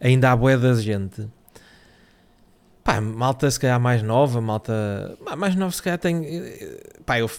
ainda 0.00 0.30
há 0.32 0.36
bué 0.36 0.56
da 0.56 0.74
gente. 0.74 1.26
Pá, 2.84 3.00
malta 3.02 3.50
se 3.50 3.60
calhar 3.60 3.78
mais 3.78 4.02
nova, 4.02 4.40
malta 4.40 5.16
mais 5.36 5.54
nova 5.54 5.70
se 5.72 5.82
calhar 5.82 5.98
tem. 5.98 6.24
Pá, 7.04 7.18
eu 7.18 7.30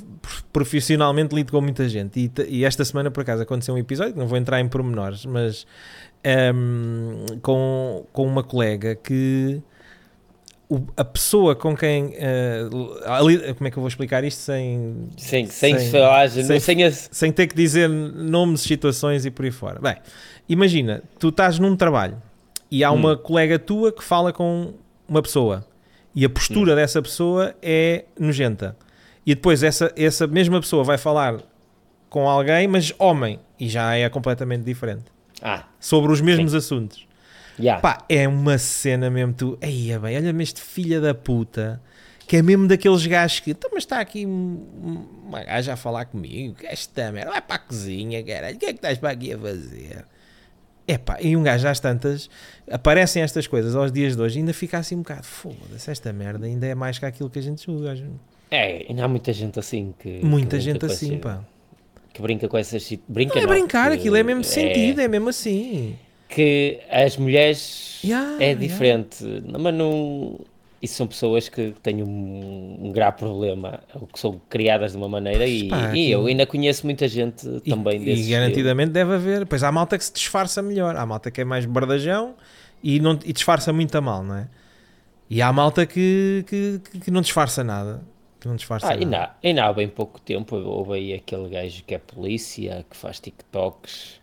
profissionalmente 0.54 1.34
lido 1.34 1.52
com 1.52 1.60
muita 1.60 1.90
gente 1.90 2.20
e, 2.20 2.32
e 2.48 2.66
esta 2.66 2.86
semana 2.86 3.10
por 3.10 3.22
acaso 3.22 3.42
aconteceu 3.42 3.74
um 3.74 3.78
episódio, 3.78 4.16
não 4.16 4.28
vou 4.28 4.38
entrar 4.38 4.60
em 4.60 4.68
pormenores, 4.68 5.26
mas 5.26 5.66
ehm, 6.24 7.26
com, 7.42 8.06
com 8.14 8.28
uma 8.28 8.44
colega 8.44 8.94
que 8.96 9.60
o- 10.70 10.86
a 10.96 11.04
pessoa 11.04 11.56
com 11.56 11.76
quem. 11.76 12.14
eh, 12.16 12.62
ali- 13.08 13.52
como 13.56 13.68
é 13.68 13.72
que 13.72 13.78
eu 13.78 13.82
vou 13.82 13.88
explicar 13.88 14.24
isto 14.24 14.38
sem, 14.42 15.08
Sem, 15.18 15.48
sem, 15.48 15.74
Sem- 15.80 15.90
sem, 16.44 16.44
sem- 16.44 16.60
sem, 16.92 17.10
sem 17.12 17.32
ter 17.32 17.48
que 17.48 17.56
dizer 17.56 17.90
nomes, 17.90 18.62
situações 18.62 19.26
e 19.26 19.32
por 19.32 19.46
aí 19.46 19.52
fora. 19.52 19.80
Bem, 19.80 19.96
imagina, 20.48 21.02
tu 21.18 21.30
estás 21.30 21.58
num 21.58 21.76
trabalho 21.76 22.22
e 22.72 22.84
há 22.84 22.92
uma 22.92 23.16
colega 23.18 23.58
tua 23.60 23.92
que 23.92 24.04
fala 24.04 24.32
com 24.34 24.74
uma 25.08 25.22
pessoa 25.22 25.66
e 26.16 26.24
a 26.26 26.30
postura 26.30 26.76
dessa 26.76 27.02
pessoa 27.02 27.56
é 27.62 28.06
nojenta. 28.20 28.76
E 29.26 29.36
depois 29.36 29.62
essa, 29.64 29.92
essa 29.96 30.26
mesma 30.28 30.60
pessoa 30.60 30.84
vai 30.84 30.98
falar 30.98 31.40
com 32.10 32.28
alguém, 32.28 32.68
mas 32.68 32.94
homem, 32.98 33.40
e 33.60 33.70
já 33.70 33.96
é 33.96 34.10
completamente 34.10 34.64
diferente. 34.64 35.06
Ah, 35.42 35.66
Sobre 35.80 36.12
os 36.12 36.20
mesmos 36.22 36.54
assuntos. 36.56 37.08
já. 37.60 37.80
Pá, 37.80 38.04
é 38.10 38.28
uma 38.28 38.58
cena 38.58 39.10
mesmo 39.10 39.34
tu. 39.34 39.58
Aí 39.62 39.98
bem, 40.00 40.18
olha-me 40.18 40.44
este 40.44 40.62
filho 40.62 41.02
da 41.02 41.14
puta. 41.14 41.82
Que 42.28 42.38
é 42.38 42.42
mesmo 42.44 42.68
daqueles 42.68 43.06
gajos 43.08 43.40
que. 43.40 43.52
Então, 43.52 43.72
mas 43.74 43.84
está 43.84 44.00
aqui 44.00 44.24
um- 44.26 45.06
uma 45.26 45.44
gaja 45.44 45.74
a 45.74 45.76
falar 45.76 46.06
comigo. 46.06 46.56
Que 46.56 46.68
esta 46.68 47.12
merda. 47.12 47.32
Vai 47.32 47.42
para 47.42 47.56
a 47.56 47.60
cozinha, 47.60 48.24
caralho. 48.24 48.56
O 48.56 48.60
que 48.60 48.66
é 48.66 48.70
que 48.70 48.76
estás 48.76 48.98
para 49.00 49.10
aqui 49.12 49.34
a 49.34 49.38
fazer? 49.40 50.06
É 50.92 50.98
pá, 50.98 51.18
e 51.22 51.38
um 51.38 51.44
gajo 51.44 51.68
às 51.68 51.80
tantas. 51.80 52.30
Aparecem 52.70 53.22
estas 53.22 53.46
coisas 53.46 53.76
aos 53.76 53.92
dias 53.92 54.16
de 54.16 54.22
hoje 54.22 54.38
e 54.38 54.40
ainda 54.40 54.54
fica 54.54 54.78
assim 54.80 54.96
um 54.96 55.00
bocado. 55.00 55.24
Foda-se, 55.24 55.92
esta 55.92 56.12
merda 56.12 56.46
ainda 56.48 56.66
é 56.66 56.74
mais 56.74 56.98
que 56.98 57.06
aquilo 57.06 57.30
que 57.30 57.38
a 57.38 57.42
gente 57.44 57.64
julga. 57.66 57.96
É, 58.50 58.86
ainda 58.90 59.06
há 59.06 59.08
muita 59.08 59.32
gente 59.32 59.60
assim 59.60 59.94
que. 60.00 60.20
que 60.20 60.26
Muita 60.26 60.58
brinca 60.58 60.60
gente 60.60 60.86
assim, 60.86 61.08
esse- 61.14 61.18
pá. 61.18 61.42
Que 62.12 62.22
brinca 62.24 62.48
com 62.48 62.58
essas. 62.58 62.92
Brinca 63.08 63.36
Não 63.36 63.42
é 63.42 63.46
não, 63.46 63.54
brincar, 63.54 63.92
que 63.92 63.98
aquilo 63.98 64.16
é 64.16 64.24
mesmo 64.24 64.42
é- 64.42 64.44
sentido, 64.44 65.00
é 65.02 65.08
mesmo 65.08 65.30
assim. 65.30 65.96
Que 66.28 66.80
as 66.90 67.18
mulheres 67.18 68.00
Yeah, 68.04 68.38
é 68.40 68.46
yeah. 68.48 68.60
diferente. 68.60 69.24
Não, 69.24 69.60
Mas 69.60 69.74
não. 69.76 70.40
Isso 70.82 70.96
são 70.96 71.08
pessoas 71.08 71.50
que 71.50 71.74
têm 71.84 72.02
um, 72.02 72.78
um 72.88 72.92
grave 72.94 73.18
problema, 73.18 73.82
ou 73.94 74.08
que 74.08 74.18
são 74.18 74.40
criadas 74.50 74.92
de 74.94 74.98
uma 74.98 75.10
maneira, 75.10 75.46
e, 75.46 75.68
pá, 75.68 75.94
e 75.94 76.10
eu 76.10 76.26
ainda 76.26 76.46
conheço 76.46 76.86
muita 76.86 77.06
gente 77.08 77.46
E- 77.66 77.70
também 77.70 77.98
e, 78.02 78.06
desse 78.06 78.22
estilo. 78.22 78.40
garantidamente 78.40 78.92
deve 78.92 79.14
haver. 79.16 79.46
Pois 79.46 79.62
há 79.62 79.72
malta 79.72 79.98
que 79.98 80.06
se 80.06 80.14
disfarça 80.14 80.62
melhor. 80.62 80.96
Há 80.96 81.06
malta 81.06 81.30
que 81.30 81.42
é 81.42 81.44
mais 81.44 81.66
bardajão 81.66 82.36
e, 82.82 83.00
não, 83.02 83.20
e 83.26 83.34
disfarça 83.34 83.74
muito 83.74 83.94
a 83.98 84.00
mal, 84.02 84.24
não 84.24 84.36
é? 84.38 84.48
E 85.30 85.42
há 85.42 85.52
malta 85.52 85.86
que, 85.86 86.46
que, 86.48 86.80
que- 87.02 87.12
não 87.12 87.20
disfarça 87.22 87.62
nada. 87.64 88.02
Que 88.40 88.48
não 88.48 88.56
disfarça 88.56 88.88
Ah, 88.88 88.92
nada. 88.92 89.04
ainda, 89.04 89.18
há- 89.18 89.36
ainda 89.44 89.66
há 89.66 89.74
bem 89.74 89.90
pouco 89.90 90.18
tempo 90.22 90.56
houve 90.56 90.94
aí 90.94 91.14
aquele 91.14 91.50
gajo 91.50 91.84
que 91.86 91.94
é 91.94 91.98
polícia, 92.00 92.86
que 92.90 92.96
faz 92.96 93.20
TikToks. 93.20 94.22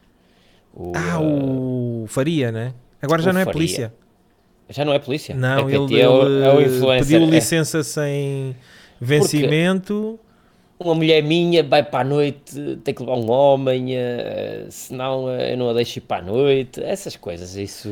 O, 0.75 0.93
Ah, 0.97 1.21
o 1.21 2.07
Faria, 2.09 2.51
né? 2.51 2.73
Agora 3.03 3.21
já 3.21 3.31
não 3.33 3.41
é 3.41 3.45
Faria. 3.45 3.53
polícia. 3.59 3.95
Já 4.69 4.85
não 4.85 4.93
é 4.93 4.99
polícia? 4.99 5.35
Não, 5.35 5.69
é 5.69 5.75
ele, 5.75 6.01
é, 6.01 6.09
o, 6.09 6.43
é 6.43 6.55
o 6.55 6.61
influencer. 6.61 7.07
pediu 7.07 7.29
é. 7.29 7.31
licença 7.31 7.83
sem 7.85 8.57
vencimento. 9.01 10.19
Uma 10.79 10.95
mulher 10.95 11.23
minha 11.23 11.63
vai 11.63 11.83
para 11.83 12.01
a 12.01 12.05
noite, 12.05 12.79
tem 12.85 12.93
que 12.93 13.01
levar 13.01 13.17
um 13.17 13.31
homem, 13.31 13.97
eh, 13.97 14.67
senão 14.69 15.31
eh, 15.31 15.55
eu 15.55 15.57
não 15.57 15.71
a 15.71 15.73
deixo 15.73 15.99
ir 15.99 16.03
para 16.03 16.23
a 16.23 16.27
noite. 16.27 16.83
Essas 16.83 17.17
coisas, 17.17 17.57
isso. 17.57 17.89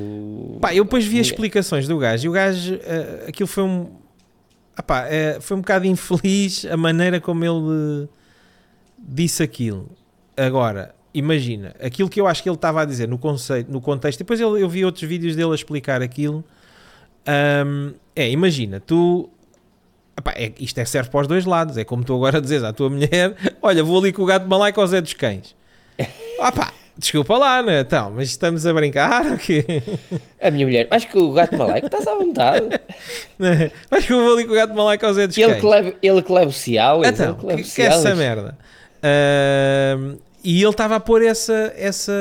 Pá, 0.60 0.74
eu 0.74 0.84
depois 0.84 1.06
vi 1.06 1.18
as 1.18 1.28
explicações 1.28 1.88
do 1.88 1.96
gajo 1.96 2.26
e 2.26 2.28
o 2.28 2.32
gajo, 2.32 2.78
eh, 2.82 3.24
aquilo 3.28 3.46
foi 3.46 3.62
um. 3.62 3.86
Pá, 4.86 5.06
eh, 5.08 5.38
foi 5.40 5.56
um 5.56 5.60
bocado 5.60 5.86
infeliz 5.86 6.66
a 6.66 6.76
maneira 6.76 7.20
como 7.20 7.42
ele 7.42 8.06
disse 8.98 9.42
aquilo. 9.42 9.88
Agora, 10.36 10.94
imagina, 11.14 11.74
aquilo 11.80 12.10
que 12.10 12.20
eu 12.20 12.26
acho 12.26 12.42
que 12.42 12.48
ele 12.50 12.56
estava 12.56 12.82
a 12.82 12.84
dizer 12.84 13.08
no, 13.08 13.16
conceito, 13.16 13.72
no 13.72 13.80
contexto, 13.80 14.18
depois 14.18 14.38
ele, 14.38 14.62
eu 14.62 14.68
vi 14.68 14.84
outros 14.84 15.08
vídeos 15.08 15.34
dele 15.36 15.52
a 15.52 15.54
explicar 15.54 16.02
aquilo. 16.02 16.44
Hum, 17.66 17.92
é, 18.14 18.30
imagina, 18.30 18.80
tu. 18.80 19.28
epá, 20.18 20.32
é, 20.36 20.52
isto 20.58 20.78
é, 20.78 20.84
serve 20.84 21.10
para 21.10 21.20
os 21.20 21.26
dois 21.26 21.44
lados. 21.44 21.76
É 21.76 21.84
como 21.84 22.04
tu 22.04 22.14
agora 22.14 22.40
dizes 22.42 22.62
à 22.62 22.72
tua 22.72 22.90
mulher: 22.90 23.34
Olha, 23.60 23.82
vou 23.82 23.98
ali 23.98 24.12
com 24.12 24.22
o 24.22 24.26
gato 24.26 24.46
malaico 24.48 24.80
ao 24.80 24.86
Zé 24.86 25.00
dos 25.00 25.14
Cães. 25.14 25.54
Ah 26.40 26.50
pá, 26.50 26.72
desculpa 26.98 27.38
lá, 27.38 27.62
né? 27.62 27.80
Então, 27.80 28.10
mas 28.10 28.28
estamos 28.28 28.66
a 28.66 28.72
brincar 28.74 29.24
o 29.32 29.38
quê? 29.38 29.64
A 30.42 30.50
minha 30.50 30.66
mulher, 30.66 30.88
acho 30.90 31.06
que 31.08 31.16
o 31.16 31.32
gato 31.32 31.56
malaico 31.56 31.86
estás 31.86 32.06
à 32.08 32.14
vontade. 32.16 32.68
Mas 33.88 34.04
que 34.04 34.12
eu 34.12 34.20
vou 34.20 34.34
ali 34.34 34.44
com 34.44 34.52
o 34.52 34.56
gato 34.56 34.74
malaico 34.74 35.06
ao 35.06 35.14
Zé 35.14 35.28
dos 35.28 35.38
ele, 35.38 35.52
Cães. 35.52 35.60
que 35.60 35.66
leva, 35.66 35.94
ele 36.02 36.22
que 36.22 36.32
leva 36.32 36.48
o 36.48 36.52
Cialis. 36.52 37.08
Então, 37.08 37.38
ele 37.44 37.62
que 37.62 37.68
que, 37.68 37.74
que 37.76 37.82
essa 37.82 38.16
merda? 38.16 38.58
Ahm, 39.00 40.16
e 40.44 40.60
ele 40.62 40.70
estava 40.70 40.96
a 40.96 41.00
pôr 41.00 41.22
essa, 41.22 41.72
essa, 41.74 42.12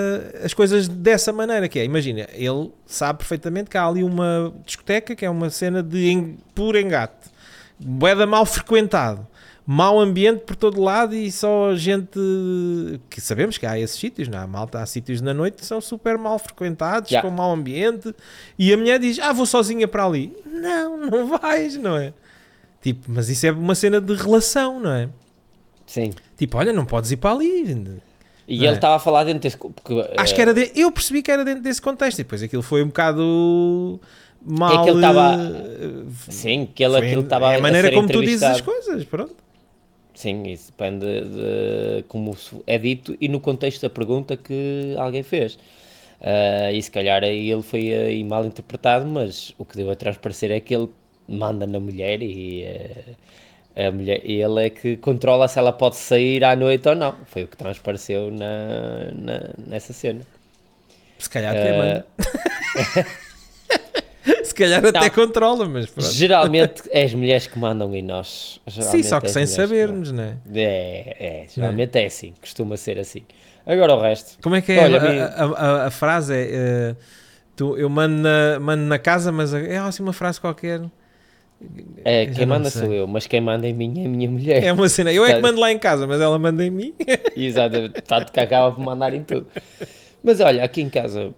as 0.42 0.54
coisas 0.54 0.88
dessa 0.88 1.34
maneira, 1.34 1.68
que 1.68 1.78
é, 1.78 1.84
imagina, 1.84 2.26
ele 2.34 2.72
sabe 2.86 3.20
perfeitamente 3.20 3.70
que 3.70 3.78
há 3.78 3.86
ali 3.86 4.02
uma 4.02 4.54
discoteca 4.66 5.14
que 5.14 5.26
é 5.26 5.30
uma 5.30 5.50
cena 5.50 5.84
de 5.84 6.10
en, 6.10 6.38
puro 6.56 6.80
engate, 6.80 7.30
boeda 7.78 8.26
mal 8.26 8.46
frequentado, 8.46 9.28
mau 9.68 10.00
ambiente 10.00 10.40
por 10.46 10.56
todo 10.56 10.82
lado 10.82 11.14
e 11.14 11.30
só 11.30 11.76
gente 11.76 12.18
que 13.10 13.20
sabemos 13.20 13.58
que 13.58 13.66
há 13.66 13.78
esses 13.78 14.00
sítios, 14.00 14.30
não 14.30 14.40
há 14.40 14.48
malta, 14.48 14.80
há 14.82 14.86
sítios 14.86 15.20
na 15.20 15.34
noite 15.34 15.58
que 15.58 15.66
são 15.66 15.82
super 15.82 16.18
mal 16.18 16.40
frequentados, 16.40 17.12
Yeah. 17.12 17.28
com 17.28 17.36
mau 17.36 17.52
ambiente, 17.52 18.16
e 18.58 18.72
a 18.72 18.78
mulher 18.78 19.00
diz, 19.00 19.20
ah, 19.20 19.34
vou 19.34 19.46
sozinha 19.46 19.88
para 19.88 20.06
ali. 20.06 20.34
Não, 20.46 20.96
não 21.12 21.28
vais, 21.28 21.76
não 21.76 21.98
é? 21.98 22.14
Tipo, 22.82 23.12
mas 23.12 23.28
isso 23.28 23.46
é 23.46 23.52
uma 23.52 23.76
cena 23.76 24.00
de 24.00 24.14
relação, 24.14 24.80
não 24.80 24.92
é? 24.92 25.10
Sim. 25.86 26.14
Tipo, 26.38 26.58
olha, 26.58 26.74
não 26.74 26.86
podes 26.86 27.12
ir 27.12 27.18
para 27.18 27.32
ali. 27.32 28.02
E 28.48 28.58
Não 28.58 28.64
ele 28.66 28.74
é? 28.74 28.76
estava 28.76 28.96
a 28.96 29.00
falar 29.00 29.24
dentro 29.24 29.40
desse. 29.42 29.58
Porque, 29.58 29.94
Acho 30.18 30.34
eh, 30.34 30.36
que 30.36 30.42
era 30.42 30.54
de- 30.54 30.72
eu 30.76 30.92
percebi 30.92 31.22
que 31.22 31.32
era 31.32 31.46
dentro 31.46 31.64
desse 31.64 31.82
contexto 31.82 32.20
e 32.20 32.24
depois 32.24 32.44
aquilo 32.44 32.62
foi 32.62 32.84
um 32.84 32.88
bocado 32.88 34.00
mal. 34.46 34.82
É 34.82 34.84
que 34.84 34.90
ele 34.90 34.98
estava- 35.00 35.36
eh, 35.36 36.04
Sim, 36.30 36.68
que 36.74 36.84
ele 36.84 36.98
foi- 36.98 37.08
aquilo 37.08 37.22
estava 37.24 37.54
é 37.54 37.58
a 37.58 37.62
maneira 37.62 37.88
ser 37.88 37.94
como 37.96 38.10
tu 38.10 38.22
dizes 38.22 38.44
as 38.44 38.62
coisas, 38.62 39.04
pronto. 39.06 39.36
Sim, 40.14 40.44
isso 40.48 40.72
depende 40.72 41.06
de 41.22 42.04
como 42.08 42.36
é 42.68 42.78
dito 42.78 43.18
e 43.20 43.28
no 43.28 43.40
contexto 43.40 43.82
da 43.82 43.90
pergunta 43.90 44.38
que 44.38 44.94
alguém 44.98 45.24
fez. 45.24 45.58
Ah, 46.22 46.72
e 46.72 46.82
se 46.82 46.92
calhar 46.92 47.24
aí 47.24 47.50
ele 47.52 47.62
foi 47.64 47.94
aí 47.94 48.24
mal 48.24 48.46
interpretado, 48.46 49.06
mas 49.06 49.54
o 49.58 49.66
que 49.66 49.76
deu 49.76 49.90
a 49.90 49.96
transparecer 49.96 50.52
é 50.52 50.60
que 50.60 50.74
ele 50.76 50.90
manda 51.28 51.66
na 51.66 51.80
mulher 51.80 52.22
e 52.22 52.64
eh, 52.64 53.04
a 53.76 53.92
mulher, 53.92 54.22
ele 54.24 54.66
é 54.66 54.70
que 54.70 54.98
controla 54.98 55.48
se 55.48 55.58
ela 55.60 55.72
pode 55.74 55.96
sair 55.96 56.44
à 56.44 56.56
noite 56.56 56.88
ou 56.88 56.96
não. 56.96 57.16
Foi 57.26 57.44
o 57.44 57.48
que 57.48 57.58
transpareceu 57.58 58.30
na, 58.32 59.12
na- 59.14 59.50
nessa 59.68 59.94
cena. 59.94 60.22
Se 61.18 61.30
calhar 61.30 61.52
até 61.56 61.70
Eh, 61.70 61.78
manda. 61.78 62.06
Se 64.44 64.54
calhar 64.54 64.86
até 64.86 65.00
Não. 65.02 65.10
controla, 65.10 65.68
mas 65.68 65.88
pronto. 65.88 66.10
Geralmente 66.12 66.84
é 66.92 67.04
as 67.04 67.14
mulheres 67.14 67.48
que 67.48 67.58
mandam 67.60 67.94
em 67.96 68.02
nós. 68.02 68.62
Sim, 68.70 69.04
só 69.04 69.18
é 69.18 69.22
que 69.22 69.26
as 69.26 69.32
sem 69.34 69.44
mulheres 69.44 69.50
que 69.50 69.56
sabermos, 69.56 70.12
né? 70.12 70.38
É, 70.54 71.16
é, 71.20 71.46
geralmente 71.54 71.98
é 72.00 72.06
assim, 72.06 72.34
costuma 72.40 72.78
ser 72.78 73.00
assim. 73.00 73.24
Agora 73.66 73.94
o 73.96 74.02
resto. 74.02 74.38
Como 74.42 74.56
é 74.56 74.62
que 74.62 74.72
é 74.72 74.80
Olha, 74.84 75.02
a, 75.02 75.44
a- 75.44 75.46
a- 75.84 75.86
a 75.88 75.92
frase? 75.92 76.34
É, 76.36 76.50
eh, 76.52 76.96
tu, 77.56 77.76
eu 77.78 77.90
mando 77.90 78.16
na, 78.22 78.60
mando 78.60 78.84
na 78.84 79.00
casa, 79.00 79.32
mas 79.32 79.54
é 79.54 79.78
assim 79.78 80.04
uma 80.04 80.14
frase 80.14 80.40
qualquer. 80.40 80.82
É, 82.06 82.26
quem 82.26 82.46
manda 82.46 82.70
sei. 82.70 82.82
sou 82.82 82.94
eu, 82.94 83.08
mas 83.08 83.26
quem 83.28 83.40
manda 83.42 83.68
em 83.68 83.74
mim 83.74 84.02
é 84.04 84.06
a 84.06 84.10
minha 84.10 84.30
mulher. 84.30 84.64
É 84.64 84.74
uma 84.74 84.90
cena. 84.90 85.12
Eu 85.14 85.26
é 85.26 85.36
que 85.36 85.42
mando 85.42 85.60
lá 85.60 85.72
em 85.72 85.80
casa, 85.80 86.06
mas 86.06 86.20
ela 86.20 86.38
manda 86.38 86.64
em 86.66 86.70
mim. 86.70 86.94
Exatamente, 87.36 88.02
tanto 88.02 88.32
que 88.32 88.40
acaba 88.40 88.72
por 88.76 88.82
mandar 88.84 89.14
em 89.14 89.24
tudo. 89.24 89.48
Mas 90.24 90.40
olha, 90.40 90.64
aqui 90.64 90.82
em 90.82 90.90
casa, 90.90 91.34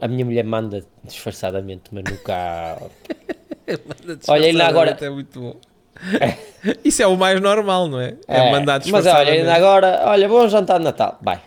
a 0.00 0.08
minha 0.08 0.24
mulher 0.24 0.44
manda 0.44 0.84
disfarçadamente, 1.04 1.84
mas 1.92 2.04
nunca 2.04 2.34
há... 2.34 2.78
Olha, 4.28 4.46
ainda 4.46 4.66
agora- 4.66 4.96
É 5.00 5.10
muito 5.10 5.40
bom. 5.40 5.56
Isso 6.84 7.02
é 7.02 7.06
o 7.06 7.16
mais 7.16 7.40
normal, 7.40 7.88
não 7.88 8.00
é? 8.00 8.14
É, 8.26 8.48
É, 8.48 8.52
mandar 8.52 8.74
mas 8.80 8.86
olha, 8.88 9.00
disfarçadamente. 9.00 9.38
ainda 9.40 9.54
agora, 9.54 10.02
olha, 10.04 10.28
bom 10.28 10.48
jantar 10.48 10.78
de 10.78 10.84
Natal, 10.84 11.18
vai. 11.20 11.40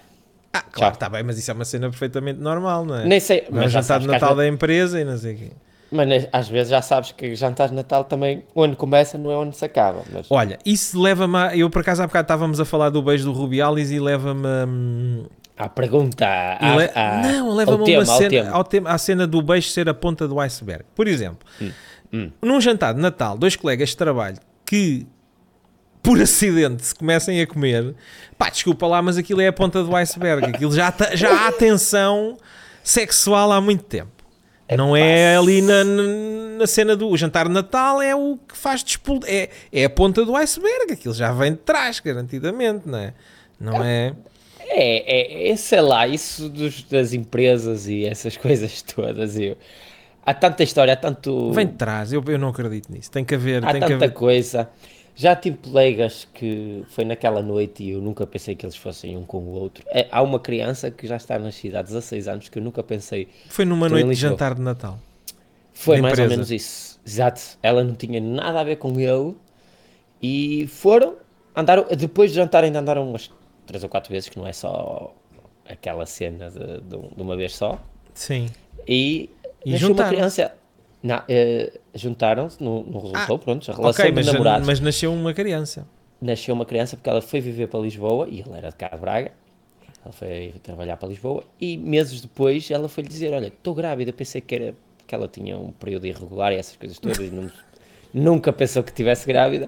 Ah, 0.53 0.61
claro, 0.61 0.93
está 0.93 1.07
bem, 1.09 1.24
mas 1.24 1.38
isso 1.38 1.49
é 1.49 1.53
uma 1.53 1.63
cena 1.63 1.89
perfeitamente 1.89 2.38
normal, 2.39 2.84
não 2.86 2.97
é? 2.97 3.05
Nem 3.05 3.22
sei, 3.22 3.45
Mas 3.49 3.72
já 3.72 3.82
jantar 3.82 4.01
de 4.01 4.07
Natal 4.07 4.36
da 4.36 4.45
empresa 4.45 4.99
e 4.99 5.05
não 5.05 5.17
sei 5.17 5.36
o 5.36 5.38
quê. 5.38 5.51
Mas 5.92 6.08
ne- 6.08 6.30
às 6.32 6.48
vezes 6.48 6.70
já 6.70 6.82
sabes 6.82 7.12
que 7.12 7.36
jantar 7.36 7.68
de 7.70 7.76
Natal 7.76 8.04
também, 8.06 8.44
o 8.56 8.64
ano 8.64 8.76
começa, 8.78 9.18
não 9.18 9.30
é 9.32 9.36
onde 9.36 9.58
se 9.58 9.66
acaba. 9.66 10.04
Mas... 10.12 10.26
Olha, 10.30 10.58
isso 10.66 11.00
leva-me 11.02 11.36
a... 11.38 11.56
Eu, 11.58 11.70
por 11.70 11.82
acaso, 11.82 12.02
há 12.02 12.08
bocado 12.08 12.24
estávamos 12.26 12.60
a 12.62 12.66
falar 12.66 12.89
do 12.89 13.02
beijo 13.02 13.26
do 13.26 13.34
Rubialis 13.34 13.92
e 13.92 14.00
leva-me... 14.00 14.48
hum, 14.68 15.26
À 15.58 15.68
pergunta, 15.68 16.26
à, 16.26 16.76
le- 16.78 16.92
à- 16.96 17.22
Não, 17.22 17.54
leva-me 17.54 17.84
a 17.84 17.86
tema, 17.86 18.04
uma 18.04 18.12
ao 18.14 18.18
cena, 18.18 18.30
tema. 18.30 18.50
ao 18.52 18.64
tema- 18.64 18.89
à 18.89 18.98
cena 18.98 19.28
do 19.28 19.42
beijo 19.42 19.70
ser 19.70 19.89
a 19.89 19.94
ponta 19.94 20.28
do 20.30 20.39
iceberg. 20.39 20.86
Por 20.96 21.08
exemplo, 21.08 21.46
hum. 22.14 22.32
num 22.42 22.62
jantar 22.62 22.94
de 22.94 23.02
Natal, 23.02 23.38
dois 23.38 23.58
colegas 23.58 23.89
de 23.89 23.98
trabalho 23.98 24.38
que, 24.66 25.06
por 26.02 26.22
acidente, 26.22 26.86
se 26.86 26.96
comecem 26.96 27.42
a 27.42 27.46
comer, 27.46 27.94
pá, 28.38 28.50
desculpa 28.50 28.88
lá, 28.88 29.02
mas 29.02 29.18
aquilo 29.18 29.42
é 29.42 29.48
a 29.48 29.54
ponta 29.54 29.84
do 29.84 29.94
iceberg. 29.96 30.46
Aquilo 30.46 30.72
já, 30.74 30.89
tá- 30.89 31.16
já 31.18 31.48
há 31.48 31.52
tensão 31.52 32.38
sexual 32.82 33.52
há 33.52 33.60
muito 33.60 33.84
tempo. 33.84 34.10
Não 34.78 34.95
é 34.95 35.36
ali 35.38 35.61
na, 35.61 35.84
na- 35.84 36.03
na 36.59 36.67
cena 36.67 36.95
do 36.95 37.15
jantar 37.17 37.47
de 37.47 37.53
Natal, 37.53 38.01
é 38.01 38.15
o 38.15 38.38
que 38.47 38.55
faz 38.55 38.84
despol... 38.84 39.19
é, 39.26 39.49
é 39.72 39.86
a 39.86 39.89
ponta 39.89 40.24
do 40.24 40.36
iceberg. 40.36 40.93
Aquilo 40.93 41.13
já 41.13 41.32
vem 41.32 41.51
de 41.53 41.57
trás, 41.59 41.99
garantidamente, 41.99 42.88
não 42.88 42.97
é? 42.99 43.13
Não 43.59 43.84
é? 43.84 44.13
É, 44.74 45.47
é, 45.47 45.49
é, 45.51 45.55
sei 45.55 45.82
lá, 45.82 46.07
isso 46.07 46.47
dos- 46.49 46.84
das 46.84 47.13
empresas 47.13 47.88
e 47.88 48.05
essas 48.05 48.38
coisas 48.38 48.82
todas. 48.82 49.38
Eu, 49.38 49.57
há 50.26 50.34
tanta 50.34 50.63
história, 50.63 50.93
há 50.93 50.97
tanto. 50.97 51.51
Vem 51.51 51.65
de 51.67 51.74
trás, 51.74 52.13
eu, 52.13 52.24
eu 52.28 52.38
não 52.38 52.49
acredito 52.49 52.91
nisso. 52.91 53.11
Tem 53.11 53.26
que 53.26 53.36
haver. 53.36 53.65
há 53.65 53.74
tanta 53.74 53.93
haver... 53.95 54.13
coisa. 54.13 54.69
Já 55.16 55.36
tive 55.36 55.57
colegas 55.57 56.28
que 56.34 56.84
foi 56.89 57.03
naquela 57.05 57.41
noite 57.41 57.84
e 57.84 57.91
eu 57.91 58.01
nunca 58.01 58.26
pensei 58.26 58.55
que 58.55 58.66
eles 58.66 58.76
fossem 58.76 59.18
um 59.18 59.24
com 59.26 59.39
o 59.39 59.49
outro. 59.51 59.84
É, 59.89 60.07
há 60.12 60.22
uma 60.22 60.39
criança 60.39 60.89
que 60.89 61.05
já 61.05 61.18
está 61.18 61.38
nascida 61.38 61.80
há 61.80 61.82
16 61.82 62.28
anos 62.28 62.49
que 62.49 62.57
eu 62.57 62.64
nunca 62.64 62.82
pensei. 62.82 63.28
Foi 63.49 63.66
numa 63.66 63.88
noite 63.89 64.07
de 64.09 64.16
jantar 64.16 64.55
de 64.55 64.62
Natal. 64.62 64.97
Foi 65.74 65.97
Da 65.97 66.01
mais 66.03 66.14
ou 66.18 66.26
empresa. 66.26 66.30
menos 66.38 66.51
isso. 66.51 66.99
Exato. 67.05 67.41
Ela 67.62 67.84
não 67.84 67.93
tinha 67.95 68.20
nada 68.22 68.59
a 68.62 68.64
ver 68.64 68.78
com 68.78 68.99
ele 68.99 69.36
e 70.22 70.68
foram, 70.68 71.16
andaram, 71.55 71.86
depois 71.97 72.32
de 72.32 72.38
jantar 72.38 72.64
ainda 72.64 72.80
andaram 72.80 73.07
umas 73.09 73.30
três 73.66 73.84
ou 73.84 73.89
quatro 73.89 74.12
vezes, 74.12 74.30
que 74.30 74.38
não 74.39 74.47
é 74.47 74.53
só 74.53 75.14
aquela 75.68 76.05
cena 76.05 76.49
de, 76.49 76.82
de 76.82 76.95
um- 76.95 77.09
de 77.16 77.22
uma 77.22 77.36
vez 77.36 77.55
só. 77.55 77.80
Sim. 78.14 78.47
E, 78.88 79.30
E 79.66 79.72
nasceu 79.72 79.91
uma 79.91 80.07
criança. 80.07 80.53
Eh, 81.28 81.72
juntaram-se, 81.95 82.64
não, 82.64 82.84
não 82.84 83.02
resultou, 83.02 83.39
pronto, 83.39 83.72
a 83.72 83.76
relação 83.76 84.06
Ok, 84.06 84.12
de 84.12 84.16
mas, 84.16 84.26
namorados. 84.28 84.68
mas 84.68 84.80
nasceu 84.80 85.12
uma 85.14 85.34
criança. 85.34 85.86
Nasceu 86.22 86.54
uma 86.54 86.66
criança 86.66 86.95
porque 86.95 87.10
ela 87.10 87.22
foi 87.22 87.41
viver 87.41 87.68
para 87.68 87.80
Lisboa 87.80 88.28
e 88.30 88.39
ele 88.41 88.52
era 88.56 88.70
de 88.70 88.76
cá 88.76 88.89
de 88.89 88.97
Braga. 88.97 89.32
Ela 90.04 90.12
foi 90.14 90.54
trabalhar 90.62 90.97
para 90.97 91.10
Lisboa 91.10 91.43
e 91.60 91.78
meses 91.78 92.22
depois 92.22 92.70
ela 92.70 92.88
foi 92.88 93.04
lhe 93.04 93.10
dizer: 93.10 93.34
Olha, 93.34 93.47
estou 93.47 93.74
grávida. 93.74 94.14
Pensei 94.14 94.41
que, 94.41 94.54
era, 94.56 94.76
que 95.08 95.16
ela 95.16 95.28
tinha 95.28 95.58
um 95.58 95.72
período 95.72 96.06
irregular 96.06 96.52
e 96.54 96.58
essas 96.58 96.76
coisas 96.76 96.99
todas 96.99 97.18
e 97.28 97.32
não- 97.32 97.52
nunca 98.14 98.54
pensou 98.54 98.84
que 98.84 98.91
estivesse 98.91 99.26
grávida. 99.26 99.68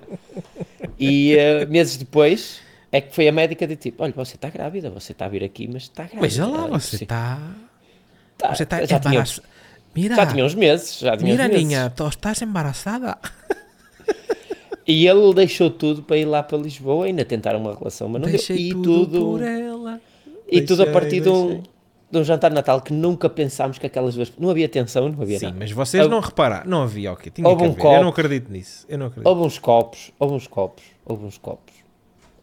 E 0.99 1.35
eh, 1.35 1.65
meses 1.65 1.97
depois 1.97 2.61
é 2.91 3.01
que 3.01 3.13
foi 3.13 3.27
a 3.27 3.31
médica 3.31 3.65
de 3.67 3.75
tipo: 3.75 4.03
Olha, 4.03 4.13
você 4.13 4.35
está 4.35 4.49
grávida, 4.49 4.89
você 4.89 5.11
está 5.11 5.25
a 5.25 5.29
vir 5.29 5.43
aqui, 5.43 5.67
mas 5.67 5.83
está 5.83 6.03
grávida. 6.03 6.21
Veja 6.21 6.45
lá, 6.47 6.67
Ela, 6.67 6.79
você 6.79 6.97
"Sim, 6.97 7.03
está. 7.05 7.39
tá." 8.37 8.53
Você 8.55 8.63
está. 8.63 8.79
Mira, 9.95 10.15
já 10.15 10.25
tinha 10.25 10.43
uns 10.45 10.55
meses. 10.55 10.97
Já 10.99 11.15
tinha 11.17 11.27
uns 11.29 11.31
mira, 11.37 11.47
meses. 11.47 11.63
niña, 11.63 11.89
tu 11.89 12.07
estás 12.07 12.41
embaraçada. 12.41 13.17
E 14.85 15.07
ele 15.07 15.33
deixou 15.33 15.69
tudo 15.69 16.03
para 16.03 16.17
ir 16.17 16.25
lá 16.25 16.43
para 16.43 16.57
Lisboa, 16.57 17.05
ainda 17.05 17.23
tentaram 17.23 17.59
uma 17.59 17.73
relação, 17.73 18.09
mas 18.09 18.21
não 18.21 18.27
deu. 18.27 18.37
Deixei 18.37 18.57
E 18.57 18.69
tudo, 18.71 19.05
tudo, 19.07 19.19
por 19.31 19.41
ela. 19.41 20.01
e 20.51 20.61
tudo 20.61 20.81
a 20.81 20.85
Deixei, 20.85 20.93
partir 21.01 21.19
de 21.21 21.29
um, 21.29 21.45
deixei. 21.47 21.63
de 22.11 22.17
um 22.19 22.23
jantar 22.25 22.49
de 22.49 22.55
Natal 22.55 22.81
que 22.81 22.91
nunca 22.91 23.29
pensámos 23.29 23.77
que 23.77 23.85
aquelas 23.85 24.13
duas. 24.15 24.33
Não 24.37 24.49
havia 24.49 24.67
tensão, 24.67 25.07
não 25.07 25.21
havia 25.21 25.39
Sim, 25.39 25.45
nada. 25.45 25.57
mas 25.57 25.71
vocês 25.71 26.03
Houve- 26.03 26.13
não 26.13 26.21
repararam. 26.21 26.69
Não 26.69 26.81
havia, 26.83 27.13
ok. 27.13 27.31
Tinha 27.31 27.47
Houve 27.47 27.61
que 27.61 27.67
um 27.69 27.71
haver. 27.71 27.81
copo. 27.81 27.95
Eu 27.95 28.01
não 28.01 28.09
acredito 28.09 28.51
nisso. 28.51 28.85
Eu 28.89 28.97
não 28.97 29.05
acredito. 29.05 29.25
Houve 29.29 29.41
uns 29.43 29.57
copos, 29.57 30.11
houve 30.19 30.33
uns 30.35 30.47
copos, 30.47 30.83
houve 31.05 31.25
uns 31.25 31.37
copos, 31.37 31.73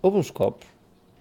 houve 0.01 0.17
uns 0.17 0.31
copos. 0.31 0.67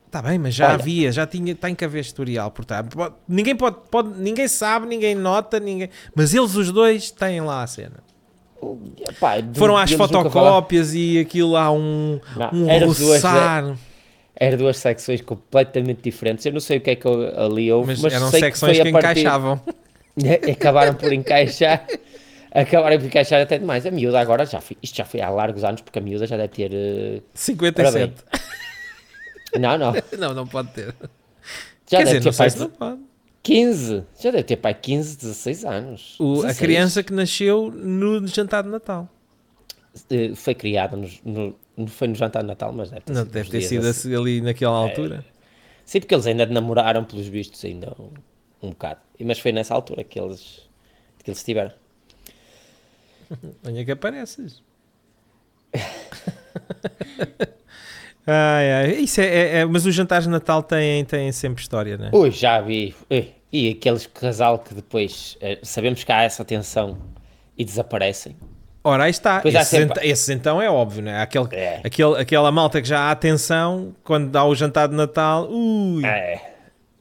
Está 0.10 0.24
bem, 0.24 0.40
mas 0.40 0.56
já 0.56 0.66
Olha. 0.66 0.74
havia, 0.74 1.12
já 1.12 1.28
tinha, 1.28 1.54
tem 1.54 1.76
que 1.76 1.86
haver 1.86 2.00
historial, 2.02 2.50
portanto, 2.50 2.98
pode- 2.98 3.14
ninguém 3.28 3.56
pode, 3.56 3.76
pode, 3.92 4.10
ninguém 4.20 4.48
sabe, 4.48 4.88
ninguém 4.88 5.14
nota, 5.14 5.60
ninguém, 5.60 5.88
mas 6.16 6.34
eles 6.34 6.56
os 6.56 6.72
dois 6.72 7.12
têm 7.12 7.42
lá 7.42 7.62
a 7.62 7.68
cena. 7.68 7.98
Pá, 9.20 9.40
de- 9.40 9.58
Foram 9.58 9.78
às 9.78 9.92
fotocópias 9.92 10.96
e 10.96 11.20
aquilo 11.20 11.56
há 11.56 11.72
um, 11.72 12.20
Não, 12.36 12.50
um 12.52 12.80
duas, 12.86 13.00
roçar, 13.00 13.78
Eram 14.36 14.58
duas 14.58 14.78
secções 14.78 15.22
completamente 15.22 16.02
diferentes. 16.02 16.44
Eu 16.46 16.54
não 16.54 16.60
sei 16.60 16.78
o 16.78 16.82
que 16.82 16.90
é 16.90 16.96
que 16.96 17.08
ali 17.08 17.72
houve, 17.72 17.90
mas, 17.92 18.02
mas, 18.02 18.14
eram 18.14 18.32
secções 18.32 18.78
que, 18.78 18.84
que, 18.86 18.92
partir- 18.92 19.20
encaixavam. 19.22 19.62
acabaram 20.52 20.96
por 20.96 21.14
encaixar. 21.14 21.86
Acabaram 22.52 22.98
por 22.98 23.06
encaixar 23.06 23.42
até 23.42 23.60
demais. 23.60 23.86
A 23.86 23.92
miúda 23.92 24.20
agora 24.20 24.44
já 24.46 24.60
foi, 24.60 24.76
isto 24.82 24.98
já 24.98 25.06
foi 25.06 25.22
há 25.22 25.30
largos 25.30 25.64
anos, 25.64 25.82
porque 25.82 26.00
a 26.00 26.02
miúda 26.02 26.26
já 26.26 26.36
deve 26.36 26.50
ter. 26.50 26.72
eh, 26.74 27.22
57. 27.34 28.14
Não, 29.58 29.78
não. 29.78 29.94
Não, 30.20 30.34
não 30.34 30.48
pode 30.48 30.70
ter. 30.74 30.94
Já 31.88 31.98
Quer 32.00 32.06
deve 32.06 32.20
dizer, 32.20 32.20
ter 32.20 32.26
não 32.26 32.32
sei 32.34 32.38
pai 32.38 32.50
se 32.50 32.60
não 32.60 32.70
pode. 32.70 33.02
15. 33.42 34.04
Já 34.20 34.32
deve 34.32 34.44
ter 34.44 34.58
pai 34.58 34.74
15, 34.74 35.18
16 35.18 35.66
anos. 35.66 36.16
O- 36.20 36.34
a 36.42 36.48
16. 36.48 36.58
criança 36.60 37.02
que 37.04 37.14
nasceu 37.14 37.72
no 37.72 38.28
jantar 38.28 38.64
de 38.64 38.70
Natal. 38.70 39.10
Eh, 40.12 40.36
foi 40.36 40.54
criada 40.54 40.96
no, 40.96 41.10
no- 41.76 41.88
foi 41.88 42.08
no 42.10 42.16
jantar 42.16 42.42
de 42.44 42.48
Natal, 42.48 42.72
mas 42.74 42.90
deve 42.92 43.02
ter 43.02 43.14
Não 43.14 43.22
sido 43.24 43.32
deve 43.32 43.48
uns 43.48 43.52
ter 43.52 43.58
dias 43.60 43.70
sido 43.70 43.88
assim. 43.88 44.10
assim 44.14 44.22
ali 44.22 44.42
naquela 44.42 44.78
altura. 44.78 45.26
Sim, 45.86 46.00
porque 46.02 46.14
eles 46.14 46.28
ainda 46.28 46.46
namoraram 46.46 47.04
pelos 47.04 47.26
vistos 47.28 47.64
ainda 47.66 47.96
um, 48.00 48.12
um 48.62 48.70
bocado. 48.70 49.00
E- 49.20 49.24
Mas 49.26 49.40
foi 49.40 49.52
nessa 49.52 49.74
altura 49.74 50.04
que 50.04 50.20
eles, 50.20 50.70
que 51.24 51.32
eles 51.32 51.40
estiveram. 51.40 51.72
Olha 53.66 53.84
que 53.86 53.92
apareces. 53.92 54.62
Isso 59.00 59.22
é, 59.22 59.26
é- 59.26 59.58
é- 59.60 59.66
mas 59.66 59.86
os 59.86 59.96
jantares 59.96 60.26
de 60.26 60.30
Natal 60.32 60.62
têm, 60.62 61.04
têm 61.06 61.32
sempre 61.32 61.62
história, 61.62 61.98
né? 61.98 62.10
Ui, 62.14 62.30
já 62.32 62.62
vi. 62.62 62.94
E 63.52 63.70
aqueles 63.72 64.06
casal 64.06 64.60
que 64.60 64.74
depois 64.76 65.36
eh, 65.42 65.58
sabemos 65.64 66.04
que 66.04 66.12
há 66.12 66.22
essa 66.24 66.46
tensão 66.46 66.98
e 67.58 67.66
desaparecem. 67.66 68.36
Ora, 68.84 69.06
aí 69.06 69.12
está. 69.12 69.42
Esses, 69.44 69.68
sempre- 69.68 70.00
ent- 70.02 70.12
esses 70.12 70.30
então 70.30 70.62
é 70.62 70.70
óbvio, 70.70 71.02
né? 71.02 71.20
Aquele, 71.22 71.48
É. 71.52 71.82
aquele, 71.84 72.16
aquela 72.18 72.52
malta 72.52 72.82
que 72.82 72.88
já 72.88 73.00
há 73.02 73.12
atenção 73.12 73.94
quando 74.04 74.30
dá 74.30 74.46
o 74.46 74.54
jantar 74.56 74.88
de 74.88 74.96
Natal. 74.96 75.50
Ui. 75.50 76.06
É. 76.06 76.40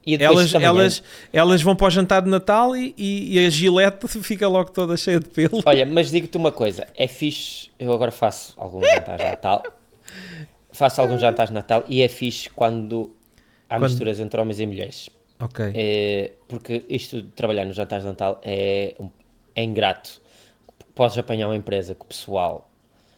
E 0.05 0.15
Elas, 0.15 0.51
elas, 0.55 1.03
elas 1.31 1.61
vão 1.61 1.75
para 1.75 1.85
o 1.85 1.89
jantar 1.91 2.21
de 2.23 2.29
Natal 2.29 2.75
e, 2.75 2.95
e, 2.97 3.37
e 3.39 3.45
a 3.45 3.49
gilete 3.49 4.07
fica 4.23 4.47
logo 4.47 4.71
toda 4.71 4.97
cheia 4.97 5.19
de 5.19 5.27
pelo. 5.27 5.61
Olha, 5.63 5.85
mas 5.85 6.09
digo-te 6.09 6.35
uma 6.35 6.51
coisa, 6.51 6.87
é 6.97 7.07
fixe, 7.07 7.69
eu 7.77 7.93
agora 7.93 8.11
faço 8.11 8.55
alguns 8.57 8.87
jantares 8.89 9.23
de 9.23 9.29
Natal, 9.29 9.63
faço 10.79 11.01
alguns 11.01 11.19
jantares 11.21 11.49
de 11.49 11.53
Natal 11.53 11.83
e 11.87 12.01
é 12.01 12.07
fixe 12.07 12.49
quando 12.49 13.13
há 13.69 13.75
Quando- 13.75 13.83
misturas 13.89 14.19
entre 14.19 14.39
homens 14.39 14.59
e 14.59 14.65
mulheres. 14.65 15.09
Ok. 15.41 15.71
É, 15.75 16.31
porque 16.47 16.83
isto 16.89 17.21
de 17.21 17.29
trabalhar 17.31 17.65
nos 17.65 17.75
jantares 17.75 18.03
de 18.03 18.09
Natal 18.09 18.39
é, 18.43 18.95
é 19.55 19.63
ingrato. 19.63 20.21
Podes 20.95 21.17
apanhar 21.17 21.47
uma 21.47 21.55
empresa 21.55 21.93
que 21.93 22.01
o 22.01 22.05
pessoal 22.05 22.69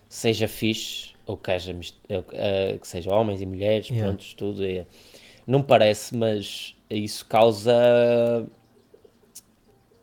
seja 0.10 0.48
fixe, 0.48 1.12
ou 1.26 1.38
que, 1.38 1.52
haja, 1.52 1.72
eh, 2.10 2.24
eh, 2.34 2.78
que 2.80 2.88
seja 2.88 3.14
homens 3.14 3.42
e 3.42 3.46
mulheres, 3.46 3.88
Yeah. 3.90 4.08
pronto, 4.08 4.26
tudo. 4.36 4.66
É, 4.66 4.86
não 5.48 5.62
parece, 5.64 6.16
mas 6.16 6.76
isso 6.90 7.26
causa 7.28 7.74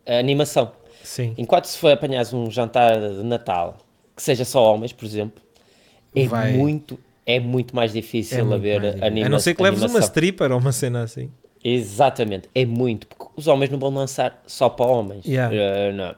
animação. 0.05 0.71
Sim. 1.03 1.33
Enquanto 1.37 1.65
se 1.65 1.77
for 1.77 1.91
apanhares 1.91 2.33
um 2.33 2.49
jantar 2.51 2.99
de 2.99 3.23
Natal 3.23 3.77
que 4.15 4.21
seja 4.23 4.43
só 4.43 4.73
homens, 4.73 4.91
por 4.91 5.05
exemplo, 5.05 5.41
é 6.15 6.25
Vai- 6.27 6.53
muito, 6.53 6.99
é 7.29 7.39
muito 7.39 7.75
mais 7.75 7.93
difícil 7.93 8.43
muito 8.43 8.55
haver 8.55 8.81
mais 8.81 9.01
anima 9.03 9.27
A 9.27 9.29
não 9.29 9.39
ser 9.39 9.53
que 9.53 9.61
leves 9.61 9.83
uma 9.83 9.99
stripper 9.99 10.51
ou 10.51 10.57
uma 10.57 10.71
cena 10.71 11.03
assim. 11.03 11.29
Exatamente, 11.63 12.49
é 12.55 12.65
muito, 12.65 13.05
porque 13.05 13.25
os 13.35 13.47
homens 13.47 13.69
não 13.69 13.77
vão 13.77 13.93
lançar 13.93 14.41
só 14.47 14.67
para 14.67 14.85
homens. 14.87 15.25
Yeah. 15.25 15.55
Eh, 15.55 15.91
não. 15.91 16.15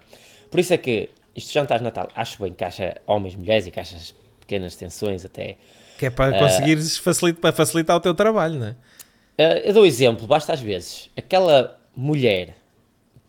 Por 0.49 0.59
isso 0.59 0.74
é 0.74 0.78
que 0.78 1.09
isto 1.36 1.51
jantar 1.51 1.80
de 1.80 1.84
Natal, 1.84 2.07
acho 2.16 2.41
bem 2.41 2.53
que 2.53 2.64
haja 2.64 2.95
homens, 3.05 3.36
mulheres 3.36 3.68
e 3.68 3.72
que 3.72 3.80
haja 3.80 3.97
pequenas 4.39 4.76
tensões 4.76 5.26
até. 5.26 5.57
Que 5.97 6.05
é 6.05 6.09
para 6.09 6.38
conseguires 6.38 6.97
facilitar, 6.97 7.41
para 7.41 7.51
facilitar 7.51 7.97
o 7.97 7.99
teu 7.99 8.14
trabalho, 8.14 8.59
não 8.59 8.68
é? 8.68 8.76
Eh, 9.38 9.70
eu 9.70 9.74
dou 9.74 9.84
um 9.84 9.86
exemplo, 9.86 10.26
basta 10.26 10.53
às 10.53 10.62
vezes, 10.62 11.09
aquela 11.18 11.78
mulher 11.93 12.55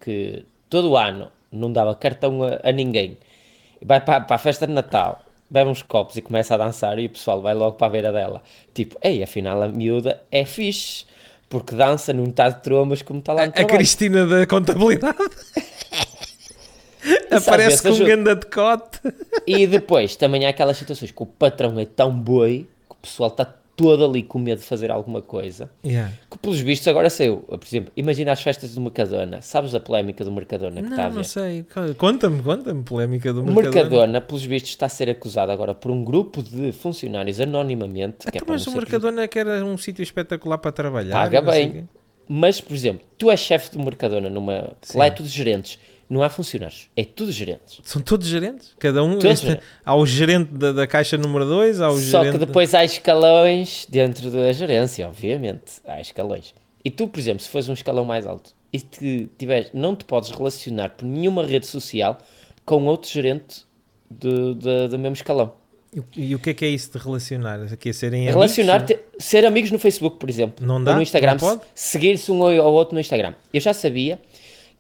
que 0.01 0.45
todo 0.69 0.97
ano 0.97 1.33
não 1.51 1.73
dava 1.73 1.95
cartão 1.97 2.43
a, 2.45 2.61
a 2.63 2.71
ninguém, 2.71 3.17
e 3.81 3.85
vai 3.85 4.01
para, 4.01 4.21
para 4.21 4.37
a 4.37 4.39
festa 4.39 4.67
de 4.67 4.73
Natal, 4.73 5.25
bebe 5.53 5.69
uns 5.69 5.83
copos 5.83 6.17
e 6.17 6.23
começa 6.23 6.55
a 6.55 6.57
dançar 6.57 6.99
e 6.99 7.05
o 7.05 7.11
pessoal 7.11 7.43
vai 7.43 7.53
logo 7.53 7.77
para 7.77 7.87
a 7.87 7.91
beira 7.91 8.11
dela. 8.11 8.43
Tipo, 8.73 8.97
ei, 9.03 9.23
afinal 9.23 9.63
a 9.63 9.69
miúda 9.69 10.23
é 10.31 10.47
fixe, 10.47 11.05
porque 11.47 11.75
dança, 11.75 12.11
não 12.15 12.25
está 12.25 12.49
de 12.49 12.63
trombas 12.63 13.03
como 13.03 13.19
está 13.19 13.35
lá 13.35 13.45
no 13.45 13.51
A 13.51 13.53
trabalho. 13.53 13.77
Cristina 13.77 14.27
da 14.27 14.47
contabilidade 14.47 15.19
aparece 17.31 17.83
com 17.83 17.91
um 17.91 18.05
ganda 18.05 18.35
decote. 18.35 18.99
E 19.47 19.67
depois 19.67 20.17
também 20.17 20.47
há 20.47 20.49
aquelas 20.49 20.79
situações 20.79 21.11
que 21.11 21.23
o 21.23 21.27
patrão 21.27 21.79
é 21.79 21.85
tão 21.85 22.19
boi 22.19 22.67
que 22.89 22.93
o 22.93 23.03
pessoal 23.03 23.29
está 23.29 23.45
todo 23.77 24.05
ali 24.05 24.23
com 24.23 24.39
medo 24.39 24.59
de 24.61 24.65
fazer 24.65 24.91
alguma 24.91 25.23
coisa. 25.23 25.71
Yeah. 25.85 26.13
Que 26.31 26.39
pelos 26.39 26.61
vistos 26.61 26.87
agora 26.89 27.09
saiu. 27.09 27.39
Por 27.39 27.61
exemplo, 27.67 27.93
imagina 27.97 28.33
as 28.33 28.43
festas 28.43 28.75
do 28.75 28.81
Mercadona. 28.81 29.41
Sabes 29.43 29.75
a 29.75 29.81
polémica 29.81 30.25
do 30.25 30.31
Mercadona 30.33 30.83
que 30.83 30.89
está 30.89 31.03
a 31.07 31.09
Não, 31.09 31.17
não 31.17 31.23
ver? 31.23 31.29
sei. 31.29 31.67
Conta-me, 31.97 32.43
conta-me. 32.43 32.83
Polémica 32.83 33.33
do 33.33 33.41
O 33.41 33.45
Mercadona. 33.47 33.71
Mercadona, 33.73 34.21
pelos 34.21 34.45
vistos, 34.45 34.71
está 34.71 34.87
a 34.87 34.89
ser 34.89 35.09
acusado 35.11 35.51
agora 35.53 35.75
por 35.75 35.91
um 35.91 36.05
grupo 36.05 36.43
de 36.43 36.73
funcionários 36.73 37.41
anonimamente. 37.41 38.19
Que 38.31 38.39
é 38.39 38.41
Então, 38.41 38.47
mas 38.49 38.67
não 38.67 38.75
o 38.75 38.77
Mercadona 38.77 39.27
que 39.29 39.39
era 39.39 39.65
um 39.65 39.77
sítio 39.79 40.03
espetacular 40.03 40.59
para 40.59 40.73
trabalhar. 40.73 41.13
Paga 41.15 41.41
não 41.41 41.51
bem. 41.53 41.89
Mas, 42.29 42.61
por 42.61 42.75
exemplo, 42.75 43.05
tu 43.19 43.31
és 43.31 43.41
chefe 43.41 43.77
do 43.77 43.83
Mercadona 43.83 44.31
numa. 44.31 44.73
Lá 44.95 45.07
é 45.07 45.11
tudo 45.11 45.29
gerentes. 45.29 45.79
Não 46.13 46.23
há 46.23 46.29
funcionários. 46.29 46.89
É 46.95 47.05
tudo 47.05 47.33
gerentes. 47.33 47.81
São 47.85 48.03
todos 48.03 48.27
gerentes? 48.29 48.75
Cada 48.79 49.03
um. 49.03 49.19
Todos 49.19 49.43
este- 49.45 49.59
há 49.83 49.97
o 49.97 50.05
gerente 50.05 50.53
da, 50.53 50.71
da 50.71 50.87
caixa 50.87 51.17
número 51.17 51.47
2, 51.47 51.81
há 51.81 51.89
o 51.89 51.97
Só 51.99 52.19
gerente. 52.23 52.39
que 52.39 52.45
depois 52.45 52.75
há 52.75 52.85
escalões 52.85 53.87
dentro 53.89 54.31
da 54.31 54.53
gerência, 54.53 55.09
obviamente. 55.09 55.81
Há 55.87 56.01
escalões. 56.03 56.55
E 56.85 56.91
tu, 56.91 57.09
por 57.09 57.19
exemplo, 57.19 57.43
se 57.43 57.49
fores 57.49 57.67
um 57.69 57.73
escalão 57.73 58.05
mais 58.05 58.27
alto 58.27 58.51
e 58.73 58.79
te 58.81 59.29
tiveres, 59.39 59.71
não 59.73 59.97
te 59.97 60.05
podes 60.05 60.31
relacionar 60.31 60.91
por 60.91 61.07
nenhuma 61.07 61.47
rede 61.47 61.67
social 61.67 62.19
com 62.67 62.85
outro 62.85 63.11
gerente 63.11 63.65
de- 64.11 64.55
de- 64.55 64.89
do 64.89 64.99
mesmo 64.99 65.15
escalão. 65.15 65.55
E, 66.17 66.29
e 66.31 66.35
o 66.35 66.39
que 66.39 66.51
é 66.51 66.55
que 66.55 66.65
é 66.65 66.69
isso 66.69 66.91
de 66.93 66.99
relacionar? 67.03 67.61
Aqui 67.73 67.91
a 67.91 67.95
serem 67.95 68.23
amigos? 68.23 68.35
Relacionar-te, 68.35 68.99
ser 69.19 69.45
amigos 69.47 69.71
no 69.71 69.79
Facebook, 69.79 70.17
por 70.19 70.29
exemplo. 70.29 70.67
Não 70.67 70.77
ou 70.77 70.85
dá? 70.85 70.95
no 70.97 71.03
Instagram. 71.03 71.37
Pode? 71.37 71.61
Seguir-se 71.75 72.31
um 72.33 72.43
ao 72.43 72.73
outro 72.73 72.95
no 72.95 73.01
Instagram. 73.01 73.35
Eu 73.53 73.61
já 73.61 73.73
sabia 73.75 74.19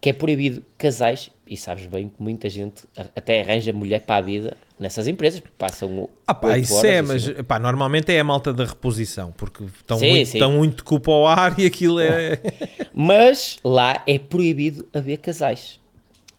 que 0.03 0.11
é 0.11 0.13
proibido 0.13 0.65
casais, 0.77 1.31
e 1.47 1.57
sabes 1.57 1.87
bem 1.87 2.09
que 2.09 2.21
muita 2.21 2.49
gente 2.49 2.83
até 3.15 3.41
arranja 3.41 3.73
mulher 3.73 4.01
para 4.01 4.17
a 4.17 4.21
vida 4.21 4.57
nessas 4.77 5.07
empresas, 5.07 5.39
porque 5.39 5.55
passam 5.57 6.11
Ah 6.27 6.35
pá, 6.35 6.59
isso 6.59 6.75
horas, 6.75 6.91
é, 6.91 6.99
assim. 6.99 7.35
mas 7.35 7.47
pá, 7.47 7.61
normalmente 7.61 8.13
é 8.13 8.19
a 8.19 8.25
malta 8.25 8.53
da 8.53 8.65
reposição, 8.65 9.31
porque 9.31 9.63
estão 9.63 9.97
Sim, 10.01 10.11
muito, 10.11 10.27
sim. 10.27 10.39
estão 10.39 10.53
muito 10.53 10.85
culpa 10.85 11.13
ao 11.13 11.29
ar 11.29 11.57
e 11.57 11.67
aquilo 11.67 12.01
é. 12.01 12.41
Mas 12.93 13.61
lá 13.63 14.03
é 14.05 14.19
proibido 14.19 14.89
haver 14.93 15.19
casais. 15.19 15.79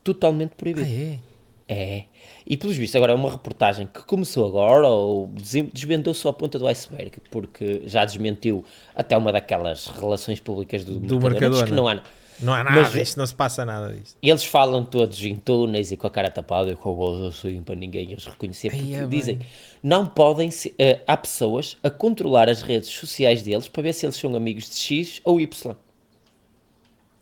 Totalmente 0.03 0.51
proibido. 0.57 0.86
é? 0.86 1.20
É. 1.66 2.03
E 2.45 2.57
pelos 2.57 2.76
vistos, 2.76 2.97
agora 2.97 3.14
é 3.14 3.16
uma 3.16 3.32
reportagem 3.32 3.88
que 3.88 4.03
começou 4.03 4.45
agora, 4.45 4.89
ou 4.89 5.32
desvendou 5.72 6.14
só 6.14 6.30
a 6.30 6.34
ponta 6.34 6.59
do 6.59 6.68
iceberg, 6.68 7.14
porque 7.32 7.84
já 7.86 8.03
desmentiu 8.03 8.66
até 8.93 9.16
uma 9.16 9.32
daquelas 9.32 9.88
relações 9.88 10.41
públicas 10.41 10.84
do, 10.84 10.99
Do 10.99 11.22
Mercadona. 11.22 11.30
Mercadona. 11.32 11.66
que 11.66 11.72
não 11.72 11.88
há. 11.88 12.03
Não 12.40 12.54
há 12.54 12.64
nada 12.64 12.82
Mas- 12.82 12.92
disto, 12.94 13.18
não 13.18 13.26
se 13.28 13.36
passa 13.36 13.64
nada 13.66 13.94
disto. 13.94 14.18
E 14.22 14.30
Eles 14.30 14.44
falam 14.44 14.84
todos 14.84 15.24
em 15.24 15.36
túneis 15.36 15.92
e 15.92 15.98
com 15.98 16.08
a 16.08 16.10
cara 16.12 16.30
tapada 16.32 16.72
e 16.72 16.76
com 16.76 16.92
a 16.92 16.94
voz 16.94 17.36
assim 17.36 17.62
para 17.62 17.76
ninguém 17.76 18.14
os 18.14 18.26
reconhecer, 18.26 18.70
porque 18.72 18.96
Ai, 18.96 19.04
é 19.04 19.08
dizem 19.08 19.38
bem. 19.38 19.48
não 19.82 20.06
podem 20.06 20.50
se- 20.52 20.74
eh, 20.78 21.02
há 21.08 21.16
pessoas 21.16 21.78
a 21.84 21.90
controlar 21.90 22.50
as 22.50 22.62
redes 22.62 22.90
sociais 22.90 23.42
deles 23.44 23.68
para 23.68 23.84
ver 23.84 23.94
se 23.94 24.06
eles 24.06 24.16
são 24.16 24.36
amigos 24.36 24.70
de 24.70 24.76
X 24.78 25.22
ou 25.24 25.40
Y. 25.40 25.76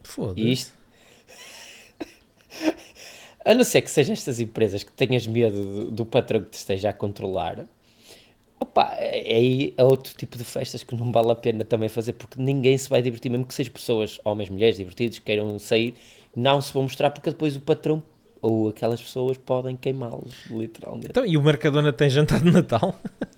Foda-se. 0.03 0.51
Isto. 0.51 0.73
A 3.43 3.53
não 3.55 3.63
ser 3.63 3.81
que 3.81 3.89
sejam 3.89 4.13
estas 4.13 4.39
empresas 4.39 4.83
que 4.83 4.91
tenhas 4.91 5.25
medo 5.25 5.63
do, 5.85 5.91
do 5.91 6.05
patrão 6.05 6.41
que 6.41 6.51
te 6.51 6.57
esteja 6.57 6.89
a 6.89 6.93
controlar, 6.93 7.65
opa, 8.61 8.95
é- 8.99 9.35
aí 9.35 9.73
é 9.77 9.83
outro 9.83 10.13
tipo 10.15 10.37
de 10.37 10.43
festas 10.45 10.83
que 10.83 10.95
não 10.95 11.11
vale 11.11 11.31
a 11.31 11.35
pena 11.35 11.65
também 11.65 11.89
fazer, 11.89 12.13
porque 12.13 12.41
ninguém 12.41 12.77
se 12.77 12.89
vai 12.89 13.01
divertir, 13.01 13.29
mesmo 13.31 13.45
que 13.45 13.53
sejam 13.53 13.73
pessoas, 13.73 14.19
homens, 14.23 14.49
mulheres, 14.49 14.77
divertidos, 14.77 15.19
queiram 15.19 15.57
sair, 15.59 15.95
não 16.35 16.61
se 16.61 16.73
vão 16.73 16.83
mostrar, 16.83 17.11
porque 17.11 17.29
depois 17.31 17.55
o 17.55 17.61
patrão 17.61 18.03
ou 18.41 18.69
aquelas 18.69 19.01
pessoas 19.01 19.37
podem 19.37 19.75
queimá-los, 19.77 20.33
literalmente. 20.49 21.07
Então, 21.09 21.25
e 21.25 21.37
o 21.37 21.41
Mercadona 21.41 21.91
tem 21.93 22.09
jantar 22.09 22.39
de 22.41 22.51
Natal? 22.51 22.99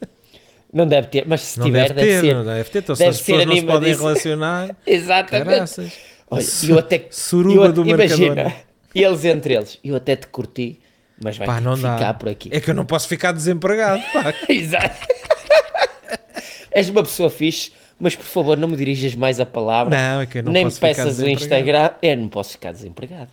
Não 0.72 0.88
deve 0.88 1.08
ter, 1.08 1.28
mas 1.28 1.42
se 1.42 1.60
Não 1.60 1.66
tiver, 1.66 1.88
deve 1.88 1.94
deve, 1.94 2.12
ter, 2.12 2.22
ser. 2.22 2.36
não 2.36 2.44
deve 2.46 2.70
ter. 2.70 2.80
Então, 2.80 2.96
se 2.96 3.02
deve 3.02 3.10
as 3.10 3.20
pessoas 3.20 3.46
não 3.46 3.56
se 3.56 3.64
podem 3.66 3.96
relacionar, 3.96 4.76
Exatamente. 4.86 5.46
caraças. 5.46 5.94
Olha, 6.30 6.44
eu 6.64 6.78
até, 6.80 7.08
Suruba 7.12 7.66
eu, 7.66 7.74
do 7.74 7.84
imagina, 7.84 7.96
Mercadona. 7.96 8.56
eles 8.94 9.26
entre 9.26 9.54
eles, 9.56 9.80
eu 9.84 9.96
até 9.96 10.16
te 10.16 10.28
curti, 10.28 10.80
mas 11.22 11.38
vai 11.38 11.48
Pá, 11.48 11.60
não 11.62 11.76
ficar 11.76 11.98
dá. 12.00 12.14
por 12.14 12.30
aqui. 12.30 12.50
É 12.52 12.60
que 12.62 12.70
eu 12.70 12.76
não 12.76 12.86
posso 12.86 13.08
ficar 13.08 13.32
desempregado, 13.32 14.02
pá. 14.14 14.34
Exato. 14.50 15.08
És 16.72 16.90
uma 16.90 17.04
pessoa 17.04 17.30
fixe, 17.30 17.72
mas 18.00 18.16
por 18.16 18.26
favor 18.26 18.58
não 18.58 18.68
me 18.68 18.76
dirijas 18.76 19.14
mais 19.16 19.40
a 19.40 19.46
palavra. 19.46 19.96
Não, 19.96 20.22
é 20.22 20.26
que 20.26 20.40
eu 20.40 20.44
não 20.44 20.52
Nem 20.52 20.64
me 20.66 20.72
posso 20.72 20.76
ficar 20.80 21.04
peças 21.04 21.20
o. 21.20 21.28
Instagram. 21.30 21.92
Eu 22.02 22.18
não 22.18 22.30
posso 22.30 22.52
ficar 22.54 22.72
desempregado. 22.72 23.30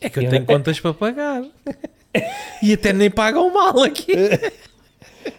É 0.00 0.10
que 0.10 0.18
eu 0.18 0.24
Eu- 0.24 0.30
tenho 0.30 0.44
contas 0.44 0.78
para 0.80 0.92
pagar. 0.94 1.42
E 2.62 2.74
até 2.74 2.92
nem 2.92 3.10
pagam 3.10 3.50
mal 3.50 3.82
aqui. 3.82 4.12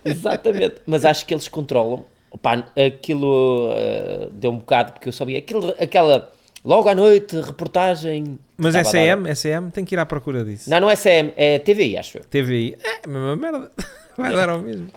Exatamente. 0.04 0.78
mas 0.88 1.06
acho 1.06 1.24
que 1.26 1.34
eles 1.34 1.48
controlam. 1.48 2.04
Pá, 2.42 2.64
aquilo 2.76 3.72
eh, 3.78 4.30
deu 4.32 4.50
um 4.52 4.58
bocado, 4.58 4.94
porque 4.94 5.08
eu 5.08 5.14
sabia. 5.14 5.38
Aquilo, 5.38 5.70
aquela, 5.80 6.32
logo 6.64 6.88
à 6.90 6.96
noite, 6.96 7.40
reportagem. 7.40 8.38
Mas 8.58 8.76
estava 8.76 8.94
dar- 8.96 9.18
SM, 9.32 9.36
SM 9.36 9.70
tem 9.72 9.84
que 9.86 9.96
ir 9.96 10.00
à 10.00 10.06
procura 10.06 10.44
disso. 10.44 10.70
Não, 10.70 10.80
não 10.80 10.90
é 10.90 10.96
CM, 10.96 11.34
é 11.36 11.60
TVI, 11.60 11.98
acho 11.98 12.18
eu. 12.20 12.24
TVI, 12.24 12.78
é 12.84 13.02
a 13.06 13.08
mesma 13.08 13.36
merda. 13.36 13.72
Vai 14.18 14.32
dar 14.34 14.50
ao 14.50 14.60
mesmo. 14.60 14.88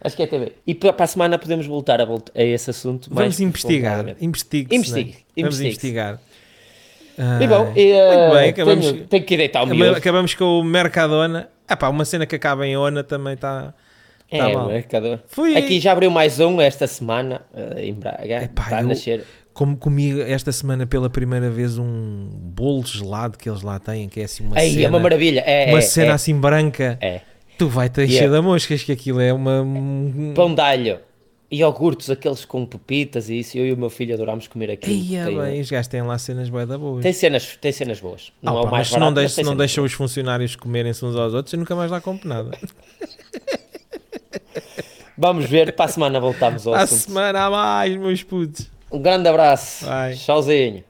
Acho 0.00 0.16
que 0.16 0.22
é 0.22 0.26
TV. 0.26 0.52
E 0.66 0.74
para 0.74 0.94
a 1.04 1.06
semana 1.06 1.38
podemos 1.38 1.66
voltar 1.66 2.00
a, 2.00 2.04
volta- 2.04 2.30
a 2.34 2.42
esse 2.42 2.68
assunto. 2.68 3.08
Vamos 3.10 3.40
investigar. 3.40 3.92
profundamente. 3.94 4.24
Investigue-se. 4.24 4.76
Investigue, 4.76 5.10
né? 5.12 5.16
Vamos 5.42 5.60
investigar. 5.60 6.20
E 7.40 7.46
bom, 7.46 7.72
e, 7.76 7.90
eh, 7.92 8.16
Muito 8.18 8.34
bem, 8.34 8.50
acabamos- 8.50 8.86
tenho, 8.92 9.06
tenho 9.06 9.24
que 9.24 9.34
ir 9.34 9.36
deitar 9.38 9.62
o 9.62 9.66
miúdo. 9.66 9.96
Acabamos 9.96 10.34
com 10.34 10.44
o 10.60 10.64
Mercadona. 10.64 11.48
Ah 11.66 11.76
pá, 11.76 11.88
uma 11.88 12.04
cena 12.04 12.26
que 12.26 12.34
acaba 12.36 12.66
em 12.66 12.76
Ona 12.76 13.02
também 13.04 13.34
está. 13.34 13.72
É, 14.30 14.38
tá 14.38 14.48
o 14.48 14.54
mal. 14.54 14.68
mercador. 14.68 15.20
Fui- 15.28 15.56
Aqui 15.56 15.78
já 15.78 15.92
abriu 15.92 16.10
mais 16.10 16.40
um 16.40 16.60
esta 16.60 16.86
semana 16.86 17.42
eh, 17.54 17.86
em 17.86 17.94
Braga. 17.94 18.42
Epá, 18.42 18.64
Está 18.64 18.78
a 18.78 18.82
eu- 18.82 18.88
nascer. 18.88 19.24
Como 19.54 19.76
comi 19.76 20.20
esta 20.20 20.50
semana 20.52 20.84
pela 20.84 21.08
primeira 21.08 21.48
vez 21.48 21.78
um 21.78 22.28
bolo 22.28 22.84
gelado 22.84 23.38
que 23.38 23.48
eles 23.48 23.62
lá 23.62 23.78
têm, 23.78 24.08
que 24.08 24.20
é 24.20 24.24
assim 24.24 24.44
uma 24.44 24.58
Aí, 24.58 24.72
cena. 24.74 24.84
é 24.84 24.88
uma 24.88 24.98
maravilha. 25.00 25.40
É, 25.46 25.68
uma 25.70 25.78
é, 25.78 25.80
cena 25.80 26.10
é, 26.10 26.14
assim 26.14 26.34
branca. 26.38 26.98
é. 27.00 27.20
Tu 27.56 27.68
vai-te 27.68 28.00
encher 28.02 28.14
Yeah. 28.14 28.32
da 28.36 28.42
moscas 28.42 28.82
que 28.82 28.90
aquilo 28.90 29.20
é 29.20 29.32
uma. 29.32 29.62
um- 29.62 30.32
Pão 30.34 30.52
de 30.52 30.60
alho. 30.60 30.98
Iogurtes, 31.52 32.10
aqueles 32.10 32.44
com 32.44 32.66
pepitas 32.66 33.28
e 33.28 33.38
isso. 33.38 33.56
Eu 33.56 33.64
e 33.64 33.72
o 33.72 33.76
meu 33.76 33.88
filho 33.88 34.12
adorámos 34.12 34.48
comer 34.48 34.72
aquilo. 34.72 34.92
Eia, 34.92 35.26
tem, 35.26 35.38
bem, 35.38 35.60
os 35.60 35.70
gajos 35.70 35.86
têm 35.86 36.02
lá 36.02 36.18
cenas 36.18 36.48
bué 36.50 36.66
da 36.66 36.76
boas. 36.76 37.02
tem 37.04 37.12
cenas, 37.12 37.56
tem 37.60 37.70
cenas 37.70 38.00
boas. 38.00 38.32
Ah, 38.42 38.46
Não 38.50 38.58
é 38.58 38.62
o 38.62 38.70
mais 38.72 38.88
se 38.88 38.94
não, 38.94 39.00
barato, 39.12 39.14
deixa, 39.20 39.42
não 39.44 39.56
deixam 39.56 39.84
os 39.84 39.92
funcionários 39.92 40.56
comerem-se 40.56 41.04
uns 41.04 41.14
aos 41.14 41.32
outros, 41.32 41.52
eu 41.52 41.60
nunca 41.60 41.76
mais 41.76 41.92
lá 41.92 42.00
compro 42.00 42.28
nada. 42.28 42.50
boas. 42.50 43.16
Vamos 45.16 45.44
ver. 45.44 45.72
Para 45.74 45.84
a 45.84 45.88
semana 45.88 46.18
voltamos 46.18 46.66
ao 46.66 46.74
À 46.74 46.80
assunto. 46.82 46.98
semana 47.02 47.44
a 47.44 47.50
mais, 47.50 47.96
meus 47.96 48.22
putos. 48.24 48.68
Um 48.90 49.00
grande 49.00 49.28
abraço. 49.28 49.84
Vai. 49.86 50.14
Tchauzinho. 50.14 50.84